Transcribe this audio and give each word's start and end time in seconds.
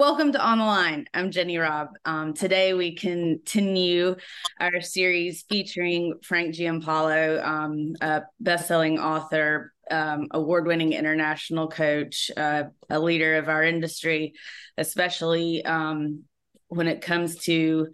Welcome 0.00 0.32
to 0.32 0.42
On 0.42 0.56
the 0.56 0.64
Line. 0.64 1.04
I'm 1.12 1.30
Jenny 1.30 1.58
Robb. 1.58 1.88
Um, 2.06 2.32
today 2.32 2.72
we 2.72 2.94
continue 2.94 4.16
our 4.58 4.80
series 4.80 5.42
featuring 5.46 6.14
Frank 6.22 6.54
Giampaolo, 6.54 7.44
um, 7.44 7.92
a 8.00 8.22
best-selling 8.40 8.98
author, 8.98 9.74
um, 9.90 10.28
award-winning 10.30 10.94
international 10.94 11.68
coach, 11.68 12.30
uh, 12.34 12.62
a 12.88 12.98
leader 12.98 13.36
of 13.36 13.50
our 13.50 13.62
industry, 13.62 14.32
especially 14.78 15.62
um, 15.66 16.22
when 16.68 16.88
it 16.88 17.02
comes 17.02 17.36
to 17.40 17.88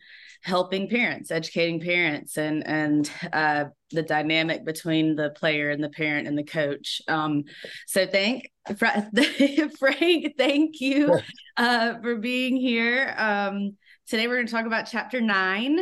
helping 0.45 0.88
parents, 0.88 1.32
educating 1.32 1.80
parents, 1.80 2.38
and 2.38 2.64
and 2.68 3.11
uh, 3.32 3.64
the 3.93 4.03
dynamic 4.03 4.64
between 4.64 5.14
the 5.14 5.30
player 5.30 5.71
and 5.71 5.82
the 5.82 5.89
parent 5.89 6.27
and 6.27 6.37
the 6.37 6.45
coach. 6.45 7.00
Um, 7.09 7.45
so 7.87 8.07
thank 8.07 8.51
Frank, 8.77 10.34
thank 10.37 10.80
you 10.80 11.19
uh, 11.57 12.01
for 12.01 12.16
being 12.16 12.57
here. 12.57 13.14
Um, 13.16 13.77
today 14.09 14.27
we're 14.27 14.37
going 14.37 14.47
to 14.47 14.52
talk 14.52 14.66
about 14.66 14.88
chapter 14.91 15.20
nine. 15.20 15.78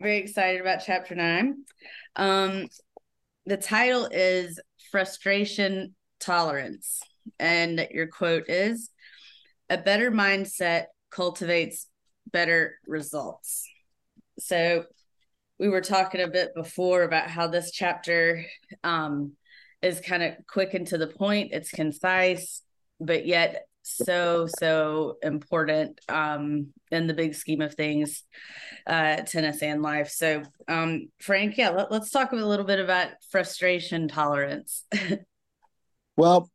Very 0.00 0.18
excited 0.18 0.60
about 0.60 0.82
chapter 0.84 1.14
nine. 1.14 1.64
Um, 2.16 2.66
the 3.46 3.56
title 3.56 4.08
is 4.10 4.60
frustration 4.90 5.94
tolerance, 6.18 7.00
and 7.38 7.86
your 7.92 8.08
quote 8.08 8.48
is: 8.48 8.90
"A 9.70 9.78
better 9.78 10.10
mindset 10.10 10.86
cultivates 11.10 11.86
better 12.32 12.74
results." 12.88 13.68
So 14.40 14.84
we 15.58 15.68
were 15.68 15.80
talking 15.80 16.20
a 16.20 16.28
bit 16.28 16.54
before 16.54 17.02
about 17.02 17.30
how 17.30 17.46
this 17.46 17.70
chapter 17.70 18.44
um, 18.84 19.32
is 19.82 20.00
kind 20.00 20.22
of 20.22 20.34
quick 20.46 20.74
and 20.74 20.86
to 20.88 20.98
the 20.98 21.06
point. 21.06 21.52
It's 21.52 21.70
concise, 21.70 22.62
but 23.00 23.26
yet 23.26 23.66
so 23.88 24.48
so 24.58 25.16
important 25.22 26.00
um, 26.08 26.72
in 26.90 27.06
the 27.06 27.14
big 27.14 27.34
scheme 27.34 27.60
of 27.60 27.74
things, 27.74 28.24
uh, 28.86 29.16
tennis 29.18 29.62
and 29.62 29.80
life. 29.80 30.08
So, 30.10 30.42
um, 30.68 31.08
Frank, 31.20 31.56
yeah, 31.56 31.70
let, 31.70 31.92
us 31.92 32.10
talk 32.10 32.32
a 32.32 32.36
little 32.36 32.66
bit 32.66 32.80
about 32.80 33.08
frustration 33.30 34.08
tolerance. 34.08 34.84
well, 36.16 36.50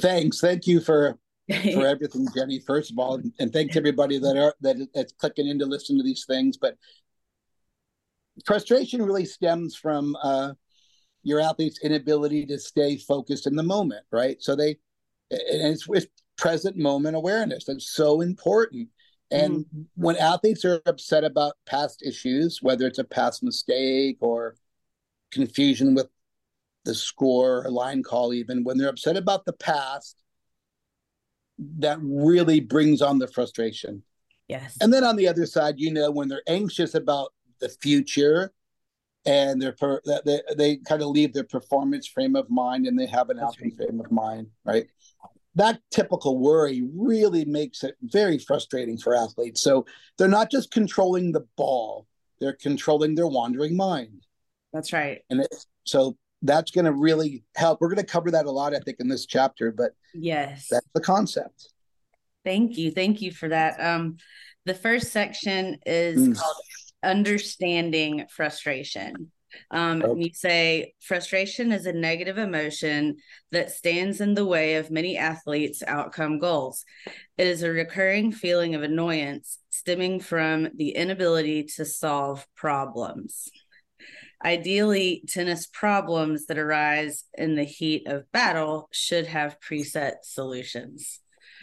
thanks. 0.00 0.40
Thank 0.40 0.66
you 0.66 0.80
for 0.80 1.16
for 1.48 1.86
everything, 1.86 2.26
Jenny. 2.34 2.60
First 2.60 2.90
of 2.90 2.98
all, 2.98 3.20
and 3.38 3.52
thanks 3.52 3.76
everybody 3.76 4.18
that 4.18 4.36
are 4.36 4.54
that 4.60 4.76
that's 4.94 5.12
clicking 5.12 5.48
in 5.48 5.58
to 5.58 5.66
listen 5.66 5.96
to 5.96 6.04
these 6.04 6.24
things. 6.26 6.56
But 6.56 6.76
frustration 8.44 9.02
really 9.02 9.24
stems 9.24 9.76
from 9.76 10.16
uh, 10.22 10.52
your 11.22 11.40
athlete's 11.40 11.80
inability 11.82 12.46
to 12.46 12.58
stay 12.58 12.96
focused 12.96 13.46
in 13.46 13.56
the 13.56 13.62
moment, 13.62 14.04
right? 14.12 14.36
So 14.40 14.54
they, 14.56 14.76
and 15.30 15.72
it's 15.72 15.88
with 15.88 16.06
present 16.36 16.76
moment 16.76 17.16
awareness 17.16 17.64
that's 17.64 17.92
so 17.92 18.20
important. 18.20 18.88
And 19.30 19.64
mm-hmm. 19.64 19.82
when 19.94 20.16
athletes 20.16 20.64
are 20.64 20.80
upset 20.86 21.24
about 21.24 21.54
past 21.66 22.02
issues, 22.06 22.60
whether 22.62 22.86
it's 22.86 22.98
a 22.98 23.04
past 23.04 23.42
mistake 23.42 24.18
or 24.20 24.56
confusion 25.32 25.94
with 25.94 26.08
the 26.84 26.94
score 26.94 27.66
or 27.66 27.70
line 27.70 28.02
call, 28.02 28.32
even 28.32 28.62
when 28.62 28.78
they're 28.78 28.88
upset 28.88 29.16
about 29.16 29.44
the 29.44 29.52
past, 29.52 30.16
that 31.58 31.98
really 32.02 32.60
brings 32.60 33.02
on 33.02 33.18
the 33.18 33.28
frustration. 33.28 34.02
Yes. 34.48 34.76
And 34.80 34.92
then 34.92 35.04
on 35.04 35.16
the 35.16 35.28
other 35.28 35.46
side, 35.46 35.74
you 35.78 35.92
know, 35.92 36.10
when 36.10 36.28
they're 36.28 36.42
anxious 36.46 36.94
about 36.94 37.32
the 37.58 37.68
future 37.68 38.52
and 39.24 39.60
they're 39.60 39.72
per, 39.72 40.00
they, 40.24 40.40
they 40.56 40.76
kind 40.76 41.02
of 41.02 41.08
leave 41.08 41.32
their 41.32 41.44
performance 41.44 42.06
frame 42.06 42.36
of 42.36 42.48
mind 42.48 42.86
and 42.86 42.98
they 42.98 43.06
have 43.06 43.30
an 43.30 43.38
outcome 43.38 43.70
right. 43.70 43.76
frame 43.76 44.00
of 44.00 44.10
mind, 44.12 44.48
right? 44.64 44.86
That 45.56 45.80
typical 45.90 46.38
worry 46.38 46.86
really 46.94 47.44
makes 47.44 47.82
it 47.82 47.96
very 48.02 48.38
frustrating 48.38 48.98
for 48.98 49.16
athletes. 49.16 49.62
So 49.62 49.86
they're 50.16 50.28
not 50.28 50.50
just 50.50 50.70
controlling 50.70 51.32
the 51.32 51.46
ball, 51.56 52.06
they're 52.40 52.52
controlling 52.52 53.14
their 53.14 53.26
wandering 53.26 53.76
mind. 53.76 54.26
That's 54.72 54.92
right. 54.92 55.22
And 55.30 55.40
it, 55.40 55.54
so 55.84 56.16
that's 56.42 56.70
going 56.70 56.84
to 56.84 56.92
really 56.92 57.44
help. 57.54 57.80
We're 57.80 57.88
going 57.88 58.04
to 58.04 58.12
cover 58.12 58.30
that 58.30 58.46
a 58.46 58.50
lot, 58.50 58.74
I 58.74 58.78
think, 58.78 58.98
in 59.00 59.08
this 59.08 59.26
chapter, 59.26 59.72
but 59.72 59.92
yes, 60.14 60.68
that's 60.70 60.86
the 60.94 61.00
concept. 61.00 61.72
Thank 62.44 62.78
you. 62.78 62.90
Thank 62.90 63.22
you 63.22 63.32
for 63.32 63.48
that. 63.48 63.80
Um, 63.80 64.18
the 64.64 64.74
first 64.74 65.12
section 65.12 65.78
is 65.84 66.28
mm. 66.28 66.38
called 66.38 66.56
Understanding 67.02 68.26
Frustration. 68.30 69.32
Um. 69.70 70.02
You 70.18 70.30
say 70.34 70.92
frustration 71.00 71.72
is 71.72 71.86
a 71.86 71.92
negative 71.92 72.36
emotion 72.36 73.16
that 73.52 73.70
stands 73.70 74.20
in 74.20 74.34
the 74.34 74.44
way 74.44 74.74
of 74.74 74.90
many 74.90 75.16
athletes' 75.16 75.82
outcome 75.86 76.38
goals. 76.38 76.84
It 77.38 77.46
is 77.46 77.62
a 77.62 77.70
recurring 77.70 78.32
feeling 78.32 78.74
of 78.74 78.82
annoyance 78.82 79.58
stemming 79.70 80.20
from 80.20 80.68
the 80.74 80.90
inability 80.90 81.64
to 81.76 81.86
solve 81.86 82.46
problems. 82.54 83.48
Ideally, 84.44 85.24
tennis 85.28 85.66
problems 85.66 86.46
that 86.46 86.58
arise 86.58 87.24
in 87.34 87.56
the 87.56 87.64
heat 87.64 88.06
of 88.06 88.30
battle 88.32 88.88
should 88.92 89.26
have 89.26 89.58
preset 89.60 90.16
solutions. 90.22 91.20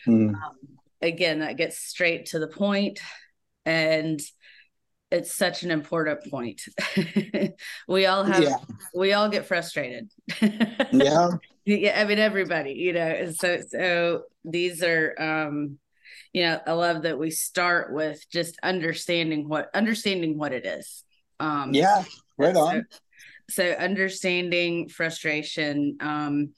Mm. 0.08 0.34
Um, 0.34 0.58
again, 1.02 1.40
that 1.40 1.58
gets 1.58 1.78
straight 1.78 2.28
to 2.28 2.40
the 2.40 2.48
point, 2.48 3.00
and 3.64 4.20
it's 5.12 5.34
such 5.34 5.62
an 5.62 5.70
important 5.70 6.30
point. 6.32 6.64
we 7.88 8.08
all 8.08 8.24
have, 8.24 8.44
yeah. 8.44 8.58
we 8.96 9.14
all 9.14 9.30
get 9.30 9.46
frustrated. 9.46 10.10
yeah. 10.42 11.30
Yeah. 11.66 12.02
I 12.02 12.06
mean, 12.06 12.18
everybody, 12.18 12.74
you 12.74 12.94
know, 12.94 13.32
so, 13.32 13.60
so 13.70 14.24
these 14.44 14.82
are, 14.82 15.14
um, 15.20 15.78
you 16.34 16.42
know, 16.42 16.60
I 16.66 16.72
love 16.72 17.04
that 17.04 17.20
we 17.20 17.30
start 17.30 17.94
with 17.94 18.28
just 18.32 18.58
understanding 18.64 19.48
what, 19.48 19.70
understanding 19.76 20.40
what 20.40 20.52
it 20.52 20.66
is. 20.66 21.04
Um, 21.40 21.74
yeah 21.74 22.04
Right 22.38 22.56
on. 22.56 22.86
So, 23.50 23.64
so 23.72 23.72
understanding 23.72 24.90
frustration. 24.90 25.98
Um, 26.00 26.54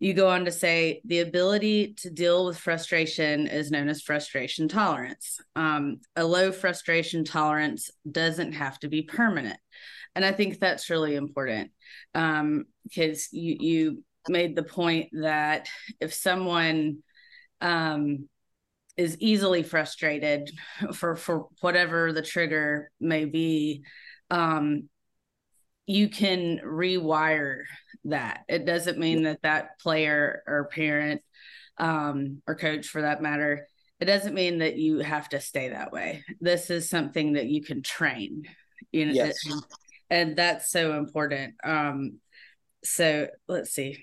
you 0.00 0.12
go 0.12 0.28
on 0.28 0.44
to 0.44 0.52
say 0.52 1.00
the 1.04 1.20
ability 1.20 1.94
to 1.98 2.10
deal 2.10 2.44
with 2.44 2.58
frustration 2.58 3.46
is 3.46 3.70
known 3.70 3.88
as 3.88 4.02
frustration 4.02 4.68
tolerance. 4.68 5.40
Um, 5.56 6.00
a 6.16 6.24
low 6.24 6.52
frustration 6.52 7.24
tolerance 7.24 7.90
doesn't 8.10 8.52
have 8.52 8.78
to 8.80 8.88
be 8.88 9.02
permanent. 9.02 9.58
And 10.14 10.24
I 10.24 10.32
think 10.32 10.58
that's 10.58 10.90
really 10.90 11.14
important 11.14 11.70
because 12.12 13.28
um, 13.30 13.38
you, 13.38 13.56
you 13.60 14.04
made 14.28 14.56
the 14.56 14.62
point 14.62 15.08
that 15.12 15.68
if 16.00 16.12
someone 16.12 16.98
um, 17.60 18.28
is 18.96 19.16
easily 19.20 19.62
frustrated 19.62 20.50
for, 20.92 21.16
for 21.16 21.46
whatever 21.60 22.12
the 22.12 22.22
trigger 22.22 22.90
may 23.00 23.24
be, 23.24 23.84
um, 24.30 24.88
you 25.86 26.08
can 26.08 26.60
rewire 26.64 27.62
that. 28.04 28.44
It 28.48 28.64
doesn't 28.64 28.98
mean 28.98 29.24
that 29.24 29.42
that 29.42 29.78
player 29.80 30.42
or 30.46 30.68
parent 30.72 31.22
um, 31.78 32.42
or 32.46 32.54
coach, 32.54 32.86
for 32.88 33.02
that 33.02 33.22
matter, 33.22 33.66
it 34.00 34.06
doesn't 34.06 34.34
mean 34.34 34.58
that 34.58 34.76
you 34.76 34.98
have 34.98 35.28
to 35.30 35.40
stay 35.40 35.68
that 35.68 35.92
way. 35.92 36.24
This 36.40 36.70
is 36.70 36.88
something 36.88 37.34
that 37.34 37.46
you 37.46 37.62
can 37.62 37.82
train. 37.82 38.44
You 38.92 39.06
know, 39.06 39.12
yes. 39.12 39.36
and, 40.10 40.36
that's 40.36 40.70
so 40.70 40.96
important. 40.96 41.54
Um, 41.64 42.18
so 42.84 43.28
let's 43.48 43.70
see. 43.70 43.98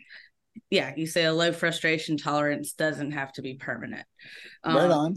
Yeah, 0.69 0.93
you 0.95 1.07
say 1.07 1.25
a 1.25 1.33
low 1.33 1.51
frustration 1.51 2.17
tolerance 2.17 2.73
doesn't 2.73 3.11
have 3.11 3.31
to 3.33 3.41
be 3.41 3.55
permanent. 3.55 4.05
Um, 4.63 4.75
right 4.75 4.91
on. 4.91 5.15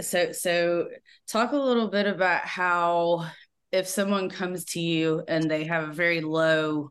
So, 0.00 0.32
so 0.32 0.88
talk 1.26 1.52
a 1.52 1.56
little 1.56 1.88
bit 1.88 2.06
about 2.06 2.44
how 2.44 3.26
if 3.72 3.86
someone 3.86 4.28
comes 4.30 4.64
to 4.64 4.80
you 4.80 5.22
and 5.28 5.50
they 5.50 5.64
have 5.64 5.88
a 5.88 5.92
very 5.92 6.20
low 6.20 6.90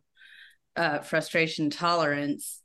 uh, 0.76 1.00
frustration 1.00 1.70
tolerance, 1.70 2.62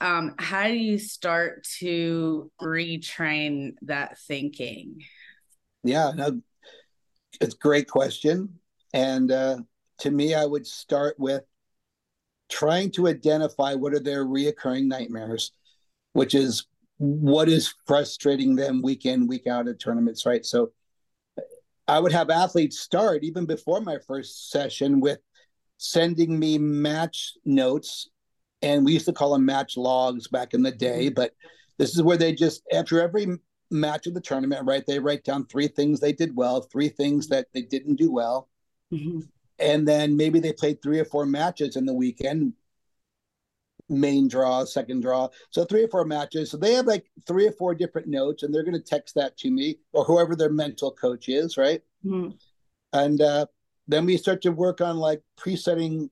um, 0.00 0.34
how 0.38 0.66
do 0.66 0.74
you 0.74 0.98
start 0.98 1.66
to 1.78 2.50
retrain 2.60 3.74
that 3.82 4.18
thinking? 4.18 5.00
Yeah, 5.84 6.10
no, 6.14 6.40
it's 7.40 7.54
a 7.54 7.58
great 7.58 7.88
question. 7.88 8.58
And 8.92 9.30
uh, 9.30 9.58
to 9.98 10.10
me, 10.10 10.34
I 10.34 10.44
would 10.44 10.66
start 10.66 11.14
with 11.18 11.44
trying 12.50 12.90
to 12.92 13.08
identify 13.08 13.74
what 13.74 13.94
are 13.94 14.00
their 14.00 14.24
reoccurring 14.24 14.86
nightmares, 14.86 15.52
which 16.12 16.34
is 16.34 16.66
what 16.98 17.48
is 17.48 17.74
frustrating 17.86 18.54
them 18.56 18.82
week 18.82 19.06
in, 19.06 19.26
week 19.26 19.46
out 19.46 19.68
at 19.68 19.80
tournaments, 19.80 20.26
right? 20.26 20.44
So 20.44 20.72
I 21.88 21.98
would 21.98 22.12
have 22.12 22.30
athletes 22.30 22.80
start 22.80 23.24
even 23.24 23.44
before 23.44 23.80
my 23.80 23.98
first 24.06 24.50
session 24.50 25.00
with 25.00 25.18
sending 25.78 26.38
me 26.38 26.58
match 26.58 27.32
notes. 27.44 28.08
And 28.62 28.84
we 28.84 28.92
used 28.92 29.06
to 29.06 29.12
call 29.12 29.32
them 29.32 29.44
match 29.44 29.76
logs 29.76 30.28
back 30.28 30.54
in 30.54 30.62
the 30.62 30.70
day, 30.70 31.06
mm-hmm. 31.06 31.14
but 31.14 31.32
this 31.78 31.94
is 31.96 32.02
where 32.02 32.16
they 32.16 32.32
just, 32.32 32.62
after 32.72 33.00
every 33.00 33.26
match 33.70 34.06
of 34.06 34.14
the 34.14 34.20
tournament, 34.20 34.64
right, 34.64 34.84
they 34.86 35.00
write 35.00 35.24
down 35.24 35.46
three 35.46 35.66
things 35.66 35.98
they 35.98 36.12
did 36.12 36.36
well, 36.36 36.60
three 36.60 36.88
things 36.88 37.26
that 37.28 37.48
they 37.52 37.62
didn't 37.62 37.96
do 37.96 38.12
well. 38.12 38.48
Mm-hmm. 38.92 39.20
And 39.58 39.88
then 39.88 40.16
maybe 40.16 40.38
they 40.38 40.52
played 40.52 40.80
three 40.80 41.00
or 41.00 41.04
four 41.04 41.26
matches 41.26 41.76
in 41.76 41.86
the 41.86 41.94
weekend. 41.94 42.52
Main 43.88 44.28
draw, 44.28 44.64
second 44.64 45.02
draw. 45.02 45.28
So 45.50 45.64
three 45.64 45.84
or 45.84 45.88
four 45.88 46.04
matches. 46.04 46.50
So 46.50 46.56
they 46.56 46.74
have 46.74 46.86
like 46.86 47.10
three 47.26 47.46
or 47.46 47.52
four 47.52 47.74
different 47.74 48.08
notes, 48.08 48.42
and 48.42 48.54
they're 48.54 48.64
going 48.64 48.74
to 48.74 48.80
text 48.80 49.14
that 49.16 49.36
to 49.38 49.50
me 49.50 49.78
or 49.92 50.04
whoever 50.04 50.34
their 50.36 50.50
mental 50.50 50.90
coach 50.92 51.28
is, 51.28 51.56
right? 51.56 51.82
Mm-hmm. 52.04 52.30
And 52.92 53.20
uh, 53.20 53.46
then 53.88 54.06
we 54.06 54.16
start 54.16 54.42
to 54.42 54.52
work 54.52 54.80
on 54.80 54.96
like 54.96 55.22
presetting 55.36 56.10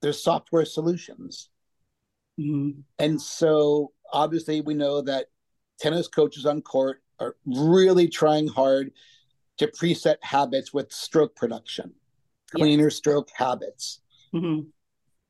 their 0.00 0.12
software 0.12 0.64
solutions. 0.64 1.50
Mm-hmm. 2.38 2.80
And 2.98 3.20
so 3.20 3.92
obviously 4.12 4.60
we 4.60 4.74
know 4.74 5.00
that 5.02 5.26
tennis 5.78 6.08
coaches 6.08 6.46
on 6.46 6.62
court 6.62 7.02
are 7.20 7.36
really 7.46 8.08
trying 8.08 8.48
hard 8.48 8.92
to 9.58 9.66
preset 9.68 10.16
habits 10.22 10.72
with 10.72 10.92
stroke 10.92 11.36
production, 11.36 11.92
cleaner 12.54 12.84
yeah. 12.84 12.90
stroke 12.90 13.28
habits. 13.34 14.00
Mm-hmm. 14.34 14.68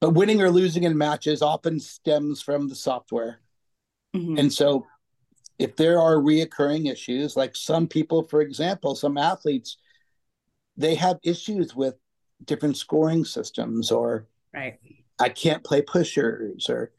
But 0.03 0.15
winning 0.15 0.43
or 0.43 0.51
losing 0.51 0.83
in 0.83 0.99
matches 0.99 1.43
often 1.43 1.79
stems 1.79 2.43
from 2.43 2.67
the 2.67 2.75
software. 2.75 3.39
Mm-hmm. 4.17 4.37
And 4.37 4.53
so 4.53 4.85
if 5.61 5.77
there 5.77 6.01
are 6.01 6.17
reoccurring 6.17 6.91
issues, 6.91 7.37
like 7.37 7.55
some 7.55 7.87
people, 7.87 8.25
for 8.25 8.41
example, 8.41 8.97
some 8.97 9.17
athletes, 9.17 9.77
they 10.77 10.97
have 10.97 11.21
issues 11.23 11.77
with 11.77 11.95
different 12.45 12.77
scoring 12.77 13.25
systems 13.25 13.93
or 13.93 14.27
right. 14.53 14.81
I 15.21 15.29
can't 15.29 15.63
play 15.63 15.83
pushers 15.83 16.69
or 16.69 16.91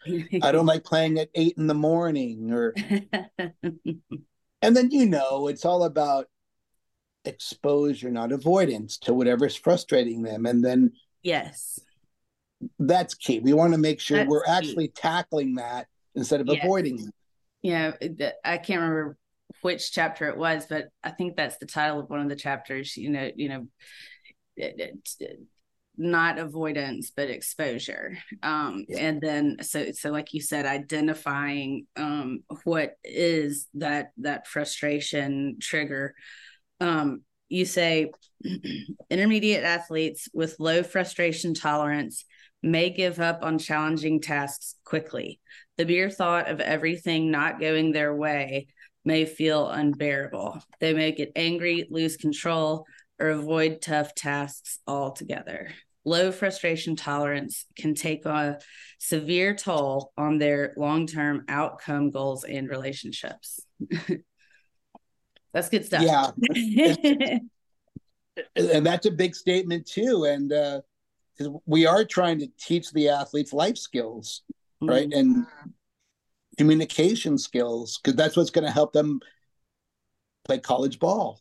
I 0.42 0.54
don't 0.54 0.66
like 0.66 0.86
playing 0.86 1.20
at 1.20 1.28
eight 1.36 1.58
in 1.58 1.68
the 1.68 1.74
morning 1.74 2.54
or 2.54 2.74
and 4.62 4.78
then 4.78 4.92
you 4.92 5.08
know 5.08 5.50
it's 5.50 5.66
all 5.66 5.84
about 5.84 6.30
exposure, 7.26 8.12
not 8.12 8.32
avoidance 8.32 8.98
to 9.00 9.14
whatever's 9.14 9.58
frustrating 9.58 10.22
them. 10.22 10.46
And 10.46 10.64
then 10.64 10.94
yes, 11.22 11.82
that's 12.80 13.14
key. 13.14 13.40
We 13.40 13.54
want 13.54 13.74
to 13.74 13.80
make 13.80 14.00
sure 14.00 14.18
that's 14.18 14.30
we're 14.30 14.44
key. 14.44 14.52
actually 14.52 14.88
tackling 14.90 15.56
that 15.56 15.88
instead 16.16 16.42
of 16.42 16.50
avoiding 16.50 17.00
it. 17.00 17.14
Yeah, 17.62 17.94
I 18.44 18.58
can't 18.58 18.82
remember 18.82 19.18
which 19.62 19.92
chapter 19.92 20.28
it 20.28 20.38
was, 20.38 20.66
but 20.70 20.90
I 21.04 21.12
think 21.12 21.36
that's 21.36 21.58
the 21.58 21.66
title 21.66 22.00
of 22.00 22.10
one 22.10 22.20
of 22.20 22.30
the 22.30 22.36
chapters. 22.36 22.98
You 22.98 23.10
know, 23.10 23.32
you 23.36 23.50
know, 23.50 23.68
not 25.98 26.40
avoidance 26.40 27.12
but 27.16 27.30
exposure 27.30 28.18
um 28.42 28.84
yeah. 28.88 28.98
and 28.98 29.22
then 29.22 29.58
so 29.62 29.92
so 29.92 30.10
like 30.10 30.34
you 30.34 30.42
said 30.42 30.66
identifying 30.66 31.86
um 31.98 32.40
what 32.64 32.98
is 33.04 33.68
that 33.76 34.12
that 34.18 34.48
frustration 34.48 35.58
trigger 35.62 36.16
um 36.80 37.22
you 37.48 37.64
say 37.64 38.12
intermediate 39.12 39.64
athletes 39.64 40.28
with 40.34 40.60
low 40.60 40.82
frustration 40.82 41.54
tolerance 41.54 42.26
may 42.64 42.90
give 42.90 43.20
up 43.20 43.44
on 43.44 43.60
challenging 43.60 44.22
tasks 44.22 44.76
quickly. 44.86 45.40
The 45.78 45.86
mere 45.86 46.10
thought 46.10 46.50
of 46.50 46.60
everything 46.62 47.30
not 47.30 47.60
going 47.60 47.92
their 47.92 48.16
way 48.16 48.68
may 49.06 49.26
feel 49.26 49.70
unbearable. 49.70 50.64
They 50.80 50.94
may 50.94 51.12
get 51.12 51.34
angry, 51.36 51.88
lose 51.90 52.16
control, 52.16 52.86
or 53.20 53.30
avoid 53.30 53.82
tough 53.82 54.16
tasks 54.16 54.80
altogether. 54.88 55.72
Low 56.06 56.32
frustration 56.32 56.96
tolerance 56.96 57.66
can 57.78 57.96
take 57.96 58.26
a 58.26 58.60
severe 59.00 59.56
toll 59.56 60.12
on 60.18 60.38
their 60.38 60.74
long 60.78 61.08
term 61.08 61.44
outcome 61.48 62.12
goals 62.12 62.44
and 62.44 62.70
relationships. 62.70 63.62
that's 65.54 65.70
good 65.70 65.86
stuff. 65.86 66.04
Yeah. 66.04 66.32
and 68.56 68.86
that's 68.86 69.06
a 69.06 69.12
big 69.12 69.36
statement, 69.36 69.86
too. 69.88 70.26
And, 70.26 70.52
uh, 70.52 70.82
we 71.66 71.86
are 71.86 72.06
trying 72.06 72.40
to 72.40 72.48
teach 72.60 72.92
the 72.92 73.10
athletes 73.10 73.54
life 73.54 73.78
skills, 73.78 74.42
mm-hmm. 74.82 74.90
right? 74.90 75.12
And 75.12 75.46
communication 76.58 77.38
skills, 77.38 78.00
because 78.04 78.16
that's 78.16 78.38
what's 78.38 78.52
going 78.52 78.66
to 78.66 78.72
help 78.72 78.94
them 78.94 79.20
play 80.46 80.60
college 80.60 81.00
ball. 81.00 81.40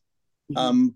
Mm-hmm. 0.50 0.58
Um, 0.58 0.94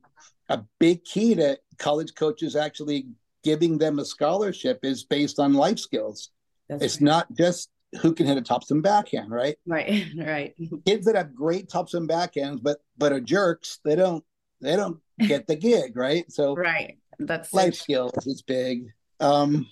a 0.49 0.63
big 0.79 1.05
key 1.05 1.35
to 1.35 1.59
college 1.79 2.15
coaches 2.15 2.57
actually 2.57 3.09
giving 3.43 3.79
them 3.79 3.99
a 3.99 4.05
scholarship 4.05 4.81
is 4.83 5.05
based 5.05 5.39
on 5.39 5.55
life 5.55 5.79
skills. 5.79 6.31
That's 6.69 6.83
it's 6.83 6.95
right. 6.97 7.03
not 7.03 7.35
just 7.37 7.71
who 8.01 8.15
can 8.15 8.27
hit 8.27 8.39
a 8.39 8.43
topspin 8.43 8.83
backhand, 8.83 9.31
right? 9.31 9.57
Right, 9.67 10.07
right. 10.19 10.55
Kids 10.87 11.07
that 11.07 11.17
have 11.17 11.35
great 11.35 11.69
topspin 11.69 12.09
backhands, 12.09 12.63
but 12.63 12.79
but 12.97 13.13
are 13.13 13.21
jerks, 13.21 13.81
they 13.85 13.95
don't 13.95 14.25
they 14.61 14.77
don't 14.77 14.99
get 15.19 15.47
the 15.47 15.57
gig, 15.57 15.97
right? 15.97 16.31
So 16.31 16.55
right 16.55 16.99
that's 17.19 17.53
life 17.53 17.75
skills 17.75 18.13
is 18.27 18.43
big. 18.43 18.93
Um, 19.21 19.67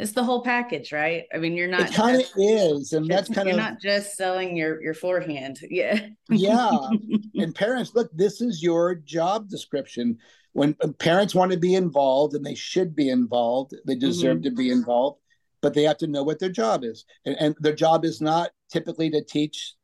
it's 0.00 0.12
the 0.12 0.24
whole 0.24 0.42
package, 0.42 0.92
right? 0.92 1.24
I 1.34 1.36
mean, 1.36 1.54
you're 1.54 1.68
not. 1.68 1.82
It 1.82 1.92
kind 1.92 2.20
of 2.20 2.26
is, 2.36 2.94
and 2.94 3.06
that's 3.06 3.28
kind 3.28 3.50
of 3.50 3.56
not 3.56 3.80
just 3.80 4.16
selling 4.16 4.56
your 4.56 4.82
your 4.82 4.94
forehand. 4.94 5.60
Yeah. 5.70 6.00
yeah, 6.30 6.70
and 7.34 7.54
parents, 7.54 7.92
look, 7.94 8.10
this 8.14 8.40
is 8.40 8.62
your 8.62 8.94
job 8.94 9.48
description. 9.48 10.18
When 10.52 10.74
parents 10.98 11.34
want 11.34 11.52
to 11.52 11.58
be 11.58 11.74
involved, 11.74 12.34
and 12.34 12.44
they 12.44 12.54
should 12.54 12.96
be 12.96 13.10
involved, 13.10 13.74
they 13.86 13.94
deserve 13.94 14.38
mm-hmm. 14.38 14.44
to 14.44 14.50
be 14.52 14.70
involved, 14.70 15.20
but 15.60 15.74
they 15.74 15.82
have 15.82 15.98
to 15.98 16.06
know 16.06 16.22
what 16.22 16.38
their 16.38 16.50
job 16.50 16.82
is, 16.82 17.04
and, 17.26 17.36
and 17.38 17.56
their 17.60 17.74
job 17.74 18.06
is 18.06 18.22
not 18.22 18.50
typically 18.72 19.10
to 19.10 19.22
teach, 19.22 19.74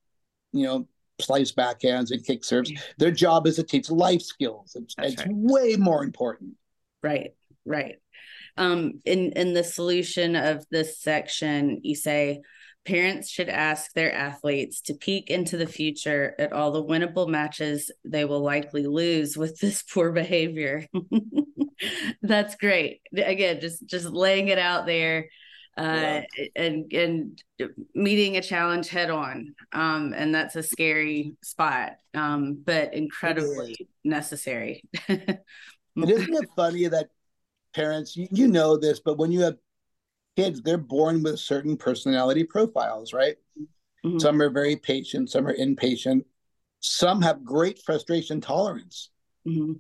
you 0.53 0.65
know, 0.65 0.89
slice 1.21 1.53
backhands 1.53 2.11
and 2.11 2.25
kick 2.25 2.43
serves. 2.43 2.73
Their 2.99 3.11
job 3.11 3.47
is 3.47 3.57
to 3.57 3.63
teach 3.63 3.91
life 3.91 4.23
skills. 4.23 4.75
It's, 4.75 4.95
it's 4.99 5.19
right. 5.19 5.29
way 5.31 5.77
more 5.77 6.05
important. 6.05 6.55
Right, 7.07 7.35
right. 7.65 7.97
Um, 8.57 9.01
in 9.05 9.33
in 9.33 9.53
the 9.53 9.63
solution 9.63 10.35
of 10.35 10.67
this 10.73 11.01
section, 11.01 11.81
you 11.85 11.95
say 11.95 12.41
parents 12.85 13.29
should 13.31 13.49
ask 13.49 13.93
their 13.93 14.13
athletes 14.13 14.81
to 14.81 14.95
peek 14.95 15.31
into 15.31 15.57
the 15.57 15.69
future 15.69 16.35
at 16.39 16.53
all 16.53 16.73
the 16.73 16.83
winnable 16.83 17.29
matches 17.29 17.93
they 18.05 18.25
will 18.25 18.41
likely 18.41 18.87
lose 18.87 19.37
with 19.37 19.61
this 19.61 19.83
poor 19.93 20.11
behavior. 20.11 20.85
That's 22.23 22.57
great. 22.57 23.03
Again, 23.17 23.61
just 23.61 23.87
just 23.87 24.07
laying 24.07 24.49
it 24.49 24.59
out 24.59 24.85
there 24.87 25.29
uh, 25.77 26.23
and 26.57 26.93
and 26.93 27.43
meeting 27.95 28.37
a 28.37 28.43
challenge 28.43 28.89
head 28.89 29.11
on. 29.11 29.55
Um, 29.73 30.13
and 30.17 30.35
that's 30.35 30.57
a 30.57 30.63
scary 30.63 31.35
spot, 31.43 31.99
um, 32.15 32.63
but 32.65 32.95
incredibly 32.95 33.77
necessary. 34.03 34.83
isn't 35.97 36.35
it 36.35 36.49
funny 36.57 36.87
that 36.89 37.11
parents, 37.75 38.17
you, 38.17 38.29
you 38.31 38.49
know 38.49 38.77
this, 38.77 39.01
but 39.01 39.19
when 39.19 39.33
you 39.33 39.41
have 39.43 39.57
kids, 40.37 40.63
they're 40.63 40.79
born 40.79 41.23
with 41.23 41.39
certain 41.39 41.77
personality 41.77 42.45
profiles, 42.45 43.13
right? 43.13 43.37
Mm-hmm. 44.05 44.19
Some 44.19 44.41
are 44.43 44.51
very 44.51 44.77
patient, 44.77 45.31
some 45.31 45.47
are 45.47 45.55
impatient, 45.55 46.27
some 46.81 47.23
have 47.23 47.45
great 47.45 47.81
frustration 47.85 48.41
tolerance, 48.41 49.11
mm-hmm. 49.47 49.73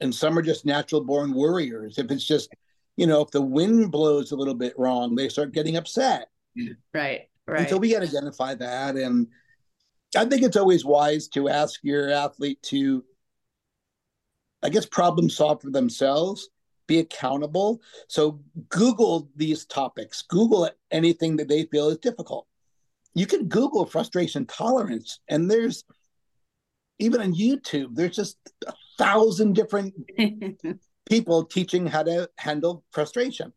and 0.00 0.14
some 0.14 0.38
are 0.38 0.42
just 0.42 0.66
natural 0.66 1.02
born 1.02 1.32
worriers. 1.32 1.98
If 1.98 2.10
it's 2.10 2.26
just 2.26 2.48
you 2.96 3.06
know, 3.06 3.20
if 3.22 3.30
the 3.30 3.42
wind 3.42 3.90
blows 3.90 4.32
a 4.32 4.36
little 4.36 4.54
bit 4.54 4.74
wrong, 4.78 5.14
they 5.14 5.28
start 5.28 5.52
getting 5.52 5.76
upset. 5.76 6.28
Right. 6.92 7.22
Right. 7.46 7.60
And 7.60 7.68
so 7.68 7.76
we 7.76 7.90
got 7.90 8.00
to 8.00 8.08
identify 8.08 8.54
that. 8.54 8.96
And 8.96 9.28
I 10.16 10.24
think 10.26 10.42
it's 10.42 10.56
always 10.56 10.84
wise 10.84 11.28
to 11.28 11.48
ask 11.48 11.80
your 11.82 12.10
athlete 12.10 12.62
to, 12.64 13.04
I 14.62 14.68
guess, 14.68 14.86
problem 14.86 15.28
solve 15.28 15.62
for 15.62 15.70
themselves, 15.70 16.48
be 16.86 16.98
accountable. 16.98 17.80
So 18.08 18.40
Google 18.68 19.28
these 19.36 19.64
topics, 19.64 20.22
Google 20.22 20.68
anything 20.90 21.36
that 21.36 21.48
they 21.48 21.64
feel 21.64 21.88
is 21.88 21.98
difficult. 21.98 22.46
You 23.14 23.26
can 23.26 23.48
Google 23.48 23.84
frustration 23.86 24.46
tolerance, 24.46 25.20
and 25.28 25.50
there's 25.50 25.84
even 26.98 27.20
on 27.20 27.34
YouTube, 27.34 27.94
there's 27.94 28.16
just 28.16 28.38
a 28.66 28.72
thousand 28.98 29.54
different 29.54 29.94
people 31.06 31.44
teaching 31.44 31.86
how 31.86 32.02
to 32.04 32.30
handle 32.38 32.84
frustration. 32.92 33.52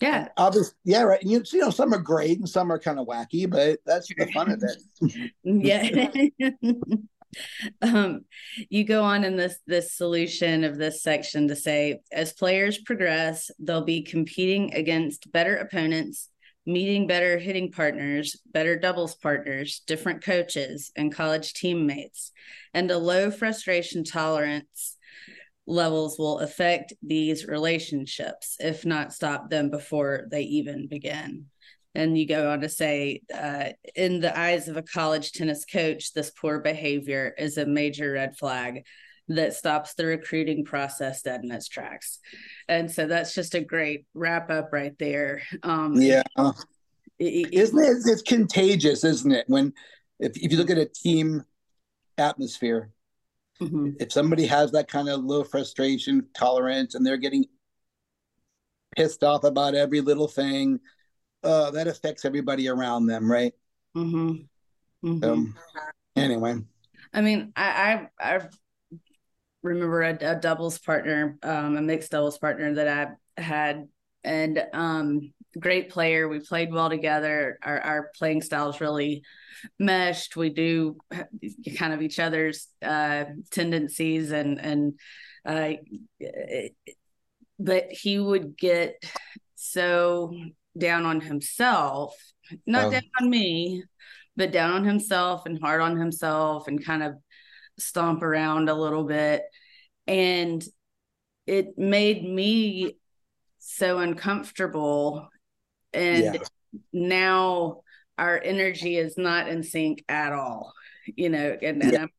Yeah. 0.00 0.28
Obviously, 0.36 0.74
yeah, 0.84 1.02
right. 1.02 1.20
And 1.22 1.30
you, 1.30 1.42
you 1.52 1.60
know, 1.60 1.70
some 1.70 1.92
are 1.94 1.98
great 1.98 2.38
and 2.38 2.48
some 2.48 2.70
are 2.70 2.78
kind 2.78 2.98
of 2.98 3.06
wacky, 3.06 3.48
but 3.48 3.80
that's 3.86 4.08
the 4.08 4.26
fun 4.32 4.50
of 4.50 4.62
it. 4.62 5.32
yeah. 6.40 6.50
um, 7.82 8.24
you 8.68 8.84
go 8.84 9.02
on 9.02 9.24
in 9.24 9.36
this 9.36 9.58
this 9.66 9.92
solution 9.92 10.64
of 10.64 10.76
this 10.76 11.02
section 11.02 11.48
to 11.48 11.56
say, 11.56 12.00
as 12.12 12.32
players 12.32 12.78
progress, 12.78 13.50
they'll 13.58 13.84
be 13.84 14.02
competing 14.02 14.74
against 14.74 15.30
better 15.32 15.56
opponents, 15.56 16.30
meeting 16.64 17.06
better 17.06 17.38
hitting 17.38 17.70
partners, 17.70 18.40
better 18.52 18.78
doubles 18.78 19.14
partners, 19.14 19.82
different 19.86 20.22
coaches, 20.22 20.90
and 20.96 21.14
college 21.14 21.54
teammates, 21.54 22.32
and 22.74 22.90
a 22.90 22.98
low 22.98 23.30
frustration 23.30 24.04
tolerance 24.04 24.96
levels 25.66 26.18
will 26.18 26.38
affect 26.40 26.92
these 27.02 27.46
relationships, 27.46 28.56
if 28.60 28.86
not 28.86 29.12
stop 29.12 29.50
them 29.50 29.70
before 29.70 30.26
they 30.30 30.42
even 30.42 30.86
begin. 30.86 31.46
And 31.96 32.18
you 32.18 32.26
go 32.26 32.50
on 32.50 32.60
to 32.60 32.68
say, 32.68 33.22
uh, 33.34 33.70
in 33.94 34.20
the 34.20 34.38
eyes 34.38 34.68
of 34.68 34.76
a 34.76 34.82
college 34.82 35.32
tennis 35.32 35.64
coach, 35.64 36.12
this 36.12 36.30
poor 36.30 36.60
behavior 36.60 37.34
is 37.38 37.56
a 37.56 37.64
major 37.64 38.12
red 38.12 38.36
flag. 38.36 38.84
that 39.28 39.54
stops 39.54 39.94
the 39.94 40.06
recruiting 40.06 40.64
process 40.64 41.22
dead 41.22 41.42
in 41.42 41.50
its 41.50 41.68
tracks. 41.68 42.20
And 42.68 42.90
so 42.90 43.06
that's 43.06 43.34
just 43.34 43.54
a 43.54 43.60
great 43.60 44.06
wrap 44.14 44.50
up 44.50 44.70
right 44.72 44.96
there. 44.98 45.42
Um, 45.62 45.94
yeah. 45.94 46.22
It, 47.18 47.52
isn't 47.52 47.78
it? 47.78 47.96
It's 48.06 48.22
contagious, 48.22 49.02
isn't 49.04 49.32
it? 49.32 49.46
When 49.48 49.72
if, 50.20 50.36
if 50.36 50.52
you 50.52 50.58
look 50.58 50.70
at 50.70 50.78
a 50.78 50.86
team 50.86 51.44
atmosphere, 52.18 52.90
mm-hmm. 53.60 53.90
if 53.98 54.12
somebody 54.12 54.46
has 54.46 54.72
that 54.72 54.88
kind 54.88 55.08
of 55.08 55.24
low 55.24 55.42
frustration 55.42 56.26
tolerance 56.34 56.94
and 56.94 57.04
they're 57.04 57.16
getting 57.16 57.46
pissed 58.96 59.24
off 59.24 59.44
about 59.44 59.74
every 59.74 60.00
little 60.00 60.28
thing, 60.28 60.78
uh, 61.42 61.70
that 61.70 61.88
affects 61.88 62.24
everybody 62.24 62.68
around 62.68 63.06
them, 63.06 63.30
right? 63.30 63.52
Mm-hmm. 63.96 65.08
Mm-hmm. 65.08 65.24
Um, 65.24 65.54
anyway, 66.16 66.56
I 67.12 67.20
mean, 67.20 67.52
I 67.56 68.08
I, 68.20 68.36
I 68.36 68.48
remember 69.62 70.02
a, 70.02 70.16
a, 70.20 70.36
doubles 70.36 70.78
partner, 70.78 71.38
um, 71.42 71.76
a 71.76 71.82
mixed 71.82 72.10
doubles 72.10 72.38
partner 72.38 72.74
that 72.74 73.18
I 73.38 73.40
had, 73.40 73.88
and 74.24 74.64
um, 74.72 75.32
great 75.58 75.90
player. 75.90 76.28
We 76.28 76.40
played 76.40 76.72
well 76.72 76.90
together. 76.90 77.58
Our 77.62 77.80
our 77.80 78.10
playing 78.16 78.42
styles 78.42 78.80
really 78.80 79.22
meshed. 79.78 80.36
We 80.36 80.50
do 80.50 80.96
kind 81.76 81.92
of 81.92 82.02
each 82.02 82.18
other's 82.18 82.68
uh, 82.82 83.24
tendencies 83.50 84.32
and 84.32 84.60
and 84.60 84.98
uh, 85.44 85.74
but 87.58 87.86
he 87.90 88.18
would 88.18 88.56
get 88.56 89.02
so 89.54 90.32
down 90.76 91.04
on 91.04 91.20
himself, 91.20 92.14
not 92.66 92.90
down 92.92 93.02
on 93.20 93.30
me, 93.30 93.82
but 94.36 94.52
down 94.52 94.72
on 94.72 94.84
himself 94.84 95.46
and 95.46 95.60
hard 95.60 95.80
on 95.80 95.96
himself 95.96 96.68
and 96.68 96.84
kind 96.84 97.02
of 97.02 97.14
stomp 97.78 98.22
around 98.22 98.68
a 98.68 98.74
little 98.74 99.04
bit. 99.04 99.42
And 100.06 100.64
it 101.46 101.78
made 101.78 102.24
me 102.24 102.96
so 103.58 103.98
uncomfortable. 103.98 105.28
And 105.92 106.34
yeah. 106.34 106.40
now 106.92 107.82
our 108.18 108.40
energy 108.42 108.96
is 108.96 109.16
not 109.16 109.48
in 109.48 109.62
sync 109.62 110.04
at 110.08 110.32
all, 110.32 110.72
you 111.06 111.28
know, 111.28 111.56
and, 111.60 111.82
yeah. 111.82 112.02
I'm 112.02 112.10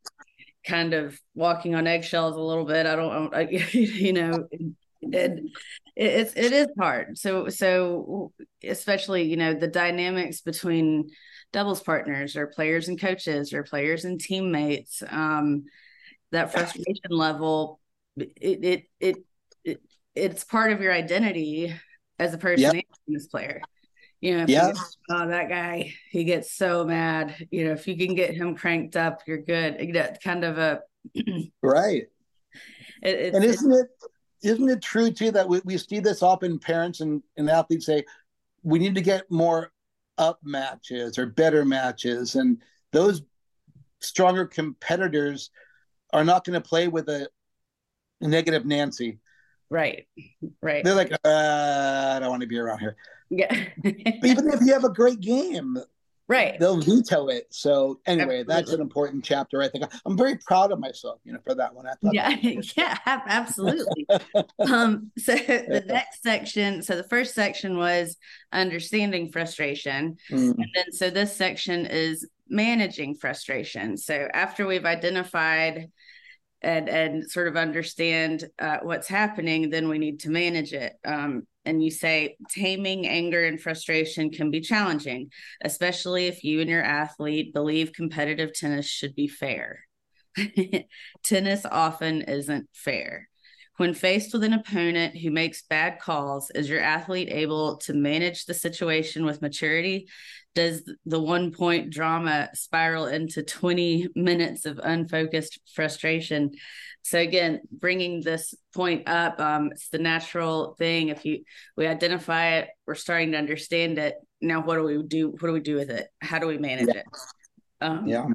kind 0.65 0.93
of 0.93 1.19
walking 1.33 1.75
on 1.75 1.87
eggshells 1.87 2.35
a 2.35 2.41
little 2.41 2.65
bit. 2.65 2.85
I 2.85 2.95
don't, 2.95 3.33
I, 3.33 3.41
you 3.71 4.13
know, 4.13 4.47
and 5.13 5.49
it's 5.95 6.33
it 6.35 6.53
is 6.53 6.67
hard. 6.79 7.17
So 7.17 7.49
so 7.49 8.31
especially 8.63 9.23
you 9.23 9.37
know 9.37 9.53
the 9.53 9.67
dynamics 9.67 10.41
between 10.41 11.09
doubles 11.53 11.81
partners 11.81 12.35
or 12.35 12.47
players 12.47 12.87
and 12.87 12.99
coaches 12.99 13.53
or 13.53 13.63
players 13.63 14.05
and 14.05 14.19
teammates 14.19 15.01
um 15.09 15.63
that 16.31 16.51
frustration 16.51 17.09
level 17.09 17.79
it 18.17 18.29
it 18.63 18.83
it, 18.99 19.15
it 19.63 19.81
it's 20.13 20.43
part 20.43 20.71
of 20.71 20.81
your 20.81 20.91
identity 20.91 21.73
as 22.19 22.33
a 22.33 22.37
person 22.37 22.75
yep. 22.75 22.85
this 23.07 23.27
player. 23.27 23.61
You 24.19 24.37
know 24.37 24.45
yeah. 24.47 24.73
oh 25.11 25.27
that 25.27 25.47
guy 25.47 25.93
he 26.09 26.23
gets 26.23 26.51
so 26.51 26.83
mad 26.85 27.35
you 27.51 27.65
know 27.65 27.71
if 27.73 27.87
you 27.87 27.95
can 27.95 28.15
get 28.15 28.33
him 28.33 28.55
cranked 28.55 28.95
up 28.95 29.21
you're 29.27 29.37
good. 29.37 29.77
You 29.79 29.93
know, 29.93 30.13
kind 30.23 30.43
of 30.43 30.57
a 30.57 30.81
right. 31.61 32.03
It, 33.03 33.35
and 33.35 33.43
isn't 33.43 33.71
it 33.71 33.87
isn't 34.43 34.69
it 34.69 34.81
true 34.81 35.11
too 35.11 35.31
that 35.31 35.47
we, 35.47 35.61
we 35.65 35.77
see 35.77 35.99
this 35.99 36.21
often 36.21 36.59
parents 36.59 37.01
and, 37.01 37.21
and 37.37 37.49
athletes 37.49 37.85
say 37.85 38.03
we 38.63 38.79
need 38.79 38.95
to 38.95 39.01
get 39.01 39.29
more 39.31 39.71
up 40.17 40.39
matches 40.43 41.17
or 41.17 41.25
better 41.25 41.63
matches 41.63 42.35
and 42.35 42.61
those 42.91 43.21
stronger 43.99 44.45
competitors 44.45 45.51
are 46.13 46.23
not 46.23 46.43
going 46.43 46.59
to 46.59 46.67
play 46.67 46.87
with 46.87 47.09
a 47.09 47.27
negative 48.21 48.65
nancy. 48.65 49.19
Right 49.69 50.07
right. 50.61 50.83
They're 50.83 50.95
like 50.95 51.11
uh, 51.11 51.17
i 51.25 52.19
don't 52.19 52.29
want 52.29 52.41
to 52.41 52.47
be 52.47 52.57
around 52.57 52.79
here. 52.79 52.95
Yeah. 53.29 53.53
Even 53.83 54.49
if 54.49 54.61
you 54.61 54.73
have 54.73 54.85
a 54.85 54.93
great 54.93 55.19
game 55.19 55.77
right. 56.27 56.59
They'll 56.59 56.81
veto 56.81 57.27
it. 57.27 57.47
So 57.49 57.99
anyway 58.05 58.39
absolutely. 58.39 58.53
that's 58.53 58.71
an 58.73 58.81
important 58.81 59.23
chapter 59.23 59.61
i 59.61 59.67
think. 59.67 59.85
I'm 60.05 60.17
very 60.17 60.37
proud 60.45 60.71
of 60.71 60.79
myself 60.79 61.19
you 61.23 61.33
know 61.33 61.39
for 61.45 61.55
that 61.55 61.73
one. 61.73 61.87
I 61.87 61.93
thought 62.01 62.13
yeah 62.13 62.35
yeah 62.77 62.97
absolutely. 63.05 64.07
Um 64.59 65.11
so 65.17 65.35
the 65.35 65.83
next 65.85 66.23
section 66.23 66.81
so 66.81 66.95
the 66.95 67.03
first 67.03 67.33
section 67.33 67.77
was 67.77 68.17
understanding 68.51 69.31
frustration. 69.31 70.17
Mm. 70.31 70.55
and 70.57 70.67
then 70.75 70.91
so 70.91 71.09
this 71.09 71.35
section 71.35 71.85
is 71.85 72.27
managing 72.49 73.15
frustration. 73.15 73.97
So 73.97 74.27
after 74.33 74.65
we've 74.65 74.85
identified 74.85 75.91
and 76.61 76.89
and 76.89 77.29
sort 77.29 77.47
of 77.47 77.55
understand 77.55 78.45
uh, 78.59 78.77
what's 78.81 79.07
happening 79.07 79.69
then 79.69 79.87
we 79.89 79.97
need 79.97 80.19
to 80.19 80.29
manage 80.29 80.73
it 80.73 80.93
um, 81.05 81.43
and 81.67 81.83
you 81.83 81.91
say 81.91 82.37
taming 82.49 83.05
anger 83.07 83.45
and 83.45 83.61
frustration 83.61 84.31
can 84.31 84.49
be 84.49 84.61
challenging, 84.61 85.29
especially 85.61 86.27
if 86.27 86.43
you 86.43 86.61
and 86.61 86.69
your 86.69 86.81
athlete 86.81 87.53
believe 87.53 87.91
competitive 87.91 88.53
tennis 88.53 88.87
should 88.87 89.13
be 89.15 89.27
fair. 89.27 89.81
tennis 91.23 91.65
often 91.69 92.21
isn't 92.21 92.69
fair. 92.73 93.27
When 93.75 93.93
faced 93.93 94.33
with 94.33 94.43
an 94.43 94.53
opponent 94.53 95.17
who 95.17 95.29
makes 95.29 95.61
bad 95.61 95.99
calls, 95.99 96.49
is 96.51 96.69
your 96.69 96.79
athlete 96.79 97.29
able 97.29 97.77
to 97.79 97.93
manage 97.93 98.45
the 98.45 98.53
situation 98.53 99.25
with 99.25 99.41
maturity? 99.41 100.07
Does 100.57 100.91
the 101.05 101.19
one 101.19 101.51
point 101.51 101.91
drama 101.91 102.49
spiral 102.55 103.05
into 103.05 103.43
20 103.43 104.07
minutes 104.15 104.65
of 104.65 104.79
unfocused 104.81 105.59
frustration? 105.75 106.53
so 107.03 107.19
again 107.19 107.61
bringing 107.71 108.21
this 108.21 108.53
point 108.73 109.07
up 109.07 109.39
um, 109.39 109.71
it's 109.71 109.89
the 109.89 109.99
natural 109.99 110.75
thing. 110.79 111.09
If 111.09 111.25
you 111.25 111.43
we 111.77 111.85
identify 111.85 112.55
it 112.55 112.69
we're 112.87 112.95
starting 112.95 113.33
to 113.33 113.37
understand 113.37 113.99
it. 113.99 114.15
Now 114.41 114.61
what 114.61 114.77
do 114.77 114.83
we 114.83 115.03
do 115.03 115.29
what 115.29 115.47
do 115.47 115.53
we 115.53 115.59
do 115.59 115.75
with 115.75 115.91
it? 115.91 116.07
How 116.21 116.39
do 116.39 116.47
we 116.47 116.57
manage 116.57 116.87
yeah. 116.87 117.01
it? 117.01 117.05
Um, 117.79 118.07
yeah. 118.07 118.25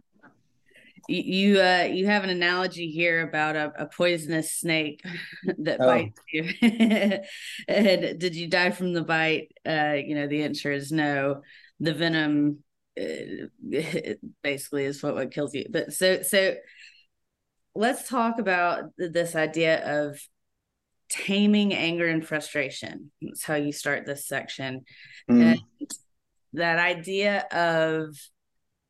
you 1.09 1.61
uh, 1.61 1.89
you 1.91 2.07
have 2.07 2.23
an 2.23 2.31
analogy 2.31 2.91
here 2.91 3.29
about 3.29 3.57
a, 3.57 3.73
a 3.77 3.87
poisonous 3.87 4.53
snake 4.53 5.05
that 5.59 5.81
oh. 5.81 5.87
bites 5.87 6.21
you. 6.33 6.45
And 7.69 8.19
did 8.19 8.37
you 8.37 8.47
die 8.47 8.71
from 8.71 8.93
the 8.93 9.03
bite? 9.03 9.53
Uh, 9.67 9.97
you 9.97 10.15
know 10.15 10.29
the 10.29 10.45
answer 10.45 10.71
is 10.71 10.93
no 10.93 11.43
the 11.83 11.95
venom 11.95 12.65
uh, 13.01 13.47
basically 14.43 14.85
is 14.85 15.03
what, 15.03 15.15
what 15.15 15.31
kills 15.31 15.55
you 15.55 15.67
but 15.71 15.93
so 15.93 16.23
so 16.23 16.55
let's 17.75 18.09
talk 18.09 18.39
about 18.39 18.85
this 18.99 19.35
idea 19.35 20.07
of 20.07 20.19
taming 21.09 21.75
anger 21.75 22.07
and 22.07 22.27
frustration. 22.27 23.13
That's 23.21 23.45
how 23.45 23.55
you 23.55 23.73
start 23.73 24.07
this 24.07 24.27
section. 24.27 24.85
Mm. 25.31 25.43
And 25.43 25.91
that 26.55 26.79
idea 26.79 27.47
of 27.51 28.17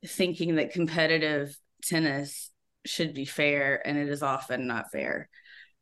thinking 0.05 0.55
that 0.55 0.71
competitive 0.71 1.57
tennis 1.83 2.49
should 2.85 3.13
be 3.13 3.25
fair 3.25 3.85
and 3.85 3.97
it 3.97 4.09
is 4.09 4.23
often 4.23 4.67
not 4.67 4.91
fair. 4.91 5.29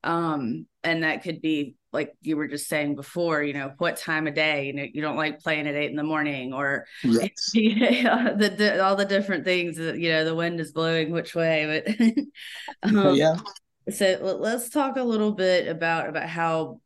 Um, 0.04 0.66
and 0.84 1.04
that 1.04 1.24
could 1.24 1.42
be 1.42 1.76
like 1.94 2.14
you 2.22 2.38
were 2.38 2.48
just 2.48 2.68
saying 2.68 2.96
before, 2.96 3.44
you 3.44 3.54
know, 3.54 3.74
what 3.78 3.98
time 3.98 4.28
of 4.28 4.34
day, 4.34 4.68
you 4.68 4.74
know, 4.74 4.86
you 4.92 5.02
don't 5.02 5.18
like 5.18 5.42
playing 5.42 5.68
at 5.68 5.76
eight 5.76 5.90
in 5.90 5.98
the 5.98 6.04
morning 6.04 6.54
or 6.54 6.86
yes. 7.04 7.52
the, 7.54 8.54
the, 8.58 8.84
all 8.84 8.96
the 8.96 9.06
different 9.06 9.44
things 9.44 9.78
that, 9.78 10.00
you 10.00 10.10
know, 10.10 10.24
the 10.24 10.36
wind 10.36 10.60
is 10.60 10.72
blowing 10.72 11.12
which 11.12 11.36
way, 11.36 11.84
but 11.86 12.14
um, 12.84 13.16
yeah. 13.16 13.36
So 13.90 14.38
let's 14.40 14.70
talk 14.70 14.96
a 14.98 15.04
little 15.04 15.34
bit 15.34 15.68
about, 15.68 16.08
about 16.08 16.30
how, 16.30 16.80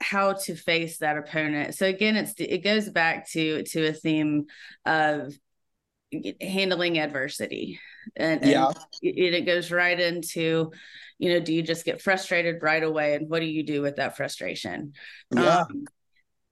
how 0.00 0.34
to 0.34 0.54
face 0.54 0.98
that 0.98 1.16
opponent. 1.16 1.74
So 1.74 1.86
again, 1.86 2.16
it's, 2.16 2.34
it 2.38 2.62
goes 2.62 2.88
back 2.88 3.28
to, 3.30 3.64
to 3.64 3.86
a 3.88 3.92
theme 3.92 4.46
of 4.86 5.34
handling 6.40 6.98
adversity 6.98 7.80
and, 8.16 8.42
and 8.42 8.50
yeah. 8.50 8.70
it, 9.02 9.34
it 9.34 9.46
goes 9.46 9.70
right 9.70 9.98
into, 9.98 10.72
you 11.18 11.32
know 11.32 11.40
do 11.40 11.52
you 11.52 11.62
just 11.62 11.84
get 11.84 12.00
frustrated 12.00 12.62
right 12.62 12.82
away? 12.82 13.14
And 13.14 13.28
what 13.28 13.40
do 13.40 13.46
you 13.46 13.64
do 13.64 13.82
with 13.82 13.96
that 13.96 14.16
frustration? 14.16 14.92
Yeah. 15.34 15.64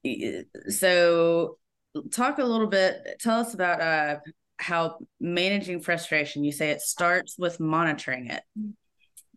Um, 0.05 0.43
so 0.69 1.59
talk 2.11 2.38
a 2.38 2.45
little 2.45 2.67
bit 2.67 3.17
tell 3.21 3.41
us 3.41 3.55
about 3.55 3.81
uh 3.81 4.17
how 4.59 4.99
managing 5.21 5.81
frustration 5.81 6.45
you 6.45 6.53
say 6.53 6.71
it 6.71 6.81
starts 6.81 7.37
with 7.38 7.61
monitoring 7.61 8.26
it. 8.26 8.43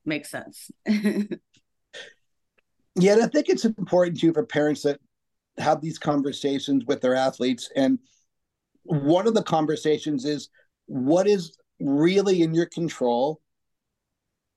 Makes 0.06 0.32
sense. 0.32 0.72
Yeah 2.96 3.13
and 3.13 3.24
i 3.24 3.28
think 3.28 3.48
it's 3.48 3.63
important 3.63 4.20
too 4.20 4.34
for 4.34 4.46
parents 4.46 4.82
that 4.82 5.00
have 5.60 5.82
these 5.82 6.00
conversations 6.00 6.86
with 6.86 7.01
their 7.01 7.16
athletes. 7.16 7.70
And 7.75 8.00
one 8.84 9.28
of 9.28 9.34
the 9.34 9.44
conversations 9.44 10.25
is 10.25 10.50
what 10.88 11.28
is 11.28 11.58
really 11.79 12.41
in 12.41 12.53
your 12.53 12.65
control 12.65 13.41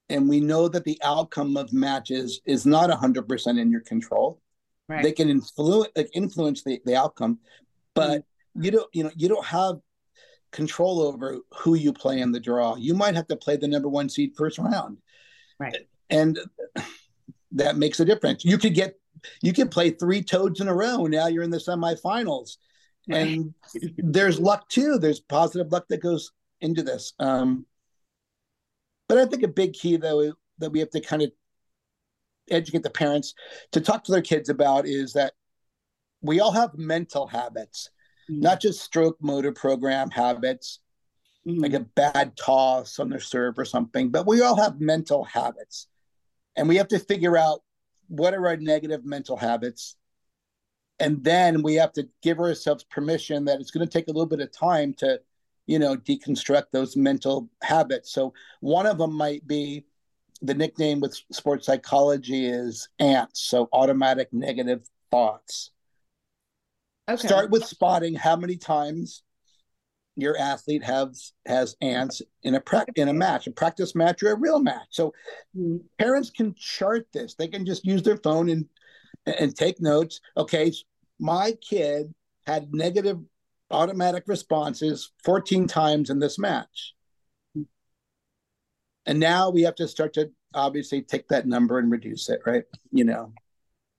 and 0.09 0.29
we 0.29 0.41
know 0.41 0.69
that 0.69 0.85
the 0.85 1.01
outcome 1.03 1.57
of 1.57 1.73
matches 1.73 2.41
is 2.45 2.67
not 2.67 2.91
100% 2.91 3.61
in 3.61 3.71
your 3.71 3.81
control 3.81 4.41
right. 4.89 5.03
they 5.03 5.13
can 5.13 5.29
influence 5.29 5.89
like 5.97 6.11
influence 6.15 6.63
the, 6.65 6.81
the 6.85 6.97
outcome 6.97 7.39
but 7.95 8.21
mm-hmm. 8.21 8.65
you 8.65 8.71
don't 8.71 8.89
you 8.93 9.05
know 9.05 9.11
you 9.17 9.29
don't 9.29 9.47
have 9.47 9.77
control 10.53 11.01
over 11.01 11.39
who 11.55 11.75
you 11.75 11.93
play 11.93 12.21
in 12.21 12.31
the 12.31 12.39
draw. 12.39 12.77
You 12.77 12.95
might 12.95 13.17
have 13.17 13.27
to 13.29 13.37
play 13.37 13.57
the 13.57 13.67
number 13.67 13.89
one 13.89 14.09
seed 14.09 14.35
first 14.37 14.59
round. 14.59 14.99
Right. 15.59 15.89
And 16.11 16.39
that 17.53 17.77
makes 17.77 17.99
a 18.01 18.05
difference. 18.05 18.45
You 18.45 18.59
could 18.59 18.75
get 18.75 18.95
you 19.41 19.53
could 19.53 19.71
play 19.71 19.91
three 19.91 20.23
toads 20.23 20.61
in 20.61 20.69
a 20.69 20.75
row. 20.75 21.07
Now 21.07 21.27
you're 21.27 21.43
in 21.43 21.51
the 21.51 21.59
semifinals. 21.59 22.57
Right. 23.09 23.27
And 23.27 23.55
there's 23.97 24.39
luck 24.39 24.69
too. 24.69 24.99
There's 24.99 25.21
positive 25.21 25.73
luck 25.73 25.87
that 25.89 26.03
goes 26.03 26.33
into 26.63 26.83
this. 26.83 27.13
Um, 27.19 27.67
but 29.09 29.19
I 29.19 29.27
think 29.27 29.43
a 29.43 29.49
big 29.49 29.75
key 29.75 29.97
though 29.99 30.33
that 30.59 30.71
we 30.71 30.79
have 30.79 30.91
to 30.91 31.01
kind 31.01 31.23
of 31.23 31.33
educate 32.51 32.83
the 32.83 32.91
parents 32.91 33.35
to 33.73 33.81
talk 33.81 34.05
to 34.05 34.13
their 34.13 34.23
kids 34.23 34.49
about 34.49 34.87
is 34.87 35.13
that 35.13 35.35
we 36.23 36.41
all 36.41 36.53
have 36.53 36.79
mental 36.79 37.27
habits, 37.27 37.91
mm-hmm. 38.31 38.41
not 38.41 38.61
just 38.61 38.81
stroke 38.81 39.17
motor 39.21 39.53
program 39.53 40.11
habits, 40.11 40.81
mm-hmm. 41.47 41.61
like 41.61 41.75
a 41.75 41.81
bad 41.81 42.37
toss 42.37 42.99
on 42.99 43.11
their 43.11 43.21
serve 43.21 43.59
or 43.59 43.65
something, 43.65 44.11
but 44.11 44.27
we 44.27 44.41
all 44.41 44.57
have 44.57 44.81
mental 44.81 45.25
habits. 45.25 45.89
And 46.57 46.69
we 46.69 46.77
have 46.77 46.89
to 46.89 46.99
figure 46.99 47.37
out 47.37 47.63
what 48.09 48.35
are 48.35 48.47
our 48.47 48.57
negative 48.57 49.05
mental 49.05 49.37
habits. 49.37 49.97
And 51.01 51.25
then 51.25 51.63
we 51.63 51.75
have 51.77 51.93
to 51.95 52.09
give 52.23 52.39
ourselves 52.39 52.85
permission 52.85 53.47
that 53.47 53.61
it's 53.61 53.71
going 53.71 53.87
to 53.87 53.93
take 53.93 54.09
a 54.09 54.13
little 54.13 54.27
bit 54.27 54.41
of 54.41 54.53
time 54.53 54.95
to, 54.99 55.21
you 55.67 55.79
know, 55.79 55.97
deconstruct 55.97 56.67
those 56.73 56.97
mental 56.97 57.49
habits. 57.63 58.13
So 58.13 58.35
one 58.61 58.87
of 58.87 58.99
them 58.99 59.15
might 59.15 59.47
be 59.47 59.85
the 60.43 60.55
nickname 60.55 61.01
with 61.01 61.17
sports 61.31 61.67
psychology 61.67 62.47
is 62.47 62.89
ants, 62.99 63.43
so 63.43 63.69
automatic 63.73 64.33
negative 64.33 64.89
thoughts. 65.11 65.71
Okay. 67.09 67.27
Start 67.27 67.51
with 67.51 67.65
spotting 67.65 68.15
how 68.15 68.37
many 68.37 68.57
times 68.57 69.23
your 70.17 70.37
athlete 70.39 70.83
has 70.83 71.33
has 71.47 71.75
ants 71.81 72.21
in 72.43 72.55
a 72.55 72.61
pra- 72.61 72.87
in 72.97 73.09
a 73.09 73.13
match, 73.13 73.47
a 73.47 73.51
practice 73.51 73.95
match 73.95 74.23
or 74.23 74.33
a 74.33 74.37
real 74.39 74.61
match. 74.61 74.89
So 74.91 75.15
mm-hmm. 75.57 75.79
parents 75.99 76.31
can 76.31 76.55
chart 76.55 77.07
this. 77.13 77.35
They 77.35 77.49
can 77.49 77.65
just 77.65 77.85
use 77.85 78.03
their 78.03 78.19
phone 78.19 78.51
and 78.51 78.67
and 79.27 79.55
take 79.55 79.81
notes. 79.81 80.21
Okay, 80.37 80.73
my 81.19 81.53
kid 81.61 82.13
had 82.47 82.75
negative 82.75 83.19
automatic 83.73 84.25
responses 84.27 85.11
14 85.25 85.67
times 85.67 86.11
in 86.11 86.19
this 86.19 86.39
match. 86.39 86.95
And 89.07 89.19
now 89.19 89.51
we 89.51 89.63
have 89.63 89.75
to 89.77 89.89
start 89.89 90.15
to 90.15 90.31
obviously 90.55 91.03
take 91.03 91.29
that 91.29 91.47
number 91.47 91.79
and 91.79 91.91
reduce 91.91 92.29
it, 92.29 92.41
right? 92.47 92.65
You 92.93 93.05
know. 93.05 93.33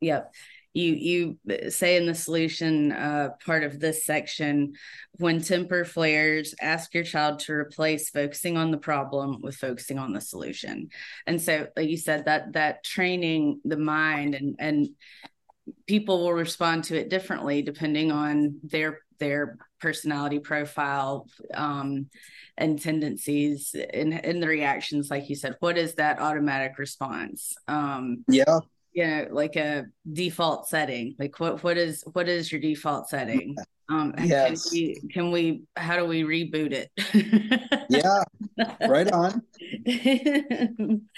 Yep. 0.02 0.34
You 0.76 1.38
you 1.46 1.70
say 1.70 1.98
in 1.98 2.08
the 2.08 2.16
solution 2.16 2.92
uh, 2.92 3.30
part 3.46 3.64
of 3.64 3.80
this 3.80 4.06
section, 4.06 4.74
when 5.14 5.40
temper 5.40 5.86
flares, 5.86 6.56
ask 6.60 6.96
your 6.96 7.04
child 7.04 7.40
to 7.40 7.54
replace 7.54 8.10
focusing 8.10 8.58
on 8.58 8.72
the 8.72 8.80
problem 8.80 9.40
with 9.42 9.56
focusing 9.56 10.00
on 10.00 10.14
the 10.14 10.22
solution. 10.22 10.90
And 11.28 11.40
so, 11.40 11.68
like 11.78 11.90
you 11.90 11.98
said, 11.98 12.26
that 12.26 12.54
that 12.54 12.84
training 12.84 13.62
the 13.64 13.78
mind 13.78 14.34
and 14.34 14.56
and 14.58 14.90
people 15.86 16.24
will 16.24 16.34
respond 16.34 16.86
to 16.86 17.00
it 17.00 17.10
differently 17.10 17.62
depending 17.62 18.12
on 18.12 18.60
their 18.64 19.00
their 19.24 19.58
personality 19.80 20.40
profile 20.40 21.28
um, 21.54 22.08
and 22.58 22.82
tendencies 22.82 23.76
in 23.94 24.14
in 24.14 24.40
the 24.40 24.48
reactions 24.48 25.10
like 25.10 25.30
you 25.30 25.36
said 25.36 25.56
what 25.60 25.78
is 25.78 25.96
that 25.96 26.20
automatic 26.20 26.78
response? 26.78 27.56
Um 27.68 28.24
yeah. 28.28 28.60
you 28.94 29.08
know 29.08 29.28
like 29.32 29.56
a 29.56 29.86
default 30.12 30.68
setting 30.68 31.16
like 31.18 31.40
what 31.40 31.64
what 31.64 31.78
is 31.78 32.04
what 32.14 32.28
is 32.30 32.52
your 32.52 32.62
default 32.62 33.10
setting? 33.10 33.56
Um 33.90 34.14
yes. 34.24 34.70
can 34.70 34.72
we, 34.72 35.02
can 35.14 35.32
we 35.32 35.64
how 35.76 35.98
do 35.98 36.06
we 36.06 36.24
reboot 36.24 36.74
it? 36.74 36.92
Yeah. 37.90 38.24
Right 38.88 39.12
on. 39.12 39.42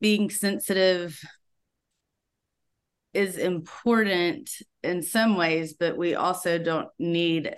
being 0.00 0.30
sensitive 0.30 1.20
is 3.12 3.36
important 3.36 4.50
in 4.84 5.02
some 5.02 5.36
ways 5.36 5.74
but 5.74 5.96
we 5.96 6.14
also 6.14 6.58
don't 6.58 6.88
need 6.98 7.56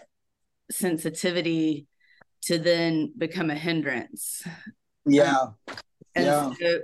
sensitivity 0.70 1.86
to 2.42 2.58
then 2.58 3.12
become 3.16 3.50
a 3.50 3.54
hindrance. 3.54 4.42
Yeah. 5.06 5.36
Um, 5.38 5.54
and 6.14 6.26
yeah. 6.26 6.52
so 6.58 6.78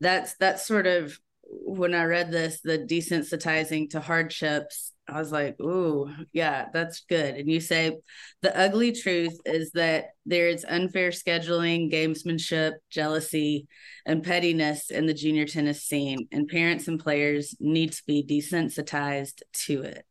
that's 0.00 0.34
that's 0.34 0.66
sort 0.66 0.86
of 0.86 1.18
when 1.48 1.94
I 1.94 2.04
read 2.04 2.30
this, 2.30 2.60
the 2.60 2.78
desensitizing 2.78 3.90
to 3.90 4.00
hardships, 4.00 4.92
I 5.08 5.20
was 5.20 5.30
like, 5.30 5.60
ooh, 5.60 6.10
yeah, 6.32 6.66
that's 6.72 7.00
good. 7.08 7.36
And 7.36 7.48
you 7.48 7.60
say 7.60 7.98
the 8.42 8.58
ugly 8.58 8.90
truth 8.90 9.38
is 9.44 9.70
that 9.72 10.10
there's 10.24 10.64
unfair 10.64 11.10
scheduling, 11.10 11.92
gamesmanship, 11.92 12.72
jealousy, 12.90 13.68
and 14.04 14.24
pettiness 14.24 14.90
in 14.90 15.06
the 15.06 15.14
junior 15.14 15.46
tennis 15.46 15.84
scene, 15.84 16.26
and 16.32 16.48
parents 16.48 16.88
and 16.88 16.98
players 16.98 17.54
need 17.60 17.92
to 17.92 18.02
be 18.06 18.24
desensitized 18.24 19.42
to 19.52 19.82
it. 19.82 20.04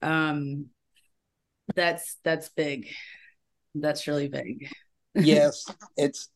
Um, 0.00 0.66
that's 1.74 2.18
that's 2.22 2.50
big. 2.50 2.86
That's 3.74 4.06
really 4.06 4.28
big. 4.28 4.68
yes, 5.14 5.66
it's 5.96 6.28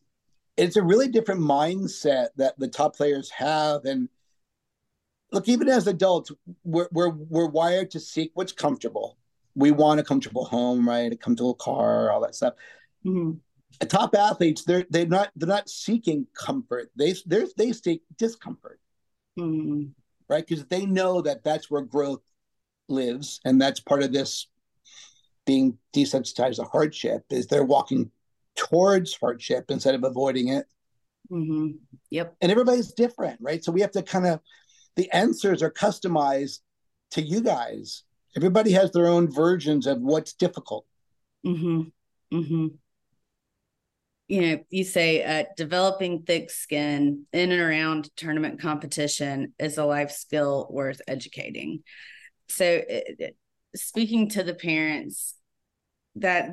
it's 0.56 0.76
a 0.76 0.82
really 0.82 1.08
different 1.08 1.40
mindset 1.40 2.28
that 2.36 2.58
the 2.58 2.68
top 2.68 2.96
players 2.96 3.30
have. 3.30 3.84
And 3.84 4.08
look 5.32 5.48
even 5.48 5.68
as 5.68 5.86
adults 5.86 6.32
we're 6.64 6.88
we're, 6.92 7.10
we're 7.10 7.48
wired 7.48 7.90
to 7.92 8.00
seek 8.00 8.32
what's 8.34 8.52
comfortable. 8.52 9.16
We 9.54 9.70
want 9.70 10.00
a 10.00 10.04
comfortable 10.04 10.44
home 10.44 10.88
right? 10.88 11.12
A 11.12 11.16
comfortable 11.16 11.54
car 11.54 12.10
all 12.10 12.20
that 12.22 12.34
stuff. 12.34 12.54
Mm-hmm. 13.06 13.86
top 13.86 14.14
athletes 14.14 14.64
they're 14.64 14.86
they're 14.90 15.06
not 15.06 15.30
they're 15.36 15.48
not 15.48 15.68
seeking 15.68 16.26
comfort. 16.34 16.90
They 16.96 17.14
they 17.26 17.46
they 17.56 17.72
seek 17.72 18.02
discomfort. 18.16 18.80
Mm-hmm. 19.38 19.90
right? 20.28 20.44
Because 20.44 20.64
they 20.66 20.84
know 20.84 21.22
that 21.22 21.44
that's 21.44 21.70
where 21.70 21.82
growth 21.82 22.22
lives. 22.88 23.40
And 23.44 23.60
that's 23.60 23.80
part 23.80 24.02
of 24.02 24.12
this 24.12 24.48
being 25.48 25.78
desensitized 25.96 26.56
to 26.56 26.64
hardship 26.64 27.24
is 27.30 27.46
they're 27.46 27.64
walking 27.64 28.10
towards 28.54 29.16
hardship 29.16 29.70
instead 29.70 29.94
of 29.94 30.04
avoiding 30.04 30.48
it. 30.48 30.66
Mm-hmm. 31.32 31.68
Yep. 32.10 32.36
And 32.42 32.52
everybody's 32.52 32.92
different, 32.92 33.40
right? 33.40 33.64
So 33.64 33.72
we 33.72 33.80
have 33.80 33.92
to 33.92 34.02
kind 34.02 34.26
of, 34.26 34.40
the 34.96 35.10
answers 35.10 35.62
are 35.62 35.70
customized 35.70 36.58
to 37.12 37.22
you 37.22 37.40
guys. 37.40 38.02
Everybody 38.36 38.72
has 38.72 38.92
their 38.92 39.06
own 39.06 39.32
versions 39.32 39.86
of 39.86 40.02
what's 40.02 40.34
difficult. 40.34 40.84
Mm-hmm. 41.46 42.36
Mm-hmm. 42.36 42.66
You 44.28 44.40
know, 44.42 44.64
you 44.68 44.84
say 44.84 45.24
uh, 45.24 45.44
developing 45.56 46.24
thick 46.24 46.50
skin 46.50 47.24
in 47.32 47.52
and 47.52 47.62
around 47.62 48.10
tournament 48.16 48.60
competition 48.60 49.54
is 49.58 49.78
a 49.78 49.86
life 49.86 50.10
skill 50.10 50.68
worth 50.70 51.00
educating. 51.08 51.84
So, 52.50 52.82
it, 52.86 53.34
speaking 53.74 54.28
to 54.30 54.42
the 54.42 54.54
parents, 54.54 55.34
that 56.16 56.50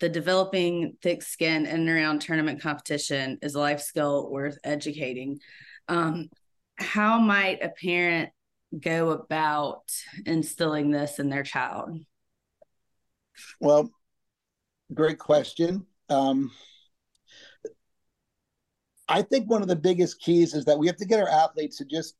the 0.00 0.08
developing 0.08 0.96
thick 1.02 1.22
skin 1.22 1.66
in 1.66 1.80
and 1.80 1.88
around 1.88 2.20
tournament 2.20 2.60
competition 2.60 3.38
is 3.42 3.54
a 3.54 3.60
life 3.60 3.80
skill 3.80 4.30
worth 4.30 4.58
educating. 4.64 5.40
Um, 5.88 6.28
how 6.76 7.20
might 7.20 7.62
a 7.62 7.68
parent 7.68 8.30
go 8.78 9.10
about 9.10 9.84
instilling 10.26 10.90
this 10.90 11.18
in 11.18 11.28
their 11.28 11.44
child? 11.44 11.96
Well, 13.60 13.90
great 14.92 15.18
question. 15.18 15.86
Um, 16.08 16.50
I 19.08 19.22
think 19.22 19.48
one 19.48 19.62
of 19.62 19.68
the 19.68 19.76
biggest 19.76 20.20
keys 20.20 20.54
is 20.54 20.64
that 20.64 20.78
we 20.78 20.86
have 20.86 20.96
to 20.96 21.06
get 21.06 21.20
our 21.20 21.28
athletes 21.28 21.78
to 21.78 21.84
just 21.84 22.14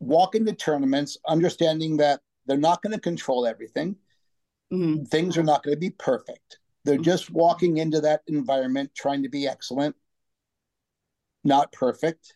walk 0.00 0.34
into 0.34 0.52
tournaments, 0.52 1.16
understanding 1.26 1.98
that 1.98 2.20
they're 2.48 2.56
not 2.56 2.82
going 2.82 2.94
to 2.94 3.00
control 3.00 3.46
everything. 3.46 3.96
Mm-hmm. 4.72 5.04
Things 5.04 5.36
are 5.36 5.44
not 5.44 5.62
going 5.62 5.76
to 5.76 5.80
be 5.80 5.90
perfect. 5.90 6.58
They're 6.84 6.94
mm-hmm. 6.94 7.02
just 7.04 7.30
walking 7.30 7.76
into 7.78 8.00
that 8.00 8.22
environment 8.26 8.90
trying 8.94 9.22
to 9.22 9.28
be 9.28 9.46
excellent, 9.46 9.94
not 11.44 11.72
perfect. 11.72 12.34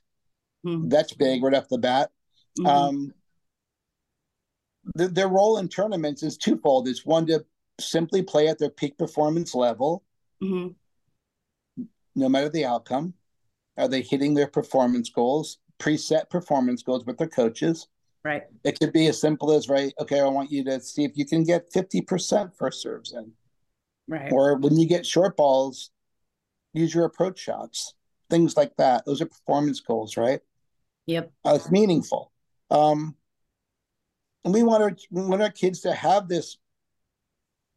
Mm-hmm. 0.65 0.89
That's 0.89 1.13
big 1.13 1.43
right 1.43 1.55
off 1.55 1.69
the 1.69 1.79
bat. 1.79 2.11
Mm-hmm. 2.59 2.67
Um, 2.67 3.15
the, 4.95 5.09
their 5.09 5.29
role 5.29 5.59
in 5.59 5.69
tournaments 5.69 6.23
is 6.23 6.37
twofold. 6.37 6.89
It's 6.89 7.05
one 7.05 7.27
to 7.27 7.45
simply 7.81 8.23
play 8.23 8.49
at 8.49 8.59
their 8.59 8.71
peak 8.71 8.99
performance 8.99 9.55
level, 9.55 10.05
mm-hmm. 10.43 10.69
no 12.15 12.29
matter 12.29 12.49
the 12.49 12.65
outcome. 12.65 13.15
Are 13.79 13.89
they 13.89 14.03
hitting 14.03 14.35
their 14.35 14.49
performance 14.49 15.09
goals? 15.09 15.59
preset 15.83 16.31
performance 16.31 16.83
goals 16.83 17.05
with 17.05 17.19
their 17.19 17.29
coaches. 17.29 17.89
Right. 18.25 18.43
It 18.65 18.79
could 18.79 18.93
be 18.93 19.09
as 19.09 19.21
simple 19.21 19.53
as 19.53 19.69
right. 19.69 19.93
Okay, 20.01 20.21
I 20.21 20.29
want 20.29 20.53
you 20.53 20.63
to 20.65 20.81
see 20.81 21.05
if 21.05 21.13
you 21.17 21.27
can 21.27 21.43
get 21.45 21.73
fifty 21.73 22.01
percent 22.01 22.57
first 22.57 22.81
serves 22.81 23.13
in. 23.13 23.33
Right. 24.09 24.31
Or 24.33 24.57
when 24.57 24.79
you 24.79 24.87
get 24.87 25.07
short 25.07 25.37
balls, 25.37 25.91
use 26.73 26.95
your 26.95 27.05
approach 27.05 27.39
shots. 27.39 27.95
Things 28.31 28.57
like 28.57 28.77
that. 28.77 29.05
Those 29.05 29.21
are 29.21 29.27
performance 29.27 29.81
goals, 29.81 30.17
right? 30.17 30.41
Yep. 31.07 31.33
Uh, 31.45 31.55
it's 31.57 31.71
meaningful. 31.71 32.31
Um, 32.71 33.17
and 34.45 34.55
we 34.55 34.63
want 34.63 34.83
our 34.83 34.97
we 35.11 35.23
want 35.23 35.43
our 35.43 35.51
kids 35.51 35.81
to 35.81 35.93
have 35.93 36.29
this 36.29 36.59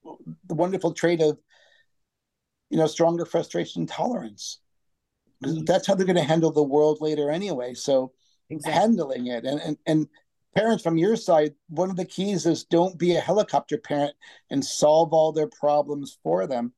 the 0.04 0.54
wonderful 0.54 0.94
trait 0.94 1.22
of 1.22 1.38
you 2.70 2.78
know 2.78 2.88
stronger 2.88 3.26
frustration 3.26 3.86
tolerance 3.86 4.60
mm-hmm. 5.44 5.64
that's 5.66 5.88
how 5.88 5.96
they're 5.96 6.06
going 6.06 6.16
to 6.16 6.24
handle 6.24 6.52
the 6.52 6.64
world 6.64 7.00
later 7.02 7.30
anyway 7.30 7.74
so 7.74 8.12
exactly. 8.50 8.80
handling 8.80 9.28
it 9.28 9.46
and, 9.46 9.60
and 9.62 9.78
and 9.86 10.08
parents 10.56 10.84
from 10.84 10.98
your 10.98 11.16
side 11.16 11.54
one 11.68 11.90
of 11.90 11.96
the 11.96 12.06
keys 12.06 12.46
is 12.46 12.64
don't 12.66 12.98
be 12.98 13.16
a 13.16 13.20
helicopter 13.20 13.78
parent 13.78 14.16
and 14.50 14.64
solve 14.64 15.14
all 15.14 15.32
their 15.32 15.48
problems 15.48 16.18
for 16.24 16.48
them 16.48 16.74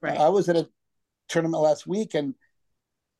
right 0.00 0.18
i 0.18 0.28
was 0.28 0.48
at 0.48 0.56
a 0.56 0.68
tournament 1.28 1.62
last 1.62 1.86
week 1.86 2.14
and 2.14 2.34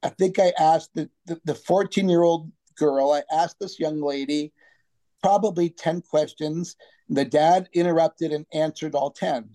i 0.02 0.08
think 0.08 0.38
i 0.38 0.52
asked 0.58 0.90
the 0.94 1.08
the 1.44 1.54
14 1.54 2.08
year 2.08 2.22
old 2.22 2.50
girl 2.76 3.12
i 3.12 3.22
asked 3.32 3.56
this 3.60 3.80
young 3.80 4.00
lady 4.00 4.52
probably 5.22 5.70
10 5.70 6.02
questions. 6.02 6.76
The 7.08 7.24
dad 7.24 7.68
interrupted 7.72 8.32
and 8.32 8.44
answered 8.52 8.94
all 8.94 9.10
10. 9.10 9.48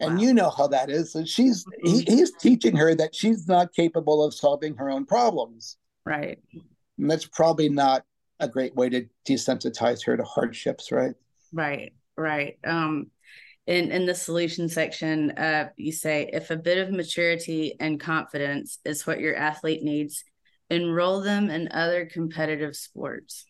And 0.00 0.14
wow. 0.16 0.20
you 0.20 0.34
know 0.34 0.50
how 0.50 0.66
that 0.68 0.90
is. 0.90 1.14
And 1.14 1.26
she's 1.26 1.64
he, 1.82 2.02
mm-hmm. 2.02 2.12
he's 2.12 2.32
teaching 2.36 2.76
her 2.76 2.94
that 2.94 3.14
she's 3.14 3.48
not 3.48 3.72
capable 3.72 4.22
of 4.22 4.34
solving 4.34 4.76
her 4.76 4.90
own 4.90 5.06
problems. 5.06 5.76
Right. 6.04 6.38
And 6.98 7.10
that's 7.10 7.26
probably 7.26 7.68
not 7.68 8.04
a 8.40 8.48
great 8.48 8.74
way 8.74 8.88
to 8.88 9.06
desensitize 9.26 10.04
her 10.06 10.16
to 10.16 10.24
hardships, 10.24 10.90
right? 10.92 11.14
Right, 11.52 11.92
right. 12.16 12.58
Um 12.64 13.10
in 13.66 13.90
in 13.90 14.04
the 14.04 14.14
solution 14.14 14.68
section, 14.68 15.30
uh, 15.32 15.70
you 15.76 15.92
say 15.92 16.28
if 16.32 16.50
a 16.50 16.56
bit 16.56 16.78
of 16.78 16.92
maturity 16.92 17.76
and 17.80 17.98
confidence 17.98 18.78
is 18.84 19.06
what 19.06 19.20
your 19.20 19.34
athlete 19.34 19.82
needs, 19.82 20.22
enroll 20.68 21.22
them 21.22 21.48
in 21.48 21.68
other 21.72 22.04
competitive 22.04 22.76
sports 22.76 23.46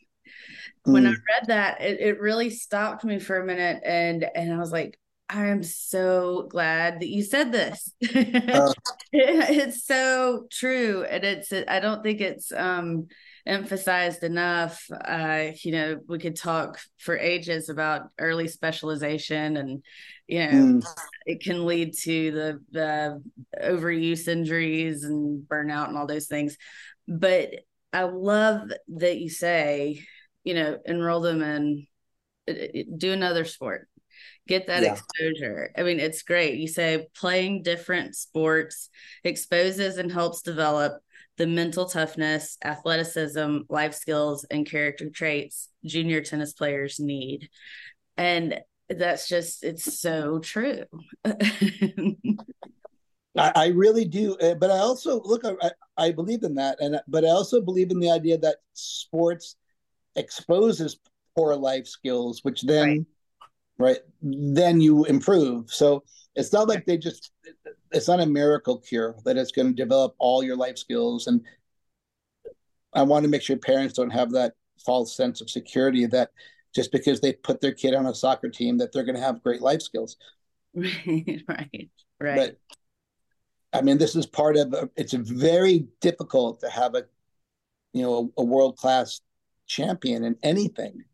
when 0.85 1.05
mm. 1.05 1.09
I 1.09 1.11
read 1.11 1.49
that, 1.49 1.81
it, 1.81 2.01
it 2.01 2.21
really 2.21 2.51
stopped 2.51 3.05
me 3.05 3.19
for 3.19 3.41
a 3.41 3.47
minute 3.47 3.83
and 3.85 4.25
and 4.35 4.53
I 4.53 4.59
was 4.59 4.73
like, 4.73 4.99
I 5.29 5.47
am 5.47 5.63
so 5.63 6.47
glad 6.51 7.01
that 7.01 7.09
you 7.09 7.23
said 7.23 7.53
this. 7.53 7.91
Uh, 8.03 8.73
it's 9.13 9.85
so 9.85 10.47
true. 10.51 11.05
And 11.05 11.25
it's 11.25 11.53
I 11.53 11.81
don't 11.81 12.03
think 12.03 12.21
it's 12.21 12.53
um 12.53 13.09
emphasized 13.47 14.23
enough. 14.23 14.87
Uh, 14.91 15.49
you 15.63 15.73
know, 15.73 16.01
we 16.09 16.19
could 16.19 16.37
talk 16.37 16.79
for 16.99 17.19
ages 17.19 17.69
about 17.69 18.09
early 18.19 18.49
specialization 18.49 19.57
and 19.57 19.83
you 20.27 20.39
know, 20.39 20.53
mm. 20.53 20.87
it 21.27 21.43
can 21.43 21.67
lead 21.67 21.95
to 21.99 22.31
the 22.31 22.61
the 22.71 23.23
overuse 23.63 24.27
injuries 24.27 25.05
and 25.05 25.47
burnout 25.47 25.89
and 25.89 25.99
all 25.99 26.07
those 26.07 26.27
things. 26.27 26.57
But 27.07 27.51
I 27.93 28.05
love 28.05 28.71
that 28.89 29.19
you 29.19 29.29
say 29.29 30.01
you 30.45 30.55
know, 30.55 30.79
enroll 30.85 31.21
them 31.21 31.43
in 31.43 31.87
do 32.97 33.13
another 33.13 33.45
sport. 33.45 33.89
Get 34.47 34.67
that 34.67 34.83
yeah. 34.83 34.93
exposure. 34.93 35.71
I 35.77 35.83
mean, 35.83 35.99
it's 35.99 36.23
great. 36.23 36.59
You 36.59 36.69
say 36.69 37.07
playing 37.17 37.63
different 37.63 38.15
sports 38.15 38.91
exposes 39.25 39.97
and 39.97 40.13
helps 40.13 40.43
develop 40.43 41.03
the 41.37 41.47
mental 41.47 41.87
toughness, 41.87 42.57
athleticism, 42.65 43.59
life 43.69 43.95
skills, 43.95 44.45
and 44.51 44.69
character 44.69 45.11
traits 45.11 45.69
junior 45.85 46.21
tennis 46.21 46.53
players 46.53 47.01
need. 47.01 47.49
And 48.17 48.61
that's 48.89 49.29
just, 49.29 49.65
it's 49.65 50.01
so 50.01 50.39
true. 50.39 50.85
I, 53.37 53.53
I, 53.57 53.67
really 53.69 54.05
do, 54.05 54.37
uh, 54.37 54.55
but 54.55 54.71
I 54.71 54.79
also 54.79 55.21
look. 55.25 55.43
I, 55.45 55.71
I 55.97 56.13
believe 56.13 56.45
in 56.45 56.55
that, 56.55 56.79
and 56.81 57.01
but 57.09 57.25
I 57.25 57.31
also 57.31 57.61
believe 57.61 57.91
in 57.91 57.99
the 57.99 58.11
idea 58.11 58.39
that 58.39 58.59
sports 58.75 59.57
exposes 60.15 60.99
poor 61.35 61.57
life 61.57 61.87
skills, 61.87 62.45
which 62.45 62.63
then 62.63 63.07
right. 63.79 63.97
right, 63.97 63.99
then 64.23 64.81
you 64.81 65.05
improve. 65.07 65.73
So 65.73 66.05
it's 66.37 66.53
not 66.53 66.69
like 66.69 66.87
they 66.87 66.97
just 66.97 67.33
it's 67.95 68.09
not 68.09 68.21
a 68.21 68.27
miracle 68.27 68.79
cure 68.79 69.15
that 69.25 69.37
it's 69.37 69.53
going 69.53 69.69
to 69.69 69.75
develop 69.75 70.15
all 70.19 70.43
your 70.43 70.57
life 70.57 70.77
skills. 70.77 71.27
And 71.29 71.43
I 72.93 73.03
want 73.03 73.23
to 73.25 73.31
make 73.31 73.43
sure 73.43 73.57
parents 73.57 73.95
don't 73.95 74.11
have 74.11 74.33
that 74.33 74.55
false 74.85 75.17
sense 75.17 75.41
of 75.41 75.49
security 75.49 76.05
that 76.07 76.31
just 76.75 76.91
because 76.91 77.21
they 77.21 77.33
put 77.33 77.61
their 77.61 77.73
kid 77.73 77.95
on 77.95 78.07
a 78.07 78.15
soccer 78.15 78.49
team 78.49 78.79
that 78.79 78.93
they're 78.93 79.05
going 79.05 79.15
to 79.15 79.23
have 79.23 79.43
great 79.43 79.63
life 79.63 79.81
skills. 79.81 80.17
Right, 80.75 81.43
right, 81.49 81.91
right. 82.21 82.37
But 82.37 82.59
I 83.73 83.81
mean, 83.81 83.99
this 83.99 84.17
is 84.17 84.27
part 84.27 84.57
of. 84.57 84.73
A, 84.73 84.91
it's 84.97 85.13
very 85.13 85.87
difficult 86.01 86.61
to 86.61 86.69
have 86.69 86.97
a, 86.97 87.05
you 87.93 88.03
know, 88.03 88.33
a, 88.37 88.43
a 88.43 88.45
world 88.45 88.77
class 88.77 89.21
champion 89.67 90.25
in 90.25 90.37
anything. 90.43 91.05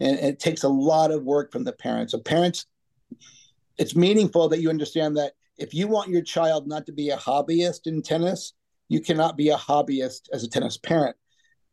And 0.00 0.18
it 0.18 0.40
takes 0.40 0.64
a 0.64 0.68
lot 0.68 1.12
of 1.12 1.22
work 1.22 1.52
from 1.52 1.62
the 1.62 1.72
parents. 1.72 2.10
So 2.12 2.18
parents, 2.18 2.66
it's 3.78 3.94
meaningful 3.94 4.48
that 4.48 4.60
you 4.60 4.70
understand 4.70 5.16
that 5.16 5.34
if 5.58 5.74
you 5.74 5.86
want 5.88 6.10
your 6.10 6.22
child 6.22 6.66
not 6.66 6.86
to 6.86 6.92
be 6.92 7.10
a 7.10 7.16
hobbyist 7.16 7.86
in 7.86 8.02
tennis, 8.02 8.54
you 8.88 9.00
cannot 9.00 9.36
be 9.36 9.50
a 9.50 9.56
hobbyist 9.56 10.28
as 10.32 10.44
a 10.44 10.48
tennis 10.48 10.76
parent. 10.76 11.16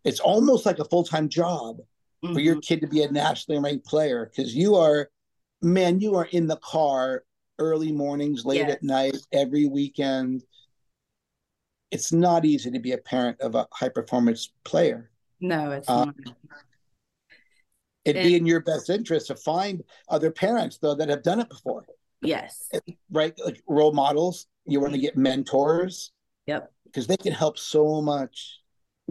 It's 0.04 0.20
almost 0.20 0.66
like 0.66 0.80
a 0.80 0.86
full-time 0.86 1.30
job 1.30 1.78
mm-hmm. 2.24 2.34
for 2.34 2.40
your 2.40 2.56
mm-hmm. 2.56 2.62
kid 2.62 2.82
to 2.82 2.88
be 2.88 3.04
a 3.04 3.12
nationally 3.12 3.62
ranked 3.62 3.86
player 3.86 4.30
because 4.30 4.56
you 4.56 4.76
are, 4.76 5.10
man, 5.62 6.00
you 6.00 6.16
are 6.16 6.26
in 6.26 6.48
the 6.48 6.58
car 6.58 7.24
early 7.60 7.92
mornings, 7.92 8.46
late 8.46 8.60
yes. 8.60 8.72
at 8.72 8.84
night, 8.84 9.18
every 9.32 9.66
weekend. 9.66 10.44
It's 11.92 12.12
not 12.12 12.46
easy 12.46 12.72
to 12.72 12.80
be 12.80 12.94
a 12.94 12.98
parent 12.98 13.42
of 13.42 13.56
a 13.56 13.68
high 13.72 13.90
performance 13.90 14.52
player. 14.64 15.12
No, 15.42 15.72
it's 15.72 15.90
uh, 15.90 16.06
not. 16.06 16.16
It'd 18.06 18.18
and, 18.18 18.28
be 18.28 18.36
in 18.36 18.46
your 18.46 18.62
best 18.62 18.90
interest 18.90 19.28
to 19.28 19.36
find 19.36 19.84
other 20.10 20.32
parents 20.32 20.80
though 20.80 20.96
that 20.96 21.10
have 21.10 21.22
done 21.22 21.40
it 21.40 21.50
before. 21.50 21.86
Yes. 22.22 22.70
Right, 23.12 23.34
like 23.44 23.62
role 23.68 23.94
models. 23.94 24.48
You 24.66 24.80
want 24.80 24.94
to 24.94 25.00
get 25.00 25.18
mentors. 25.18 26.12
Yep. 26.48 26.72
Because 26.86 27.08
they 27.08 27.18
can 27.18 27.34
help 27.34 27.58
so 27.58 28.02
much. 28.02 28.60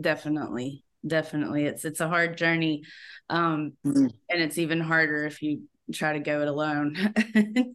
Definitely 0.00 0.84
definitely 1.06 1.64
it's 1.64 1.86
it's 1.86 2.00
a 2.00 2.08
hard 2.08 2.36
journey 2.36 2.82
um 3.30 3.72
mm-hmm. 3.86 4.08
and 4.28 4.42
it's 4.42 4.58
even 4.58 4.80
harder 4.80 5.24
if 5.24 5.40
you 5.40 5.62
try 5.92 6.12
to 6.12 6.20
go 6.20 6.40
it 6.42 6.48
alone. 6.48 6.96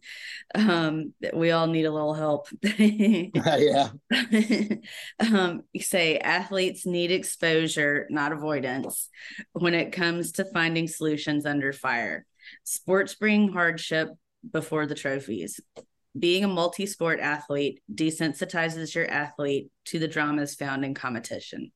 um, 0.54 1.12
we 1.32 1.50
all 1.50 1.66
need 1.66 1.84
a 1.84 1.90
little 1.90 2.14
help. 2.14 2.48
yeah. 2.62 3.88
um, 5.20 5.62
you 5.72 5.80
say 5.80 6.18
athletes 6.18 6.86
need 6.86 7.10
exposure, 7.10 8.06
not 8.10 8.32
avoidance, 8.32 9.08
when 9.52 9.74
it 9.74 9.92
comes 9.92 10.32
to 10.32 10.44
finding 10.44 10.88
solutions 10.88 11.46
under 11.46 11.72
fire. 11.72 12.26
Sports 12.64 13.14
bring 13.14 13.52
hardship 13.52 14.08
before 14.50 14.86
the 14.86 14.94
trophies. 14.94 15.60
Being 16.18 16.44
a 16.44 16.48
multi 16.48 16.86
sport 16.86 17.20
athlete 17.20 17.82
desensitizes 17.92 18.94
your 18.94 19.08
athlete 19.10 19.70
to 19.86 19.98
the 19.98 20.08
dramas 20.08 20.54
found 20.54 20.84
in 20.84 20.94
competition 20.94 21.72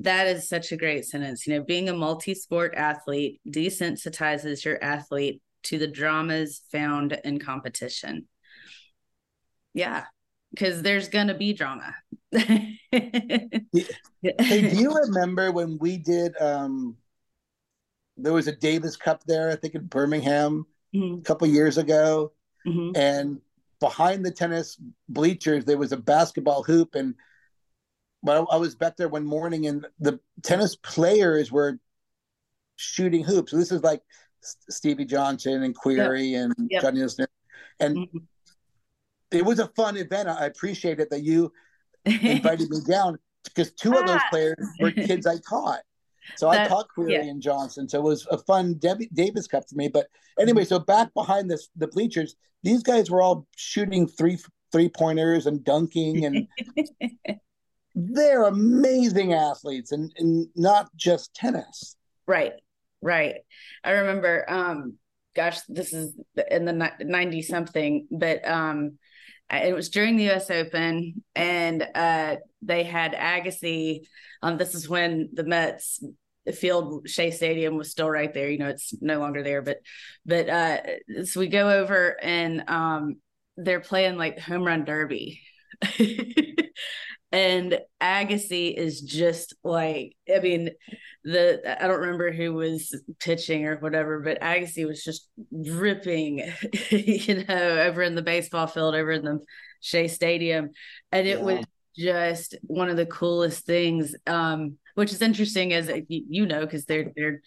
that 0.00 0.26
is 0.26 0.48
such 0.48 0.72
a 0.72 0.76
great 0.76 1.04
sentence. 1.04 1.46
You 1.46 1.54
know, 1.54 1.64
being 1.64 1.88
a 1.88 1.94
multi 1.94 2.34
sport 2.34 2.74
athlete 2.74 3.40
desensitizes 3.46 4.64
your 4.64 4.82
athlete 4.82 5.42
to 5.64 5.78
the 5.78 5.86
dramas 5.86 6.62
found 6.72 7.18
in 7.24 7.38
competition. 7.38 8.26
Yeah, 9.74 10.04
because 10.50 10.82
there's 10.82 11.08
gonna 11.08 11.36
be 11.36 11.52
drama. 11.52 11.94
hey, 12.32 12.78
do 13.72 13.86
you 14.50 14.92
remember 14.92 15.52
when 15.52 15.78
we 15.78 15.98
did 15.98 16.34
um 16.40 16.96
there 18.16 18.32
was 18.32 18.48
a 18.48 18.56
Davis 18.56 18.96
Cup 18.96 19.22
there, 19.24 19.50
I 19.50 19.56
think 19.56 19.74
in 19.74 19.86
Birmingham 19.86 20.66
mm-hmm. 20.94 21.18
a 21.18 21.22
couple 21.22 21.46
years 21.48 21.78
ago. 21.78 22.32
Mm-hmm. 22.66 22.96
And 22.96 23.40
behind 23.80 24.24
the 24.24 24.30
tennis 24.30 24.76
bleachers 25.08 25.64
there 25.64 25.78
was 25.78 25.92
a 25.92 25.96
basketball 25.96 26.62
hoop 26.62 26.94
and 26.94 27.14
but 28.22 28.46
I 28.50 28.56
was 28.56 28.74
back 28.74 28.98
there 28.98 29.08
one 29.08 29.24
morning 29.24 29.66
and 29.66 29.86
the 29.98 30.20
tennis 30.42 30.76
players 30.76 31.50
were 31.50 31.78
shooting 32.76 33.24
hoops. 33.24 33.50
So 33.50 33.56
this 33.56 33.72
is 33.72 33.82
like 33.82 34.02
Stevie 34.42 35.06
Johnson 35.06 35.62
and 35.62 35.74
Querrey 35.74 36.32
yep. 36.32 36.44
and 36.44 36.70
yep. 36.70 36.82
Johnny 36.82 37.00
Isner. 37.00 37.26
And 37.78 37.96
mm-hmm. 37.96 38.18
it 39.30 39.44
was 39.44 39.58
a 39.58 39.68
fun 39.68 39.96
event. 39.96 40.28
I 40.28 40.46
appreciate 40.46 41.00
it 41.00 41.08
that 41.08 41.22
you 41.22 41.52
invited 42.04 42.68
me 42.68 42.78
down 42.86 43.18
because 43.44 43.72
two 43.72 43.94
of 43.94 44.06
those 44.06 44.20
players 44.30 44.68
were 44.80 44.90
kids 44.92 45.26
I 45.26 45.36
taught. 45.48 45.80
So 46.36 46.50
that, 46.50 46.66
I 46.66 46.68
taught 46.68 46.86
Querrey 46.96 47.12
yeah. 47.12 47.22
and 47.22 47.42
Johnson. 47.42 47.88
So 47.88 47.98
it 47.98 48.04
was 48.04 48.26
a 48.30 48.38
fun 48.38 48.74
Davis 48.74 49.46
Cup 49.46 49.64
for 49.68 49.74
me. 49.74 49.88
But 49.88 50.08
anyway, 50.38 50.64
so 50.64 50.78
back 50.78 51.12
behind 51.14 51.50
this 51.50 51.68
the 51.76 51.86
bleachers, 51.88 52.36
these 52.62 52.82
guys 52.82 53.10
were 53.10 53.22
all 53.22 53.46
shooting 53.56 54.06
three 54.06 54.38
three 54.72 54.88
pointers 54.88 55.46
and 55.46 55.64
dunking 55.64 56.24
and 56.24 56.46
they're 57.94 58.44
amazing 58.44 59.32
athletes 59.32 59.92
and, 59.92 60.12
and 60.18 60.46
not 60.54 60.94
just 60.96 61.34
tennis. 61.34 61.96
Right, 62.26 62.52
right. 63.02 63.36
I 63.82 63.90
remember, 63.90 64.44
um, 64.48 64.94
gosh, 65.34 65.60
this 65.68 65.92
is 65.92 66.14
in 66.50 66.64
the 66.64 66.92
90 67.00 67.42
something, 67.42 68.06
but 68.10 68.46
um, 68.48 68.98
it 69.52 69.74
was 69.74 69.88
during 69.88 70.16
the 70.16 70.30
US 70.30 70.50
Open 70.50 71.22
and 71.34 71.86
uh, 71.94 72.36
they 72.62 72.84
had 72.84 73.12
Agassi. 73.12 74.06
Um, 74.42 74.56
this 74.56 74.74
is 74.74 74.88
when 74.88 75.30
the 75.32 75.44
Mets 75.44 76.02
field 76.54 77.08
Shea 77.08 77.30
Stadium 77.30 77.76
was 77.76 77.90
still 77.90 78.10
right 78.10 78.32
there. 78.32 78.48
You 78.48 78.58
know, 78.58 78.68
it's 78.68 78.94
no 79.00 79.18
longer 79.18 79.42
there, 79.42 79.62
but 79.62 79.78
but 80.24 80.48
uh 80.48 80.78
so 81.24 81.40
we 81.40 81.48
go 81.48 81.70
over 81.70 82.16
and 82.22 82.64
um 82.68 83.16
they're 83.56 83.80
playing 83.80 84.16
like 84.16 84.38
home 84.38 84.64
run 84.64 84.84
derby. 84.84 85.40
and 87.32 87.78
Agassi 88.02 88.74
is 88.74 89.00
just 89.00 89.54
like 89.62 90.16
I 90.34 90.40
mean 90.40 90.70
the 91.24 91.82
I 91.82 91.86
don't 91.86 92.00
remember 92.00 92.32
who 92.32 92.54
was 92.54 92.98
pitching 93.20 93.66
or 93.66 93.76
whatever, 93.76 94.20
but 94.20 94.40
Agassi 94.40 94.86
was 94.86 95.04
just 95.04 95.28
ripping, 95.52 96.50
you 96.90 97.44
know, 97.44 97.78
over 97.80 98.02
in 98.02 98.14
the 98.14 98.22
baseball 98.22 98.66
field, 98.66 98.94
over 98.94 99.12
in 99.12 99.24
the 99.24 99.40
Shea 99.80 100.08
Stadium, 100.08 100.70
and 101.12 101.26
it 101.26 101.38
yeah. 101.38 101.44
was 101.44 101.64
just 101.96 102.56
one 102.62 102.88
of 102.88 102.96
the 102.96 103.06
coolest 103.06 103.66
things. 103.66 104.14
Um, 104.26 104.78
which 104.94 105.12
is 105.12 105.22
interesting 105.22 105.72
as 105.72 105.90
you 106.08 106.46
know 106.46 106.60
because 106.60 106.84
they're 106.84 107.12
they're 107.16 107.40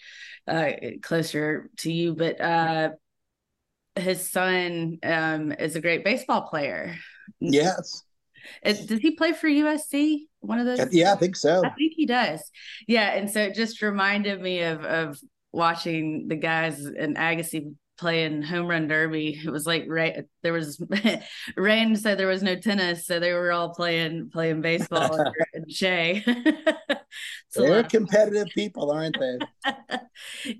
uh, 0.48 0.72
closer 1.02 1.70
to 1.78 1.92
you, 1.92 2.16
but 2.16 2.40
uh, 2.40 2.90
his 3.96 4.30
son 4.30 4.98
um, 5.04 5.52
is 5.52 5.76
a 5.76 5.82
great 5.82 6.04
baseball 6.04 6.44
player. 6.44 6.96
Yes. 7.40 8.04
It, 8.64 8.88
does 8.88 9.00
he 9.00 9.12
play 9.12 9.34
for 9.34 9.48
USC? 9.48 10.22
One 10.40 10.60
of 10.60 10.66
those? 10.66 10.92
Yeah, 10.92 11.14
I 11.14 11.16
think 11.16 11.36
so. 11.36 11.62
I 11.64 11.70
think 11.70 11.94
he 11.96 12.06
does. 12.06 12.42
Yeah, 12.88 13.12
and 13.12 13.30
so 13.30 13.42
it 13.42 13.56
just 13.56 13.82
reminded 13.82 14.42
me 14.42 14.62
of 14.62 14.84
of 14.84 15.20
watching 15.52 16.28
the 16.28 16.36
guys 16.36 16.84
in 16.86 17.14
Agassi 17.16 17.76
playing 17.98 18.42
home 18.42 18.68
run 18.68 18.88
derby. 18.88 19.40
It 19.44 19.50
was 19.50 19.66
like 19.66 19.86
right 19.88 20.26
there 20.42 20.54
was 20.54 20.82
rain 21.58 21.96
said 21.96 22.18
there 22.18 22.28
was 22.28 22.44
no 22.44 22.56
tennis, 22.56 23.06
so 23.06 23.20
they 23.20 23.34
were 23.34 23.52
all 23.52 23.74
playing 23.74 24.30
playing 24.32 24.62
baseball 24.62 25.18
and 25.54 25.72
Shea. 25.72 26.24
They're 27.56 27.84
competitive 27.84 28.48
people, 28.48 28.92
aren't 28.92 29.18
they? 29.20 29.38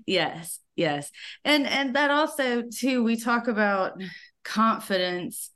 yes, 0.06 0.60
yes. 0.76 1.10
And 1.44 1.66
and 1.66 1.96
that 1.96 2.10
also 2.10 2.62
too, 2.62 3.02
we 3.02 3.16
talk 3.16 3.48
about 3.48 4.00
confidence. 4.44 5.50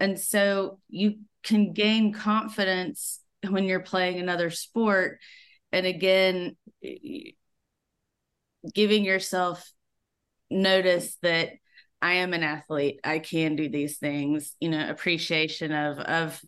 And 0.00 0.18
so 0.18 0.78
you 0.88 1.18
can 1.44 1.72
gain 1.72 2.12
confidence 2.12 3.20
when 3.48 3.64
you're 3.64 3.80
playing 3.80 4.18
another 4.18 4.50
sport. 4.50 5.18
And 5.72 5.86
again, 5.86 6.56
giving 8.72 9.04
yourself 9.04 9.70
notice 10.50 11.16
that 11.22 11.50
I 12.00 12.14
am 12.14 12.32
an 12.32 12.42
athlete. 12.42 13.00
I 13.02 13.18
can 13.18 13.56
do 13.56 13.68
these 13.68 13.98
things, 13.98 14.54
you 14.60 14.68
know, 14.68 14.88
appreciation 14.88 15.72
of 15.72 15.98
of 15.98 16.40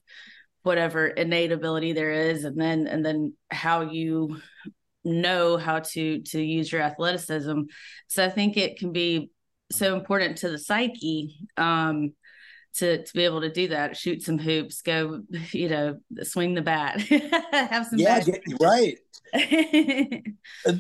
whatever 0.62 1.06
innate 1.06 1.52
ability 1.52 1.92
there 1.92 2.10
is 2.10 2.44
and 2.44 2.60
then 2.60 2.86
and 2.86 3.04
then 3.06 3.34
how 3.50 3.82
you 3.82 4.40
know 5.04 5.56
how 5.56 5.78
to 5.78 6.20
to 6.22 6.40
use 6.40 6.70
your 6.70 6.82
athleticism. 6.82 7.62
So 8.08 8.24
I 8.24 8.28
think 8.28 8.56
it 8.56 8.78
can 8.78 8.92
be 8.92 9.30
so 9.70 9.96
important 9.96 10.38
to 10.38 10.48
the 10.48 10.58
psyche 10.58 11.36
um 11.56 12.12
to 12.76 13.04
to 13.04 13.14
be 13.14 13.24
able 13.24 13.40
to 13.40 13.50
do 13.50 13.68
that 13.68 13.96
shoot 13.96 14.22
some 14.22 14.38
hoops 14.38 14.82
go 14.82 15.22
you 15.52 15.68
know 15.68 15.98
swing 16.22 16.54
the 16.54 16.62
bat 16.62 17.00
have 17.52 17.86
some 17.86 17.98
yeah 17.98 18.20
get, 18.20 18.42
right. 18.60 18.98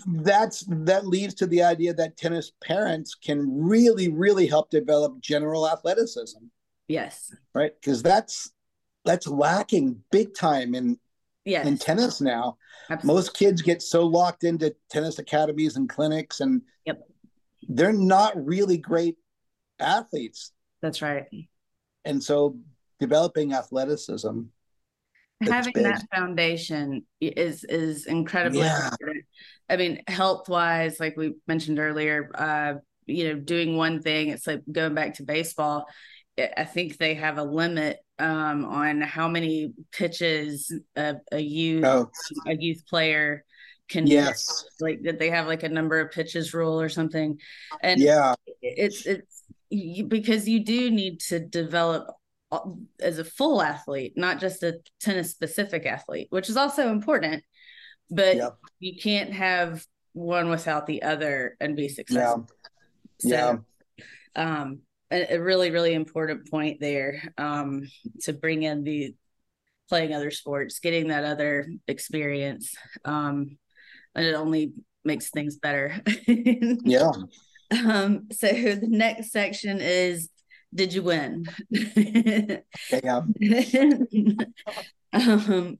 That's 0.06 0.64
that 0.68 1.06
leads 1.06 1.34
to 1.34 1.46
the 1.46 1.62
idea 1.62 1.94
that 1.94 2.16
tennis 2.16 2.52
parents 2.62 3.14
can 3.14 3.64
really 3.66 4.08
really 4.08 4.46
help 4.46 4.70
develop 4.70 5.20
general 5.20 5.68
athleticism. 5.68 6.44
Yes. 6.88 7.34
Right? 7.54 7.72
Because 7.80 8.02
that's 8.02 8.52
that's 9.04 9.26
lacking 9.26 10.02
big 10.10 10.34
time 10.34 10.74
in 10.74 10.98
yes. 11.44 11.66
in 11.66 11.78
tennis 11.78 12.20
now. 12.20 12.56
Absolutely. 12.88 13.14
most 13.14 13.36
kids 13.36 13.62
get 13.62 13.82
so 13.82 14.06
locked 14.06 14.44
into 14.44 14.74
tennis 14.90 15.18
academies 15.18 15.76
and 15.76 15.88
clinics 15.88 16.40
and 16.40 16.62
yep. 16.84 17.02
they're 17.68 17.92
not 17.92 18.32
really 18.36 18.78
great 18.78 19.16
athletes. 19.80 20.52
That's 20.82 21.02
right 21.02 21.26
and 22.06 22.22
so 22.22 22.56
developing 22.98 23.52
athleticism 23.52 24.42
having 25.42 25.74
that 25.74 26.02
foundation 26.14 27.04
is 27.20 27.62
is 27.64 28.06
incredibly 28.06 28.60
yeah. 28.60 28.88
important. 28.90 29.24
I 29.68 29.76
mean 29.76 30.02
health 30.08 30.48
wise 30.48 30.98
like 30.98 31.16
we 31.16 31.34
mentioned 31.46 31.78
earlier 31.78 32.30
uh 32.34 32.74
you 33.04 33.28
know 33.28 33.40
doing 33.40 33.76
one 33.76 34.00
thing 34.00 34.30
it's 34.30 34.46
like 34.46 34.62
going 34.70 34.94
back 34.94 35.14
to 35.14 35.24
baseball 35.24 35.86
i 36.56 36.64
think 36.64 36.96
they 36.96 37.14
have 37.14 37.38
a 37.38 37.44
limit 37.44 37.98
um 38.18 38.64
on 38.64 39.02
how 39.02 39.28
many 39.28 39.72
pitches 39.92 40.72
a, 40.96 41.16
a 41.32 41.38
youth 41.38 41.84
oh. 41.84 42.10
a 42.46 42.56
youth 42.56 42.86
player 42.88 43.44
can 43.88 44.06
yes. 44.06 44.64
Like 44.80 45.02
did 45.02 45.18
they 45.18 45.30
have 45.30 45.46
like 45.46 45.62
a 45.62 45.68
number 45.68 46.00
of 46.00 46.10
pitches 46.10 46.54
rule 46.54 46.80
or 46.80 46.88
something. 46.88 47.38
And 47.82 48.00
yeah. 48.00 48.34
it's 48.60 49.06
it's 49.06 49.42
because 49.70 50.48
you 50.48 50.64
do 50.64 50.90
need 50.90 51.20
to 51.20 51.40
develop 51.40 52.08
uh, 52.52 52.60
as 53.00 53.18
a 53.18 53.24
full 53.24 53.60
athlete, 53.60 54.14
not 54.16 54.40
just 54.40 54.62
a 54.62 54.78
tennis 55.00 55.30
specific 55.30 55.86
athlete, 55.86 56.28
which 56.30 56.48
is 56.48 56.56
also 56.56 56.90
important. 56.90 57.42
But 58.10 58.36
yep. 58.36 58.56
you 58.78 58.96
can't 59.00 59.32
have 59.32 59.84
one 60.12 60.48
without 60.48 60.86
the 60.86 61.02
other 61.02 61.56
and 61.60 61.74
be 61.74 61.88
successful. 61.88 62.48
Yeah. 63.22 63.30
So, 63.30 63.64
yeah. 63.98 64.60
um, 64.60 64.80
a, 65.10 65.34
a, 65.34 65.40
really, 65.40 65.70
really 65.70 65.94
important 65.94 66.50
point 66.50 66.78
there 66.80 67.32
um, 67.36 67.82
to 68.22 68.32
bring 68.32 68.62
in 68.62 68.84
the 68.84 69.14
playing 69.88 70.14
other 70.14 70.30
sports, 70.30 70.78
getting 70.80 71.08
that 71.08 71.24
other 71.24 71.68
experience. 71.86 72.74
Um, 73.04 73.58
and 74.14 74.26
it 74.26 74.34
only 74.34 74.72
makes 75.04 75.30
things 75.30 75.56
better. 75.56 76.00
yeah. 76.26 77.12
Um, 77.70 78.28
so 78.32 78.46
the 78.52 78.80
next 78.82 79.32
section 79.32 79.80
is 79.80 80.28
did 80.74 80.92
you 80.92 81.02
win? 81.02 81.46
yeah. 81.70 83.22
um, 85.12 85.78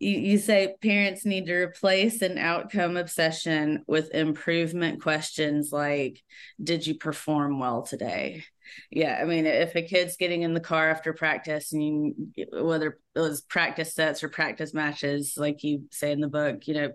you, 0.00 0.18
you 0.18 0.38
say 0.38 0.74
parents 0.82 1.24
need 1.24 1.46
to 1.46 1.54
replace 1.54 2.20
an 2.20 2.36
outcome 2.36 2.96
obsession 2.96 3.84
with 3.86 4.14
improvement 4.14 5.00
questions 5.00 5.70
like 5.72 6.20
did 6.62 6.86
you 6.86 6.94
perform 6.94 7.58
well 7.58 7.82
today 7.82 8.44
yeah 8.90 9.18
i 9.20 9.24
mean 9.24 9.46
if 9.46 9.74
a 9.74 9.82
kid's 9.82 10.16
getting 10.16 10.42
in 10.42 10.52
the 10.54 10.60
car 10.60 10.90
after 10.90 11.12
practice 11.12 11.72
and 11.72 11.82
you 11.82 12.46
whether 12.52 12.98
it 13.14 13.20
was 13.20 13.40
practice 13.42 13.94
sets 13.94 14.22
or 14.22 14.28
practice 14.28 14.74
matches 14.74 15.34
like 15.36 15.62
you 15.62 15.84
say 15.90 16.12
in 16.12 16.20
the 16.20 16.28
book 16.28 16.66
you 16.66 16.74
know 16.74 16.92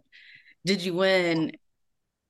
did 0.66 0.84
you 0.84 0.94
win 0.94 1.52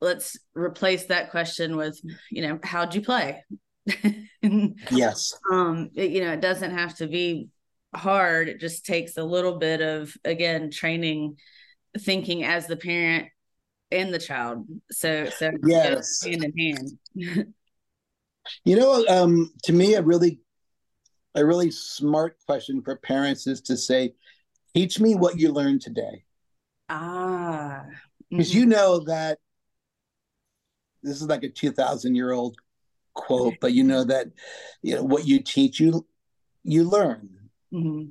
let's 0.02 0.38
replace 0.54 1.06
that 1.06 1.32
question 1.32 1.76
with 1.76 2.00
you 2.32 2.42
know 2.42 2.60
how'd 2.64 2.96
you 2.96 3.02
play? 3.02 3.44
Yes. 4.42 5.34
Um 5.52 5.90
it, 5.96 6.12
you 6.12 6.22
know 6.22 6.32
it 6.32 6.40
doesn't 6.40 6.72
have 6.72 6.96
to 6.98 7.08
be 7.08 7.50
hard. 7.94 8.48
It 8.48 8.62
just 8.62 8.86
takes 8.86 9.18
a 9.18 9.24
little 9.24 9.58
bit 9.58 9.82
of 9.82 10.16
again 10.24 10.72
training 10.72 11.36
thinking 12.00 12.46
as 12.46 12.66
the 12.66 12.78
parent 12.78 13.28
and 13.92 14.14
the 14.14 14.20
child. 14.20 14.66
So 14.92 15.26
so 15.26 15.52
yes. 15.66 16.24
hand 16.24 16.46
in 16.46 16.54
hand. 16.58 17.54
You 18.66 18.78
know 18.78 19.06
um 19.08 19.52
to 19.64 19.74
me 19.74 19.94
a 19.96 20.02
really 20.02 20.40
a 21.36 21.46
really 21.46 21.70
smart 21.70 22.38
question 22.48 22.82
for 22.82 22.96
parents 22.96 23.46
is 23.46 23.62
to 23.62 23.78
say 23.78 24.14
teach 24.74 25.00
me 25.00 25.16
what 25.16 25.38
you 25.38 25.52
learned 25.52 25.82
today. 25.82 26.24
Ah. 26.88 27.84
Because 28.30 28.50
mm-hmm. 28.50 28.60
you 28.60 28.66
know 28.66 29.00
that 29.06 29.40
this 31.04 31.22
is 31.22 31.28
like 31.28 31.44
a 31.44 31.50
2000 31.50 32.16
year 32.16 32.32
old 32.32 32.58
quote 33.14 33.56
but 33.62 33.74
you 33.74 33.84
know 33.84 34.04
that 34.04 34.28
you 34.82 34.96
know 34.96 35.04
what 35.04 35.28
you 35.28 35.40
teach 35.40 35.80
you 35.80 36.06
you 36.64 36.84
learn 36.84 37.30
mm-hmm. 37.74 38.10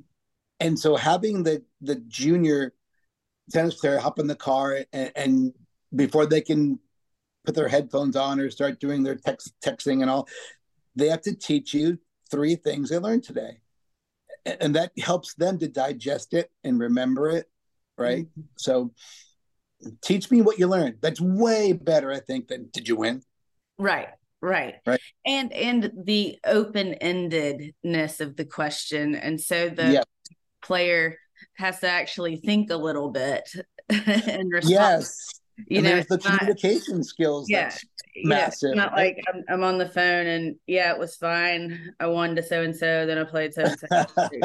and 0.59 0.79
so 0.79 0.95
having 0.95 1.43
the 1.43 1.63
the 1.81 1.95
junior 2.07 2.73
tennis 3.51 3.75
player 3.75 3.97
hop 3.97 4.19
in 4.19 4.27
the 4.27 4.35
car 4.35 4.85
and, 4.93 5.11
and, 5.15 5.53
before 5.95 6.27
they 6.27 6.39
can 6.39 6.77
put 7.45 7.55
their 7.55 7.67
headphones 7.67 8.15
on 8.15 8.39
or 8.39 8.51
start 8.51 8.79
doing 8.79 9.01
their 9.01 9.15
text 9.15 9.53
texting 9.59 10.01
and 10.01 10.09
all 10.09 10.27
they 10.95 11.07
have 11.07 11.21
to 11.21 11.33
teach 11.33 11.73
you 11.73 11.97
three 12.29 12.55
things 12.55 12.89
they 12.89 12.99
learned 12.99 13.23
today 13.23 13.57
and 14.45 14.75
that 14.75 14.91
helps 14.99 15.33
them 15.33 15.57
to 15.57 15.67
digest 15.67 16.35
it 16.35 16.51
and 16.63 16.79
remember 16.79 17.27
it 17.29 17.49
right 17.97 18.25
mm-hmm. 18.25 18.41
so 18.55 18.91
teach 20.01 20.29
me 20.29 20.41
what 20.41 20.59
you 20.59 20.67
learned 20.67 20.95
that's 21.01 21.21
way 21.21 21.71
better 21.73 22.11
i 22.11 22.19
think 22.19 22.47
than 22.47 22.69
did 22.73 22.87
you 22.87 22.95
win 22.95 23.21
right 23.77 24.09
right 24.41 24.75
right 24.85 24.99
and 25.25 25.51
and 25.53 25.91
the 26.05 26.37
open-endedness 26.45 28.19
of 28.19 28.35
the 28.35 28.45
question 28.45 29.15
and 29.15 29.39
so 29.39 29.69
the 29.69 29.93
yeah. 29.93 30.03
player 30.61 31.17
has 31.55 31.79
to 31.79 31.87
actually 31.87 32.37
think 32.37 32.69
a 32.69 32.75
little 32.75 33.09
bit 33.09 33.49
and 33.89 34.51
respond. 34.51 34.71
Yes. 34.71 35.38
You 35.67 35.77
and 35.77 35.83
know, 35.83 35.89
there's 35.91 36.07
the 36.07 36.15
it's 36.15 36.25
not- 36.25 36.39
communication 36.39 37.03
skills. 37.03 37.49
yeah, 37.49 37.63
That's 37.69 37.85
you 38.15 38.23
know, 38.23 38.35
massive. 38.35 38.75
not 38.75 38.93
like 38.93 39.17
I'm, 39.27 39.43
I'm 39.49 39.63
on 39.63 39.77
the 39.77 39.87
phone 39.87 40.25
and 40.27 40.55
yeah, 40.67 40.91
it 40.93 40.99
was 40.99 41.15
fine. 41.15 41.93
I 41.99 42.07
won 42.07 42.35
to 42.35 42.43
so 42.43 42.61
and 42.63 42.75
so, 42.75 43.05
then 43.05 43.17
I 43.17 43.23
played 43.23 43.53
so 43.53 43.63
and 43.63 43.79
so. 43.79 43.87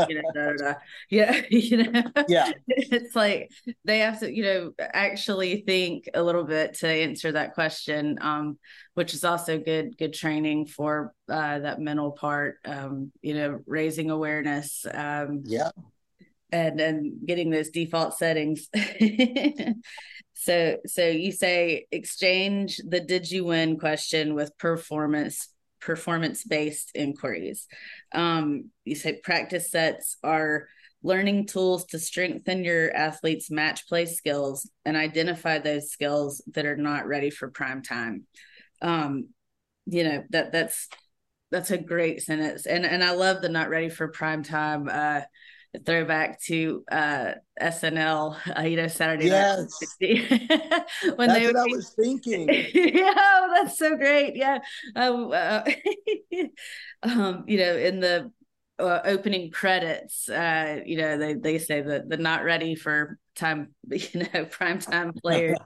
You 0.08 0.22
know, 0.22 0.30
da, 0.34 0.46
da, 0.46 0.52
da. 0.56 0.74
Yeah, 1.10 1.40
you 1.50 1.84
know. 1.84 2.02
Yeah. 2.28 2.52
it's 2.68 3.14
like 3.16 3.50
they 3.84 4.00
have 4.00 4.20
to, 4.20 4.32
you 4.34 4.42
know, 4.44 4.72
actually 4.78 5.62
think 5.66 6.08
a 6.14 6.22
little 6.22 6.44
bit 6.44 6.74
to 6.78 6.88
answer 6.88 7.32
that 7.32 7.54
question, 7.54 8.18
um, 8.20 8.58
which 8.94 9.14
is 9.14 9.24
also 9.24 9.58
good, 9.58 9.96
good 9.98 10.12
training 10.14 10.66
for 10.66 11.14
uh, 11.28 11.58
that 11.60 11.80
mental 11.80 12.12
part. 12.12 12.58
Um, 12.64 13.12
you 13.22 13.34
know, 13.34 13.60
raising 13.66 14.10
awareness. 14.10 14.84
Um, 14.92 15.42
yeah. 15.44 15.70
and 16.52 16.80
and 16.80 17.26
getting 17.26 17.50
those 17.50 17.70
default 17.70 18.16
settings. 18.16 18.68
so 20.44 20.76
so 20.86 21.08
you 21.08 21.32
say 21.32 21.86
exchange 21.90 22.80
the 22.86 23.00
did 23.00 23.30
you 23.30 23.44
win 23.44 23.78
question 23.78 24.34
with 24.34 24.56
performance 24.58 25.48
performance 25.84 26.44
based 26.44 26.90
inquiries. 26.94 27.66
Um, 28.12 28.70
you 28.84 28.94
say 28.94 29.20
practice 29.22 29.70
sets 29.70 30.16
are 30.24 30.66
learning 31.02 31.46
tools 31.46 31.84
to 31.86 31.98
strengthen 31.98 32.64
your 32.64 32.94
athletes' 32.96 33.50
match 33.50 33.86
play 33.86 34.06
skills 34.06 34.68
and 34.86 34.96
identify 34.96 35.58
those 35.58 35.90
skills 35.90 36.42
that 36.54 36.64
are 36.64 36.76
not 36.76 37.06
ready 37.06 37.28
for 37.28 37.50
prime 37.50 37.82
time. 37.82 38.24
Um, 38.80 39.28
you 39.86 40.04
know 40.04 40.24
that 40.30 40.50
that's 40.50 40.88
that's 41.50 41.70
a 41.70 41.78
great 41.78 42.22
sentence, 42.22 42.66
and 42.66 42.86
and 42.86 43.04
I 43.04 43.10
love 43.10 43.42
the 43.42 43.50
not 43.50 43.68
ready 43.68 43.90
for 43.90 44.08
prime 44.08 44.42
time. 44.42 44.88
Uh, 44.90 45.20
throwback 45.84 46.40
to 46.42 46.84
uh 46.90 47.32
SNL, 47.60 48.36
uh, 48.56 48.62
you 48.62 48.76
know, 48.76 48.88
Saturday 48.88 49.28
Night 49.28 49.46
Yes. 49.48 49.96
Live. 50.00 50.28
when 51.16 51.28
That's 51.28 51.40
they 51.40 51.46
what 51.46 51.56
I 51.56 51.66
was 51.66 51.94
thinking. 51.98 52.48
yeah, 52.74 53.46
that's 53.54 53.78
so 53.78 53.96
great. 53.96 54.36
Yeah. 54.36 54.58
Um, 54.96 55.30
uh, 55.32 55.62
um, 57.02 57.44
you 57.46 57.58
know, 57.58 57.76
in 57.76 58.00
the 58.00 58.30
uh, 58.78 59.00
opening 59.04 59.50
credits, 59.50 60.28
uh, 60.28 60.80
you 60.84 60.96
know, 60.96 61.16
they, 61.16 61.34
they 61.34 61.58
say 61.58 61.80
that 61.80 62.08
the 62.08 62.16
not 62.16 62.44
ready 62.44 62.74
for 62.74 63.18
time, 63.36 63.74
you 63.90 64.26
know, 64.32 64.44
prime 64.46 64.78
time 64.78 65.12
players. 65.12 65.58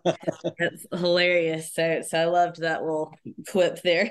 That's 0.59 0.87
hilarious. 0.93 1.73
So, 1.73 2.03
so 2.07 2.19
I 2.19 2.25
loved 2.27 2.61
that 2.61 2.83
little 2.83 3.15
clip 3.47 3.81
there. 3.83 4.11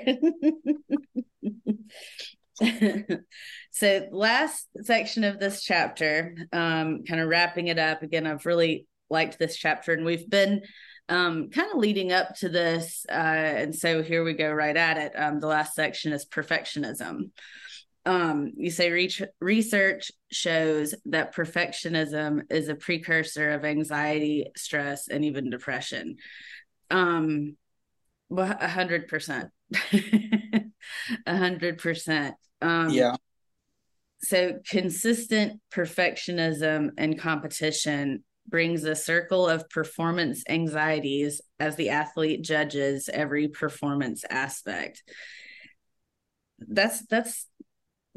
so 3.70 4.08
last 4.10 4.66
section 4.82 5.24
of 5.24 5.38
this 5.38 5.62
chapter 5.62 6.34
um 6.52 7.04
kind 7.04 7.20
of 7.20 7.28
wrapping 7.28 7.68
it 7.68 7.78
up. 7.78 8.02
Again 8.02 8.26
i've 8.26 8.46
really 8.46 8.86
liked 9.10 9.38
this 9.38 9.56
chapter 9.56 9.92
and 9.92 10.04
we've 10.04 10.28
been 10.28 10.62
um 11.08 11.50
kind 11.50 11.70
of 11.72 11.78
leading 11.78 12.12
up 12.12 12.34
to 12.36 12.48
this 12.48 13.06
uh 13.10 13.12
and 13.12 13.74
so 13.74 14.02
here 14.02 14.24
we 14.24 14.32
go 14.34 14.50
right 14.50 14.76
at 14.76 14.98
it. 14.98 15.12
Um 15.14 15.40
the 15.40 15.46
last 15.46 15.74
section 15.74 16.12
is 16.12 16.26
perfectionism. 16.26 17.30
Um 18.04 18.52
you 18.56 18.70
say 18.70 18.90
reach, 18.90 19.22
research 19.40 20.10
shows 20.32 20.94
that 21.06 21.34
perfectionism 21.34 22.42
is 22.50 22.68
a 22.68 22.74
precursor 22.74 23.50
of 23.50 23.64
anxiety 23.64 24.46
stress 24.56 25.08
and 25.08 25.24
even 25.24 25.50
depression. 25.50 26.16
Um 26.90 27.56
well, 28.28 28.56
a 28.60 28.68
hundred 28.68 29.08
percent. 29.08 29.50
A 31.26 31.36
hundred 31.36 31.78
percent. 31.78 32.34
Um 32.62 32.90
yeah. 32.90 33.16
so 34.22 34.58
consistent 34.68 35.60
perfectionism 35.72 36.90
and 36.96 37.18
competition 37.18 38.24
brings 38.48 38.84
a 38.84 38.94
circle 38.96 39.46
of 39.46 39.68
performance 39.68 40.42
anxieties 40.48 41.40
as 41.60 41.76
the 41.76 41.90
athlete 41.90 42.42
judges 42.42 43.10
every 43.12 43.48
performance 43.48 44.24
aspect. 44.30 45.02
That's 46.58 47.04
that's 47.06 47.46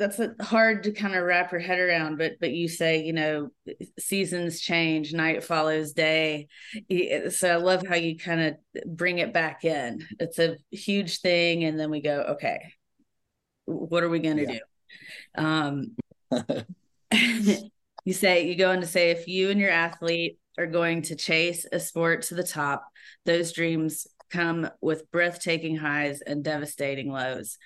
that's 0.02 0.20
a, 0.20 0.34
hard 0.42 0.84
to 0.84 0.92
kind 0.92 1.14
of 1.14 1.24
wrap 1.24 1.52
your 1.52 1.62
head 1.62 1.78
around 1.78 2.18
but 2.18 2.34
but 2.40 2.52
you 2.52 2.68
say 2.68 3.04
you 3.04 3.14
know 3.14 3.50
seasons 4.00 4.60
change 4.60 5.14
night 5.14 5.44
follows 5.44 5.94
day. 5.94 6.48
So 7.30 7.52
i 7.52 7.56
love 7.58 7.86
how 7.88 7.96
you 7.96 8.18
kind 8.18 8.42
of 8.42 8.56
bring 8.98 9.20
it 9.20 9.32
back 9.32 9.64
in. 9.64 10.06
It's 10.20 10.40
a 10.40 10.58
huge 10.72 11.20
thing 11.20 11.64
and 11.64 11.80
then 11.80 11.92
we 11.92 12.02
go 12.02 12.22
okay 12.34 12.74
what 13.66 14.04
are 14.04 14.10
we 14.10 14.20
going 14.20 14.38
to 14.38 14.44
Yeah. 14.52 14.60
do? 15.38 15.44
Um 15.44 15.96
you 18.06 18.14
say 18.14 18.48
you 18.48 18.56
go 18.56 18.72
on 18.72 18.82
to 18.82 18.88
say 18.88 19.12
if 19.12 19.28
you 19.28 19.52
and 19.52 19.60
your 19.60 19.70
athlete 19.70 20.40
are 20.58 20.68
going 20.68 21.04
to 21.04 21.16
chase 21.16 21.66
a 21.72 21.80
sport 21.80 22.24
to 22.24 22.36
the 22.36 22.44
top 22.44 22.88
those 23.26 23.52
dreams 23.54 24.08
come 24.32 24.68
with 24.82 25.12
breathtaking 25.12 25.76
highs 25.78 26.22
and 26.22 26.44
devastating 26.44 27.12
lows. 27.12 27.58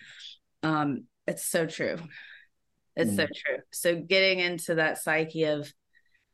Um 0.61 1.05
it's 1.27 1.45
so 1.45 1.65
true 1.65 1.97
it's 2.95 3.15
so 3.15 3.25
true 3.25 3.57
so 3.71 3.95
getting 3.95 4.39
into 4.39 4.75
that 4.75 4.97
psyche 4.97 5.43
of 5.43 5.71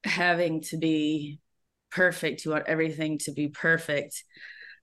having 0.03 0.61
to 0.61 0.77
be 0.77 1.39
perfect 1.91 2.45
you 2.45 2.51
want 2.51 2.67
everything 2.67 3.17
to 3.17 3.31
be 3.31 3.47
perfect 3.47 4.23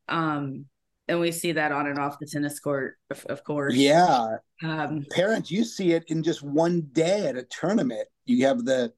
um 0.09 0.67
and 1.09 1.21
we 1.21 1.33
see 1.33 1.53
that 1.53 1.73
on 1.73 1.87
and 1.87 1.99
off 1.99 2.19
the 2.19 2.27
tennis 2.27 2.61
court 2.61 2.97
of, 3.11 3.25
of 3.27 3.43
course 3.45 3.75
Yeah. 3.75 4.37
um 4.63 5.05
Parents, 5.11 5.51
you 5.51 5.65
see 5.65 5.93
it 5.93 6.05
in 6.09 6.23
just 6.23 6.43
one 6.43 6.83
day 6.93 7.27
at 7.27 7.37
a 7.37 7.45
tournament. 7.45 8.09
You 8.27 8.47
have 8.47 8.65
the 8.65 8.93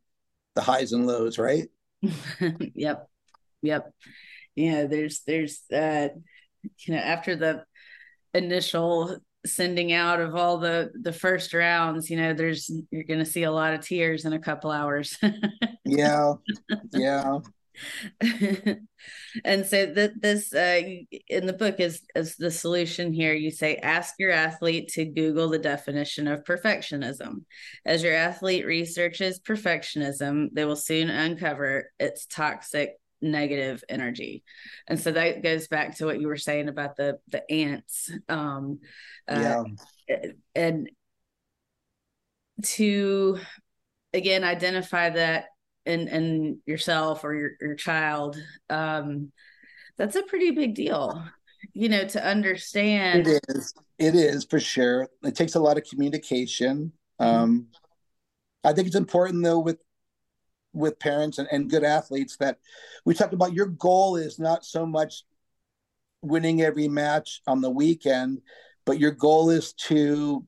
the 0.55 0.62
highs 0.62 0.92
and 0.92 1.07
lows, 1.07 1.38
right? 1.38 1.68
yep 2.75 3.09
yep 3.62 3.92
yeah 4.57 4.87
there's 4.87 5.20
there's 5.27 5.61
uh 5.73 6.09
you 6.87 6.94
know 6.94 7.01
after 7.01 7.37
the 7.37 7.64
initial 8.35 9.18
sending 9.46 9.92
out 9.92 10.20
of 10.20 10.35
all 10.35 10.59
the 10.59 10.90
the 11.00 11.12
first 11.12 11.55
rounds 11.55 12.11
you 12.11 12.16
know 12.16 12.35
there's 12.35 12.70
you're 12.90 13.05
gonna 13.05 13.24
see 13.24 13.44
a 13.44 13.50
lot 13.50 13.72
of 13.72 13.81
tears 13.81 14.24
in 14.24 14.33
a 14.33 14.38
couple 14.38 14.70
hours 14.70 15.18
Yeah. 15.85 16.35
Yeah. 16.92 17.38
and 19.44 19.64
so 19.64 19.87
that 19.87 20.12
this 20.20 20.53
uh 20.53 20.83
in 21.29 21.46
the 21.46 21.53
book 21.53 21.81
is 21.81 22.03
is 22.14 22.37
the 22.37 22.50
solution 22.50 23.12
here 23.12 23.33
you 23.33 23.50
say 23.50 23.76
ask 23.76 24.14
your 24.18 24.31
athlete 24.31 24.88
to 24.88 25.05
google 25.07 25.48
the 25.48 25.59
definition 25.59 26.29
of 26.29 26.44
perfectionism 26.44 27.44
as 27.87 28.03
your 28.03 28.14
athlete 28.14 28.66
researches 28.66 29.40
perfectionism 29.40 30.48
they 30.53 30.64
will 30.64 30.76
soon 30.76 31.09
uncover 31.09 31.90
its 31.98 32.26
toxic 32.26 32.96
negative 33.22 33.83
energy 33.88 34.42
and 34.88 34.98
so 34.98 35.12
that 35.12 35.42
goes 35.42 35.68
back 35.68 35.96
to 35.96 36.05
what 36.05 36.20
you 36.20 36.26
were 36.26 36.37
saying 36.37 36.68
about 36.68 36.96
the 36.96 37.18
the 37.29 37.50
ants 37.50 38.11
um 38.29 38.79
uh, 39.31 39.64
Yeah. 40.09 40.16
and 40.55 40.90
to 42.62 43.38
again 44.12 44.45
identify 44.45 45.11
that 45.11 45.47
in 45.87 46.09
in 46.09 46.61
yourself 46.66 47.25
or 47.25 47.35
your, 47.35 47.51
your 47.61 47.75
child 47.75 48.37
um 48.69 49.33
that's 49.97 50.16
a 50.16 50.23
pretty 50.25 50.51
big 50.51 50.75
deal 50.75 51.25
you 51.73 51.88
know 51.88 52.05
to 52.05 52.25
understand 52.25 53.27
It 53.27 53.40
is. 53.49 53.75
It 53.99 54.14
is 54.14 54.45
for 54.45 54.59
sure. 54.59 55.09
It 55.23 55.37
takes 55.37 55.55
a 55.57 55.61
lot 55.61 55.77
of 55.77 55.85
communication. 55.85 56.93
Um, 57.19 57.66
I 58.64 58.73
think 58.73 58.87
it's 58.87 58.97
important 58.97 59.45
though 59.45 59.59
with 59.61 59.79
with 60.73 60.99
parents 60.99 61.38
and, 61.38 61.49
and 61.53 61.69
good 61.69 61.85
athletes 61.85 62.37
that 62.38 62.59
we 63.05 63.12
talked 63.12 63.35
about 63.35 63.53
your 63.53 63.66
goal 63.66 64.16
is 64.16 64.38
not 64.38 64.64
so 64.64 64.87
much 64.87 65.25
winning 66.23 66.62
every 66.62 66.88
match 66.88 67.43
on 67.47 67.61
the 67.61 67.71
weekend, 67.71 68.40
but 68.90 68.98
your 68.98 69.12
goal 69.12 69.50
is 69.50 69.72
to 69.74 70.44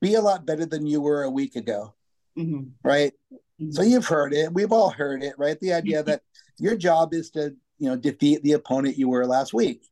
be 0.00 0.14
a 0.14 0.20
lot 0.20 0.44
better 0.44 0.66
than 0.66 0.84
you 0.84 1.00
were 1.00 1.22
a 1.22 1.30
week 1.30 1.54
ago, 1.54 1.94
Mhm. 2.36 2.72
right? 2.82 3.12
Mhm. 3.60 3.72
So 3.72 3.82
you've 3.82 4.08
heard 4.08 4.34
it. 4.34 4.52
We've 4.52 4.72
all 4.72 4.90
heard 4.90 5.22
it, 5.22 5.38
right? 5.38 5.60
The 5.60 5.74
idea 5.74 6.02
that 6.02 6.22
your 6.58 6.76
job 6.76 7.14
is 7.14 7.30
to, 7.30 7.54
you 7.78 7.88
know, 7.88 7.94
defeat 7.96 8.42
the 8.42 8.54
opponent 8.54 8.98
you 8.98 9.08
were 9.08 9.24
last 9.26 9.54
week. 9.54 9.88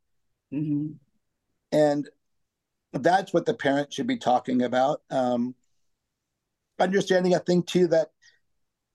Mhm. 0.53 0.99
and 1.71 2.09
that's 2.93 3.33
what 3.33 3.47
the 3.47 3.55
parent 3.55 3.93
should 3.93 4.07
be 4.09 4.17
talking 4.17 4.63
about 4.63 5.03
um, 5.11 5.55
understanding 6.79 7.35
i 7.35 7.39
think 7.39 7.67
too 7.67 7.89
that 7.89 8.11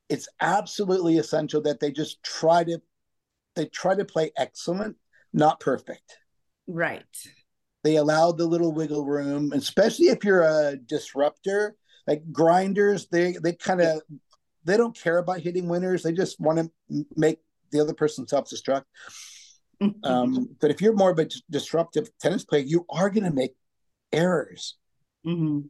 it's 0.09 0.29
absolutely 0.39 1.17
essential 1.17 1.61
that 1.61 1.79
they 1.81 1.91
just 1.91 2.23
try 2.23 2.63
to 2.63 2.81
they 3.55 3.65
try 3.65 3.93
to 3.93 4.05
play 4.05 4.31
excellent 4.37 4.95
not 5.33 5.59
perfect 5.59 6.17
right 6.67 7.05
they 7.83 7.95
allow 7.97 8.31
the 8.31 8.45
little 8.45 8.71
wiggle 8.71 9.05
room 9.05 9.51
especially 9.53 10.07
if 10.07 10.23
you're 10.23 10.43
a 10.43 10.77
disruptor 10.77 11.75
like 12.07 12.23
grinders 12.31 13.07
they 13.07 13.35
they 13.43 13.53
kind 13.53 13.81
of 13.81 14.01
they 14.63 14.77
don't 14.77 14.97
care 14.97 15.17
about 15.17 15.39
hitting 15.39 15.67
winners 15.67 16.03
they 16.03 16.11
just 16.11 16.39
want 16.39 16.59
to 16.89 17.05
make 17.15 17.39
the 17.71 17.79
other 17.79 17.93
person 17.93 18.27
self-destruct 18.27 18.83
um, 20.03 20.55
but 20.59 20.71
if 20.71 20.81
you're 20.81 20.93
more 20.93 21.11
of 21.11 21.19
a 21.19 21.27
disruptive 21.49 22.09
tennis 22.19 22.43
player 22.43 22.61
you 22.61 22.85
are 22.89 23.09
going 23.09 23.23
to 23.23 23.33
make 23.33 23.55
errors 24.11 24.75
Mhm. 25.25 25.69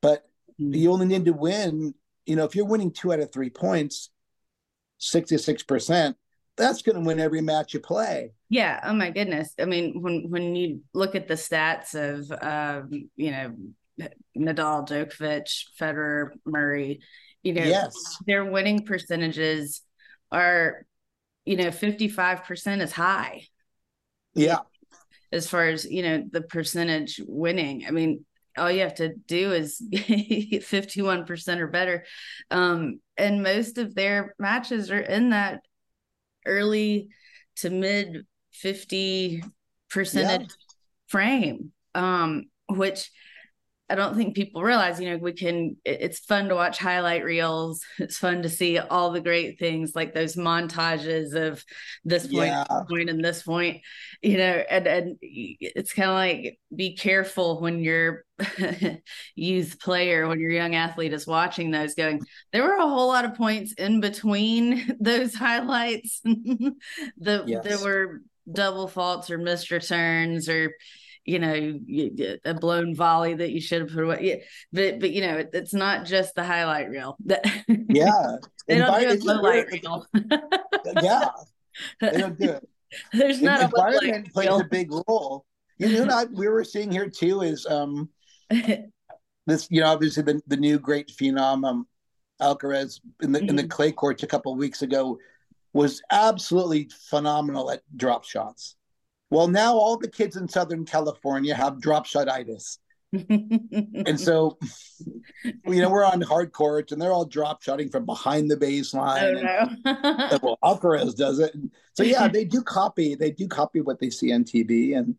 but 0.00 0.28
Mhm. 0.60 0.76
you 0.76 0.92
only 0.92 1.06
need 1.06 1.24
to 1.24 1.32
win 1.32 1.94
you 2.26 2.36
know 2.36 2.44
if 2.44 2.54
you're 2.54 2.66
winning 2.66 2.90
two 2.90 3.12
out 3.12 3.20
of 3.20 3.32
three 3.32 3.50
points 3.50 4.10
66%, 5.00 6.14
that's 6.60 6.82
going 6.82 6.96
to 6.96 7.06
win 7.06 7.18
every 7.18 7.40
match 7.40 7.74
you 7.74 7.80
play. 7.80 8.32
Yeah. 8.48 8.80
Oh 8.84 8.92
my 8.92 9.10
goodness. 9.10 9.54
I 9.58 9.64
mean, 9.64 10.00
when 10.02 10.30
when 10.30 10.54
you 10.54 10.82
look 10.94 11.14
at 11.14 11.28
the 11.28 11.34
stats 11.34 11.94
of 11.94 12.30
um, 12.42 13.10
you 13.16 13.30
know, 13.30 13.56
Nadal, 14.36 14.86
Djokovic, 14.88 15.64
Federer, 15.78 16.30
Murray, 16.44 17.00
you 17.42 17.54
know, 17.54 17.64
yes. 17.64 17.94
their 18.26 18.44
winning 18.44 18.84
percentages 18.84 19.82
are, 20.30 20.84
you 21.44 21.56
know, 21.56 21.68
55% 21.68 22.80
is 22.82 22.92
high. 22.92 23.46
Yeah. 24.34 24.60
As 25.32 25.48
far 25.48 25.68
as, 25.68 25.84
you 25.84 26.02
know, 26.02 26.24
the 26.30 26.42
percentage 26.42 27.20
winning. 27.26 27.84
I 27.86 27.90
mean, 27.92 28.24
all 28.56 28.70
you 28.70 28.80
have 28.80 28.96
to 28.96 29.14
do 29.14 29.52
is 29.52 29.80
51% 29.92 31.58
or 31.58 31.66
better. 31.68 32.04
Um, 32.50 33.00
and 33.16 33.42
most 33.42 33.78
of 33.78 33.94
their 33.94 34.34
matches 34.38 34.90
are 34.90 35.00
in 35.00 35.30
that 35.30 35.60
early 36.46 37.08
to 37.56 37.70
mid 37.70 38.26
50 38.52 39.42
percentage 39.90 40.42
yeah. 40.42 40.74
frame. 41.08 41.72
Um, 41.94 42.44
which 42.68 43.10
I 43.90 43.96
don't 43.96 44.14
think 44.16 44.36
people 44.36 44.62
realize, 44.62 45.00
you 45.00 45.10
know, 45.10 45.16
we 45.16 45.32
can, 45.32 45.76
it's 45.84 46.20
fun 46.20 46.48
to 46.48 46.54
watch 46.54 46.78
highlight 46.78 47.24
reels. 47.24 47.84
It's 47.98 48.16
fun 48.16 48.42
to 48.42 48.48
see 48.48 48.78
all 48.78 49.10
the 49.10 49.20
great 49.20 49.58
things 49.58 49.96
like 49.96 50.14
those 50.14 50.36
montages 50.36 51.34
of 51.34 51.64
this 52.04 52.28
point, 52.28 52.52
yeah. 52.52 52.64
point, 52.88 53.10
and 53.10 53.24
this 53.24 53.42
point, 53.42 53.82
you 54.22 54.36
know, 54.36 54.62
and, 54.70 54.86
and 54.86 55.16
it's 55.20 55.92
kind 55.92 56.08
of 56.08 56.14
like 56.14 56.60
be 56.74 56.94
careful 56.94 57.60
when 57.60 57.80
your 57.80 58.24
youth 59.34 59.80
player, 59.80 60.28
when 60.28 60.38
your 60.38 60.52
young 60.52 60.76
athlete 60.76 61.12
is 61.12 61.26
watching 61.26 61.72
those 61.72 61.94
going, 61.94 62.20
there 62.52 62.62
were 62.62 62.76
a 62.76 62.88
whole 62.88 63.08
lot 63.08 63.24
of 63.24 63.34
points 63.34 63.72
in 63.72 64.00
between 64.00 64.96
those 65.00 65.34
highlights. 65.34 66.20
the, 66.24 67.44
yes. 67.44 67.64
There 67.64 67.80
were 67.80 68.20
double 68.50 68.86
faults 68.86 69.30
or 69.30 69.38
missed 69.38 69.72
returns 69.72 70.48
or, 70.48 70.72
you 71.30 71.38
know 71.38 72.38
a 72.44 72.54
blown 72.54 72.94
volley 72.94 73.34
that 73.34 73.50
you 73.50 73.60
should 73.60 73.82
have 73.82 73.90
put 73.90 74.04
away. 74.04 74.44
But 74.72 75.00
but 75.00 75.10
you 75.10 75.22
know 75.22 75.38
it, 75.38 75.50
it's 75.52 75.74
not 75.74 76.06
just 76.06 76.34
the 76.34 76.44
highlight 76.44 76.90
reel. 76.90 77.16
yeah, 77.68 78.36
they 78.66 78.78
don't 78.78 79.20
do 79.20 79.30
a 79.30 79.34
highlight 79.34 79.66
reel. 79.70 80.06
yeah, 81.02 81.28
they 82.00 82.10
don't 82.12 82.38
do 82.38 82.50
it. 82.50 82.68
There's 83.12 83.40
not 83.40 83.62
environment 83.62 84.32
plays 84.32 84.48
reel. 84.48 84.60
a 84.60 84.64
big 84.64 84.90
role. 84.90 85.44
You 85.78 86.04
know 86.04 86.16
what 86.16 86.32
we 86.32 86.48
were 86.48 86.64
seeing 86.64 86.90
here 86.90 87.08
too 87.08 87.42
is 87.42 87.66
um 87.66 88.10
this 89.46 89.66
you 89.70 89.80
know 89.80 89.86
obviously 89.86 90.22
the, 90.22 90.40
the 90.46 90.56
new 90.56 90.78
great 90.78 91.08
phenom 91.08 91.66
um, 91.66 91.86
Alcaraz 92.40 93.00
in 93.22 93.32
the 93.32 93.38
mm-hmm. 93.38 93.48
in 93.48 93.56
the 93.56 93.62
mm-hmm. 93.62 93.70
clay 93.70 93.92
courts 93.92 94.22
a 94.22 94.26
couple 94.26 94.54
weeks 94.56 94.82
ago 94.82 95.18
was 95.72 96.02
absolutely 96.10 96.90
phenomenal 97.08 97.70
at 97.70 97.82
drop 97.96 98.24
shots. 98.24 98.76
Well, 99.30 99.48
now 99.48 99.74
all 99.74 99.96
the 99.96 100.10
kids 100.10 100.36
in 100.36 100.48
Southern 100.48 100.84
California 100.84 101.54
have 101.54 101.80
drop 101.80 102.06
shotitis. 102.06 102.78
and 103.12 104.20
so, 104.20 104.56
you 105.44 105.80
know, 105.80 105.90
we're 105.90 106.04
on 106.04 106.20
hard 106.20 106.52
courts 106.52 106.92
and 106.92 107.02
they're 107.02 107.12
all 107.12 107.24
drop 107.24 107.62
shotting 107.62 107.88
from 107.88 108.06
behind 108.06 108.50
the 108.50 108.56
baseline. 108.56 109.44
Oh, 109.84 110.28
no. 110.30 110.38
well, 110.42 110.58
Alcaraz 110.62 111.16
does 111.16 111.40
it. 111.40 111.54
So 111.94 112.04
yeah, 112.04 112.28
they 112.28 112.44
do 112.44 112.62
copy. 112.62 113.16
They 113.16 113.32
do 113.32 113.48
copy 113.48 113.80
what 113.80 113.98
they 113.98 114.10
see 114.10 114.32
on 114.32 114.44
TV, 114.44 114.96
and 114.96 115.16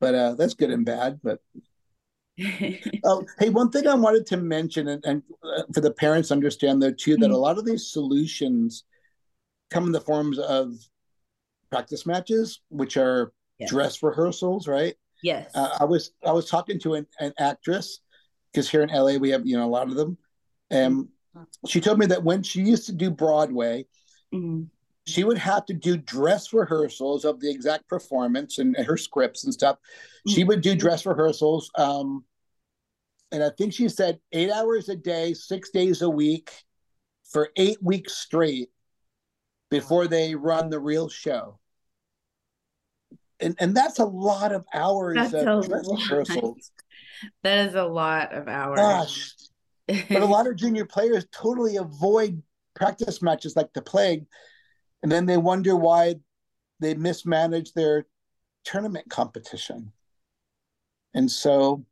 but 0.00 0.14
uh, 0.14 0.34
that's 0.34 0.54
good 0.54 0.70
and 0.70 0.86
bad. 0.86 1.20
But 1.24 1.40
oh, 3.04 3.26
hey, 3.38 3.50
one 3.50 3.70
thing 3.70 3.88
I 3.88 3.94
wanted 3.94 4.26
to 4.26 4.36
mention, 4.36 4.88
and, 4.88 5.04
and 5.04 5.22
uh, 5.42 5.64
for 5.74 5.80
the 5.80 5.92
parents 5.92 6.30
understand 6.30 6.80
though 6.80 6.92
too, 6.92 7.16
that 7.16 7.26
mm-hmm. 7.26 7.34
a 7.34 7.38
lot 7.38 7.58
of 7.58 7.64
these 7.64 7.90
solutions 7.90 8.84
come 9.70 9.86
in 9.86 9.92
the 9.92 10.00
forms 10.00 10.38
of 10.38 10.74
practice 11.70 12.06
matches, 12.06 12.60
which 12.68 12.96
are 12.96 13.32
yes. 13.58 13.70
dress 13.70 14.02
rehearsals, 14.02 14.68
right? 14.68 14.94
Yes. 15.22 15.50
Uh, 15.54 15.76
I 15.80 15.84
was 15.84 16.12
I 16.24 16.32
was 16.32 16.48
talking 16.48 16.78
to 16.80 16.94
an, 16.94 17.06
an 17.18 17.32
actress 17.38 18.00
because 18.52 18.68
here 18.68 18.82
in 18.82 18.90
LA 18.90 19.16
we 19.16 19.30
have 19.30 19.46
you 19.46 19.56
know 19.56 19.64
a 19.64 19.70
lot 19.70 19.88
of 19.88 19.94
them, 19.94 20.18
and 20.70 21.04
mm-hmm. 21.04 21.42
she 21.66 21.80
told 21.80 21.98
me 21.98 22.06
that 22.06 22.22
when 22.22 22.42
she 22.42 22.60
used 22.60 22.86
to 22.86 22.92
do 22.92 23.10
Broadway, 23.10 23.86
mm-hmm. 24.34 24.64
she 25.06 25.24
would 25.24 25.38
have 25.38 25.64
to 25.66 25.74
do 25.74 25.96
dress 25.96 26.52
rehearsals 26.52 27.24
of 27.24 27.40
the 27.40 27.50
exact 27.50 27.88
performance 27.88 28.58
and, 28.58 28.76
and 28.76 28.86
her 28.86 28.96
scripts 28.96 29.44
and 29.44 29.54
stuff. 29.54 29.76
Mm-hmm. 29.76 30.34
She 30.34 30.44
would 30.44 30.60
do 30.60 30.74
dress 30.74 31.06
rehearsals, 31.06 31.70
um, 31.76 32.24
and 33.32 33.42
I 33.42 33.50
think 33.56 33.72
she 33.72 33.88
said 33.88 34.18
eight 34.32 34.50
hours 34.50 34.90
a 34.90 34.96
day, 34.96 35.32
six 35.32 35.70
days 35.70 36.02
a 36.02 36.10
week, 36.10 36.50
for 37.24 37.48
eight 37.56 37.82
weeks 37.82 38.18
straight 38.18 38.68
before 39.70 40.06
they 40.06 40.34
run 40.34 40.70
the 40.70 40.78
real 40.78 41.08
show 41.08 41.58
and, 43.40 43.56
and 43.58 43.76
that's 43.76 43.98
a 43.98 44.04
lot 44.04 44.52
of 44.52 44.64
hours 44.72 45.16
that's 45.16 45.34
of 45.34 45.68
rehearsals. 45.68 46.70
That 47.42 47.68
is 47.68 47.74
a 47.74 47.84
lot 47.84 48.32
of 48.32 48.48
hours. 48.48 48.78
Gosh. 48.78 49.34
but 50.08 50.22
a 50.22 50.26
lot 50.26 50.46
of 50.46 50.56
junior 50.56 50.84
players 50.84 51.26
totally 51.30 51.76
avoid 51.76 52.42
practice 52.74 53.20
matches 53.20 53.56
like 53.56 53.72
the 53.72 53.82
plague. 53.82 54.24
And 55.02 55.12
then 55.12 55.26
they 55.26 55.36
wonder 55.36 55.76
why 55.76 56.16
they 56.80 56.94
mismanage 56.94 57.72
their 57.72 58.06
tournament 58.64 59.10
competition. 59.10 59.92
And 61.12 61.30
so, 61.30 61.84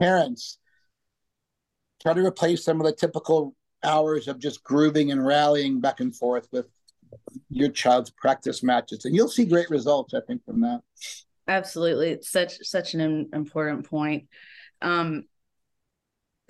parents, 0.00 0.58
try 2.02 2.14
to 2.14 2.26
replace 2.26 2.64
some 2.64 2.80
of 2.80 2.86
the 2.86 2.92
typical 2.92 3.54
hours 3.84 4.28
of 4.28 4.38
just 4.38 4.62
grooving 4.62 5.10
and 5.10 5.24
rallying 5.24 5.80
back 5.80 6.00
and 6.00 6.14
forth 6.14 6.48
with 6.52 6.66
your 7.50 7.68
child's 7.68 8.10
practice 8.10 8.62
matches. 8.62 9.04
And 9.04 9.14
you'll 9.14 9.28
see 9.28 9.44
great 9.44 9.70
results 9.70 10.14
i 10.14 10.20
think 10.20 10.44
from 10.44 10.60
that. 10.62 10.80
Absolutely. 11.48 12.10
It's 12.10 12.30
such 12.30 12.58
such 12.62 12.94
an 12.94 13.28
important 13.32 13.88
point. 13.88 14.28
Um 14.80 15.24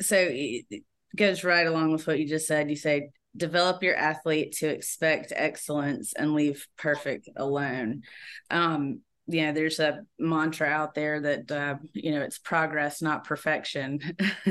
so 0.00 0.16
it 0.18 0.84
goes 1.16 1.44
right 1.44 1.66
along 1.66 1.92
with 1.92 2.06
what 2.06 2.18
you 2.18 2.26
just 2.26 2.46
said. 2.46 2.70
You 2.70 2.76
say 2.76 3.10
develop 3.36 3.82
your 3.82 3.96
athlete 3.96 4.52
to 4.52 4.68
expect 4.68 5.32
excellence 5.34 6.12
and 6.12 6.34
leave 6.34 6.66
perfect 6.76 7.28
alone. 7.36 8.02
Um 8.50 9.00
you 9.26 9.46
know 9.46 9.52
there's 9.52 9.78
a 9.78 10.04
mantra 10.18 10.66
out 10.68 10.94
there 10.94 11.20
that 11.20 11.50
uh, 11.50 11.76
you 11.92 12.12
know 12.12 12.22
it's 12.22 12.38
progress 12.38 13.00
not 13.00 13.24
perfection 13.24 14.00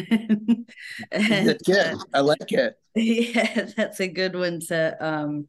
and, 1.11 1.47
that's 1.47 1.63
good 1.63 1.97
i 2.13 2.19
like 2.21 2.51
it 2.51 2.75
yeah 2.95 3.69
that's 3.75 3.99
a 3.99 4.07
good 4.07 4.35
one 4.35 4.59
to 4.59 5.05
um 5.05 5.47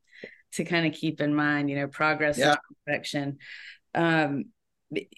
to 0.52 0.64
kind 0.64 0.86
of 0.86 0.92
keep 0.92 1.20
in 1.20 1.34
mind, 1.34 1.70
you 1.70 1.76
know, 1.76 1.86
progress 1.88 2.38
yeah. 2.38 2.56
perfection. 2.84 3.38
Um, 3.94 4.46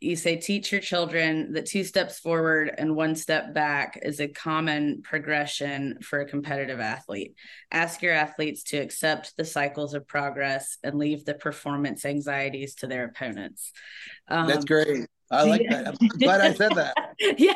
you 0.01 0.17
say 0.17 0.37
teach 0.37 0.71
your 0.71 0.81
children 0.81 1.53
that 1.53 1.67
two 1.67 1.85
steps 1.85 2.19
forward 2.19 2.73
and 2.79 2.95
one 2.95 3.15
step 3.17 3.53
back 3.53 3.99
is 4.03 4.21
a 4.21 4.29
common 4.29 5.03
progression 5.03 5.99
for 6.01 6.21
a 6.21 6.29
competitive 6.29 6.81
athlete. 6.81 7.35
Ask 7.73 8.03
your 8.03 8.13
athletes 8.13 8.63
to 8.65 8.79
accept 8.79 9.37
the 9.37 9.45
cycles 9.45 9.95
of 9.95 10.07
progress 10.07 10.79
and 10.85 10.99
leave 10.99 11.25
the 11.25 11.35
performance 11.35 12.05
anxieties 12.05 12.77
to 12.77 12.87
their 12.87 13.05
opponents. 13.05 13.73
Um, 14.29 14.47
That's 14.47 14.65
great. 14.65 15.07
I 15.31 15.45
like 15.45 15.63
yeah. 15.63 15.83
that. 15.83 15.97
I'm 16.01 16.09
glad 16.09 16.41
I 16.41 16.53
said 16.53 16.73
that. 16.73 16.95
yeah. 17.39 17.55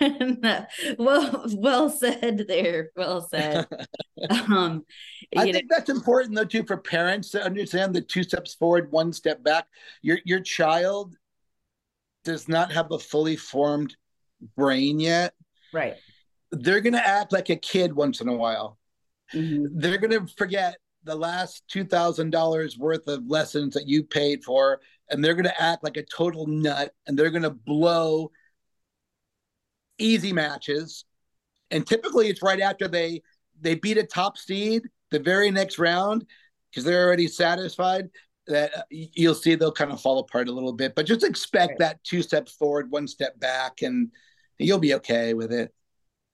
well, 0.98 1.46
well 1.54 1.90
said 1.90 2.44
there. 2.48 2.90
Well 2.96 3.26
said. 3.28 3.66
Um, 4.30 4.86
I 5.36 5.42
think 5.42 5.70
know. 5.70 5.76
that's 5.76 5.90
important 5.90 6.34
though 6.34 6.46
too 6.46 6.64
for 6.64 6.78
parents 6.78 7.30
to 7.32 7.44
understand 7.44 7.94
the 7.94 8.00
two 8.00 8.22
steps 8.22 8.54
forward, 8.54 8.90
one 8.90 9.12
step 9.12 9.44
back. 9.44 9.66
Your 10.00 10.18
your 10.24 10.40
child 10.40 11.14
does 12.24 12.48
not 12.48 12.72
have 12.72 12.90
a 12.92 12.98
fully 12.98 13.36
formed 13.36 13.94
brain 14.56 15.00
yet. 15.00 15.34
Right. 15.72 15.96
They're 16.50 16.80
gonna 16.80 16.96
act 16.96 17.32
like 17.32 17.50
a 17.50 17.56
kid 17.56 17.94
once 17.94 18.22
in 18.22 18.28
a 18.28 18.34
while. 18.34 18.78
Mm-hmm. 19.34 19.78
They're 19.78 19.98
gonna 19.98 20.26
forget 20.38 20.78
the 21.04 21.14
last 21.14 21.62
two 21.68 21.84
thousand 21.84 22.30
dollars 22.30 22.78
worth 22.78 23.06
of 23.06 23.26
lessons 23.26 23.74
that 23.74 23.86
you 23.86 24.02
paid 24.02 24.44
for, 24.44 24.80
and 25.10 25.22
they're 25.22 25.34
gonna 25.34 25.54
act 25.58 25.84
like 25.84 25.98
a 25.98 26.02
total 26.02 26.46
nut, 26.46 26.92
and 27.06 27.18
they're 27.18 27.30
gonna 27.30 27.50
blow 27.50 28.30
easy 29.98 30.32
matches, 30.32 31.04
and 31.70 31.86
typically 31.86 32.28
it's 32.28 32.42
right 32.42 32.60
after 32.60 32.88
they 32.88 33.22
they 33.60 33.74
beat 33.74 33.98
a 33.98 34.04
top 34.04 34.36
seed 34.36 34.82
the 35.10 35.18
very 35.18 35.50
next 35.50 35.78
round 35.78 36.26
because 36.70 36.84
they're 36.84 37.06
already 37.06 37.28
satisfied 37.28 38.08
that 38.46 38.76
uh, 38.76 38.82
you'll 38.90 39.34
see 39.34 39.54
they'll 39.54 39.72
kind 39.72 39.90
of 39.90 40.00
fall 40.00 40.18
apart 40.20 40.48
a 40.48 40.52
little 40.52 40.72
bit. 40.72 40.94
But 40.94 41.06
just 41.06 41.24
expect 41.24 41.70
right. 41.70 41.78
that 41.80 42.04
two 42.04 42.22
steps 42.22 42.52
forward, 42.52 42.90
one 42.90 43.08
step 43.08 43.38
back, 43.40 43.82
and 43.82 44.10
you'll 44.58 44.78
be 44.78 44.94
okay 44.94 45.34
with 45.34 45.52
it. 45.52 45.72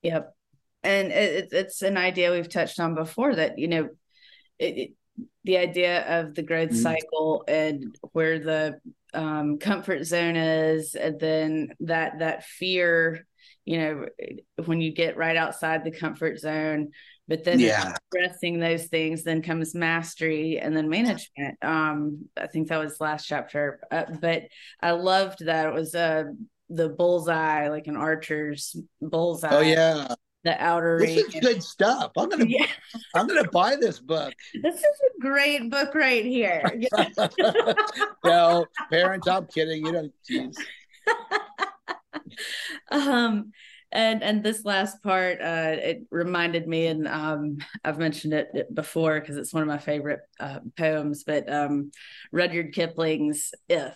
Yep, 0.03 0.35
and 0.83 1.13
it, 1.13 1.49
it's 1.53 1.83
an 1.83 1.97
idea 1.97 2.33
we've 2.33 2.49
touched 2.49 2.81
on 2.81 2.95
before 2.95 3.35
that 3.35 3.59
you 3.59 3.69
know. 3.69 3.89
It, 4.59 4.79
it, 4.79 4.91
the 5.45 5.59
idea 5.59 6.21
of 6.21 6.35
the 6.35 6.43
growth 6.43 6.71
mm-hmm. 6.71 6.79
cycle 6.79 7.45
and 7.47 7.97
where 8.13 8.39
the 8.39 8.81
um, 9.13 9.59
comfort 9.59 10.05
zone 10.05 10.37
is, 10.37 10.95
and 10.95 11.19
then 11.21 11.75
that 11.81 12.21
that 12.21 12.45
fear 12.45 13.27
you 13.65 13.79
know, 13.79 14.07
when 14.65 14.81
you 14.81 14.93
get 14.93 15.17
right 15.17 15.37
outside 15.37 15.85
the 15.85 15.91
comfort 15.91 16.39
zone. 16.39 16.91
But 17.29 17.45
then 17.45 17.61
yeah. 17.61 17.95
addressing 18.13 18.59
those 18.59 18.87
things, 18.87 19.23
then 19.23 19.43
comes 19.43 19.75
mastery 19.75 20.59
and 20.59 20.77
then 20.77 20.89
management. 20.89 21.57
Um, 21.63 22.29
I 22.37 22.49
think 22.49 22.69
that 22.69 22.79
was 22.79 23.01
last 23.01 23.27
chapter. 23.27 23.81
Uh, 23.91 24.05
but 24.21 24.45
I 24.81 24.91
loved 24.91 25.47
that 25.47 25.67
it 25.67 25.75
was 25.75 25.95
uh 25.95 26.25
the 26.69 26.89
bullseye, 26.89 27.69
like 27.69 27.87
an 27.87 27.97
archer's 27.97 28.75
bullseye. 29.01 29.51
Oh 29.51 29.61
yeah 29.61 30.15
the 30.45 30.63
outer 30.63 30.99
this 30.99 31.17
is 31.17 31.41
good 31.41 31.63
stuff 31.63 32.11
i'm 32.17 32.29
gonna 32.29 32.45
yeah. 32.47 32.67
i'm 33.15 33.27
gonna 33.27 33.49
buy 33.49 33.77
this 33.77 34.01
book 34.01 34.35
this 34.63 34.77
is 34.77 34.85
a 34.85 35.21
great 35.21 35.71
book 35.71 35.95
right 35.95 36.25
here 36.25 36.63
no 38.25 38.67
parents 38.91 39.29
i'm 39.29 39.47
kidding 39.47 39.85
you 39.85 39.93
don't 39.93 40.13
tease 40.27 40.57
um 42.91 43.53
and 43.91 44.23
and 44.23 44.43
this 44.43 44.65
last 44.65 45.03
part 45.03 45.41
uh 45.41 45.77
it 45.79 46.03
reminded 46.11 46.67
me 46.67 46.87
and 46.87 47.07
um 47.07 47.59
i've 47.85 47.99
mentioned 47.99 48.33
it 48.33 48.75
before 48.75 49.21
because 49.21 49.37
it's 49.37 49.53
one 49.53 49.63
of 49.63 49.69
my 49.69 49.79
favorite 49.79 50.21
uh, 50.41 50.61
poems 50.77 51.25
but 51.25 51.51
um 51.53 51.91
rudyard 52.31 52.73
kipling's 52.73 53.53
if 53.69 53.95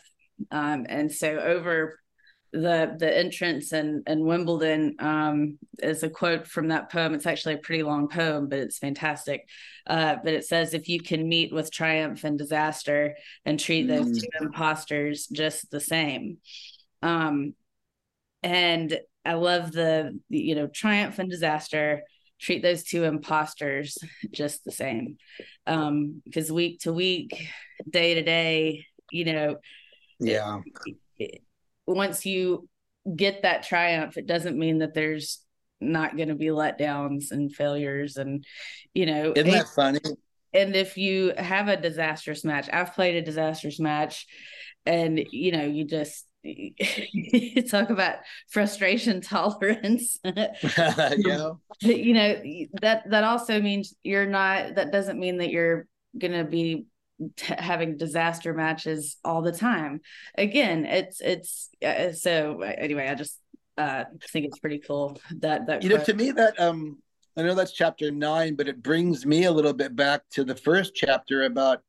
um 0.51 0.87
and 0.89 1.11
so 1.11 1.39
over 1.39 1.99
the 2.53 2.97
the 2.99 3.17
entrance 3.17 3.73
and 3.73 4.03
and 4.07 4.25
Wimbledon 4.25 4.97
um, 4.99 5.59
is 5.79 6.03
a 6.03 6.11
quote 6.11 6.47
from 6.47 6.69
that 6.69 6.91
poem. 6.91 7.15
It's 7.15 7.27
actually 7.27 7.55
a 7.55 7.59
pretty 7.59 7.83
long 7.83 8.09
poem, 8.09 8.49
but 8.49 8.59
it's 8.59 8.79
fantastic. 8.79 9.49
Uh, 9.87 10.17
but 10.23 10.33
it 10.33 10.45
says, 10.45 10.73
"If 10.73 10.89
you 10.89 11.01
can 11.01 11.29
meet 11.29 11.53
with 11.53 11.71
triumph 11.71 12.25
and 12.25 12.39
disaster 12.39 13.17
and 13.45 13.61
treat 13.61 13.89
those 13.89 14.07
mm. 14.07 14.21
two 14.21 14.29
imposters 14.41 15.27
just 15.27 15.71
the 15.71 15.81
same," 15.81 16.39
um, 17.03 17.55
and 18.43 18.99
I 19.25 19.35
love 19.35 19.73
the 19.73 20.19
you 20.29 20.55
know 20.55 20.67
triumph 20.67 21.19
and 21.19 21.31
disaster. 21.31 22.03
Treat 22.39 22.63
those 22.63 22.85
two 22.85 23.05
imposters 23.05 23.97
just 24.31 24.65
the 24.65 24.73
same, 24.73 25.17
because 25.65 26.51
um, 26.51 26.55
week 26.55 26.81
to 26.81 26.93
week, 26.93 27.49
day 27.89 28.15
to 28.15 28.23
day, 28.23 28.85
you 29.11 29.25
know, 29.25 29.57
yeah. 30.21 30.61
It, 31.19 31.43
once 31.87 32.27
you 32.27 32.69
get 33.15 33.43
that 33.43 33.63
triumph, 33.63 34.19
it 34.19 34.27
doesn't 34.27 34.59
mean 34.59 34.79
that 34.79 34.93
there's 34.93 35.47
not 35.81 36.17
going 36.17 36.29
to 36.29 36.35
be 36.35 36.47
letdowns 36.47 37.31
and 37.31 37.55
failures 37.55 38.17
and 38.17 38.45
you 38.95 39.07
know 39.07 39.33
isn't 39.37 39.51
that 39.51 39.69
funny 39.69 40.01
and 40.55 40.75
if 40.75 40.97
you 40.97 41.33
have 41.37 41.69
a 41.69 41.77
disastrous 41.77 42.45
match 42.45 42.69
i've 42.73 42.95
played 42.95 43.17
a 43.17 43.23
disastrous 43.23 43.79
match 43.79 44.27
and 44.87 45.21
you 45.31 45.53
know 45.53 45.65
you 45.65 45.85
just 45.85 46.26
you 46.47 47.63
talk 47.69 47.91
about 47.91 48.17
frustration 48.49 49.21
tolerance 49.21 50.19
yeah 50.25 51.51
you 51.81 52.15
know 52.15 52.41
that 52.81 53.09
that 53.11 53.25
also 53.25 53.61
means 53.61 53.95
you're 54.03 54.27
not 54.27 54.75
that 54.77 54.93
doesn't 54.93 55.19
mean 55.19 55.39
that 55.39 55.51
you're 55.51 55.87
going 56.19 56.33
to 56.33 56.45
be 56.45 56.87
t- 57.37 57.55
having 57.59 57.97
disaster 57.97 58.55
matches 58.55 59.17
all 59.25 59.43
the 59.43 59.53
time. 59.53 60.01
Again, 60.37 60.85
it's 60.85 61.21
it's 61.21 61.71
uh, 61.85 62.13
so 62.13 62.63
anyway. 62.63 63.09
I 63.09 63.15
just 63.15 63.39
uh, 63.79 64.05
think 64.31 64.47
it's 64.47 64.59
pretty 64.59 64.79
cool 64.79 65.19
that 65.39 65.67
that 65.67 65.83
you 65.83 65.89
know 65.89 66.03
to 66.03 66.15
me 66.15 66.31
that 66.33 66.59
um 66.61 66.99
I 67.37 67.43
know 67.43 67.55
that's 67.55 67.73
chapter 67.73 68.11
nine, 68.11 68.55
but 68.55 68.69
it 68.69 68.83
brings 68.83 69.27
me 69.27 69.45
a 69.45 69.53
little 69.53 69.75
bit 69.75 69.95
back 69.95 70.23
to 70.33 70.45
the 70.45 70.55
first 70.55 70.95
chapter 70.95 71.43
about 71.45 71.83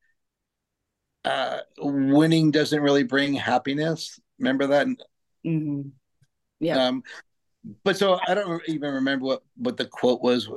uh, 1.24 1.60
winning 1.80 2.52
doesn't 2.52 2.82
really 2.82 3.04
bring 3.04 3.34
happiness. 3.34 4.20
Remember 4.40 4.68
that? 4.68 4.88
Mm-hmm. 5.46 5.90
Yeah. 6.60 6.88
Um, 6.88 7.04
but 7.84 7.98
so 7.98 8.20
I 8.28 8.34
don't 8.34 8.62
even 8.68 8.94
remember 8.94 9.26
what 9.26 9.44
what 9.58 9.78
the 9.78 9.86
quote 9.86 10.22
was 10.22 10.50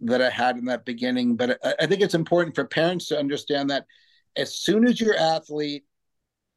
that 0.00 0.22
I 0.22 0.30
had 0.30 0.56
in 0.56 0.66
that 0.66 0.84
beginning. 0.84 1.36
But 1.36 1.58
I, 1.64 1.74
I 1.80 1.86
think 1.86 2.02
it's 2.02 2.14
important 2.14 2.54
for 2.54 2.64
parents 2.64 3.06
to 3.08 3.18
understand 3.18 3.70
that 3.70 3.86
as 4.36 4.54
soon 4.54 4.86
as 4.86 5.00
your 5.00 5.16
athlete 5.16 5.84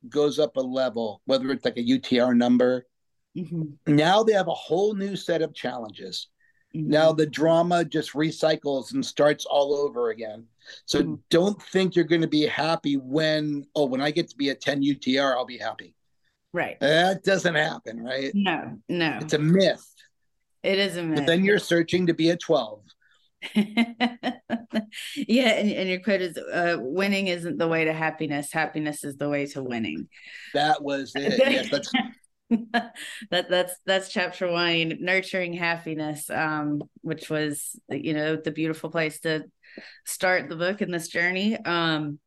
goes 0.09 0.39
up 0.39 0.57
a 0.57 0.61
level, 0.61 1.21
whether 1.25 1.51
it's 1.51 1.65
like 1.65 1.77
a 1.77 1.83
UTR 1.83 2.35
number, 2.35 2.85
mm-hmm. 3.35 3.63
now 3.87 4.23
they 4.23 4.33
have 4.33 4.47
a 4.47 4.53
whole 4.53 4.93
new 4.93 5.15
set 5.15 5.41
of 5.41 5.53
challenges. 5.53 6.27
Mm-hmm. 6.75 6.89
Now 6.89 7.13
the 7.13 7.25
drama 7.25 7.85
just 7.85 8.13
recycles 8.13 8.93
and 8.93 9.05
starts 9.05 9.45
all 9.45 9.73
over 9.73 10.09
again. 10.09 10.45
So 10.85 11.01
mm-hmm. 11.01 11.15
don't 11.29 11.61
think 11.61 11.95
you're 11.95 12.05
going 12.05 12.21
to 12.21 12.27
be 12.27 12.45
happy 12.45 12.97
when, 12.97 13.65
oh, 13.75 13.85
when 13.85 14.01
I 14.01 14.11
get 14.11 14.29
to 14.29 14.35
be 14.35 14.49
a 14.49 14.55
10 14.55 14.83
UTR, 14.83 15.35
I'll 15.35 15.45
be 15.45 15.57
happy. 15.57 15.95
Right. 16.57 16.79
That 16.79 17.23
doesn't 17.23 17.53
happen, 17.53 18.03
right? 18.03 18.31
No, 18.33 18.79
no. 18.89 19.19
It's 19.21 19.33
a 19.33 19.37
myth. 19.37 19.85
It 20.63 20.79
is 20.79 20.97
a 20.97 21.03
myth. 21.03 21.19
But 21.19 21.27
then 21.27 21.43
you're 21.43 21.59
searching 21.59 22.07
to 22.07 22.15
be 22.15 22.31
a 22.31 22.35
12. 22.35 22.81
yeah, 23.53 25.49
and, 25.51 25.71
and 25.71 25.87
your 25.87 25.99
quote 25.99 26.21
is 26.21 26.35
uh, 26.35 26.77
winning 26.79 27.27
isn't 27.27 27.59
the 27.59 27.67
way 27.67 27.85
to 27.85 27.93
happiness. 27.93 28.51
Happiness 28.51 29.03
is 29.03 29.17
the 29.17 29.29
way 29.29 29.45
to 29.45 29.61
winning. 29.61 30.07
That 30.55 30.81
was 30.81 31.11
it. 31.13 31.37
yes, 31.37 31.69
that's 32.71 32.93
that 33.29 33.49
that's 33.51 33.75
that's 33.85 34.09
chapter 34.09 34.51
one, 34.51 34.97
nurturing 34.99 35.53
happiness, 35.53 36.27
um, 36.31 36.81
which 37.01 37.29
was 37.29 37.79
you 37.87 38.15
know 38.15 38.35
the 38.35 38.49
beautiful 38.49 38.89
place 38.89 39.19
to 39.19 39.43
start 40.07 40.49
the 40.49 40.55
book 40.55 40.81
in 40.81 40.89
this 40.89 41.09
journey. 41.09 41.55
Um, 41.55 42.17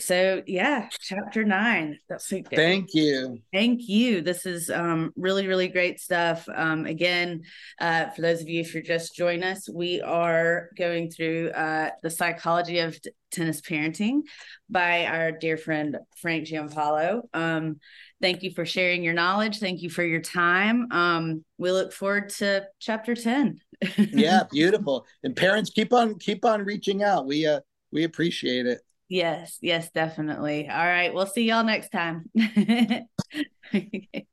so 0.00 0.42
yeah 0.46 0.88
chapter 1.00 1.44
nine. 1.44 1.98
That's 2.08 2.28
thank 2.28 2.94
you. 2.94 3.40
Thank 3.52 3.88
you. 3.88 4.20
This 4.20 4.46
is 4.46 4.70
um, 4.70 5.12
really 5.16 5.46
really 5.46 5.68
great 5.68 6.00
stuff. 6.00 6.48
Um, 6.54 6.86
again 6.86 7.42
uh, 7.80 8.10
for 8.10 8.22
those 8.22 8.40
of 8.40 8.48
you 8.48 8.60
if 8.60 8.74
you're 8.74 8.82
just 8.82 9.14
joining 9.14 9.44
us 9.44 9.68
we 9.68 10.00
are 10.00 10.70
going 10.76 11.10
through 11.10 11.50
uh, 11.50 11.90
the 12.02 12.10
psychology 12.10 12.78
of 12.78 13.00
t- 13.00 13.10
tennis 13.30 13.60
parenting 13.60 14.22
by 14.70 15.04
our 15.04 15.32
dear 15.32 15.58
friend 15.58 15.98
frank 16.16 16.46
giampaolo 16.46 17.22
um, 17.34 17.76
thank 18.22 18.42
you 18.42 18.50
for 18.52 18.64
sharing 18.64 19.02
your 19.02 19.14
knowledge. 19.14 19.58
Thank 19.58 19.82
you 19.82 19.90
for 19.90 20.02
your 20.02 20.20
time. 20.20 20.90
Um, 20.90 21.44
we 21.58 21.70
look 21.72 21.92
forward 21.92 22.30
to 22.30 22.66
chapter 22.78 23.14
10 23.14 23.60
yeah 23.96 24.42
beautiful. 24.50 25.06
And 25.22 25.36
parents 25.36 25.70
keep 25.70 25.92
on 25.92 26.18
keep 26.18 26.44
on 26.44 26.64
reaching 26.64 27.02
out. 27.02 27.26
We 27.26 27.46
uh 27.46 27.60
we 27.92 28.04
appreciate 28.04 28.66
it 28.66 28.80
Yes, 29.08 29.58
yes, 29.62 29.90
definitely. 29.90 30.68
All 30.68 30.76
right. 30.76 31.12
We'll 31.14 31.26
see 31.26 31.44
y'all 31.44 31.64
next 31.64 31.90
time. 31.90 32.28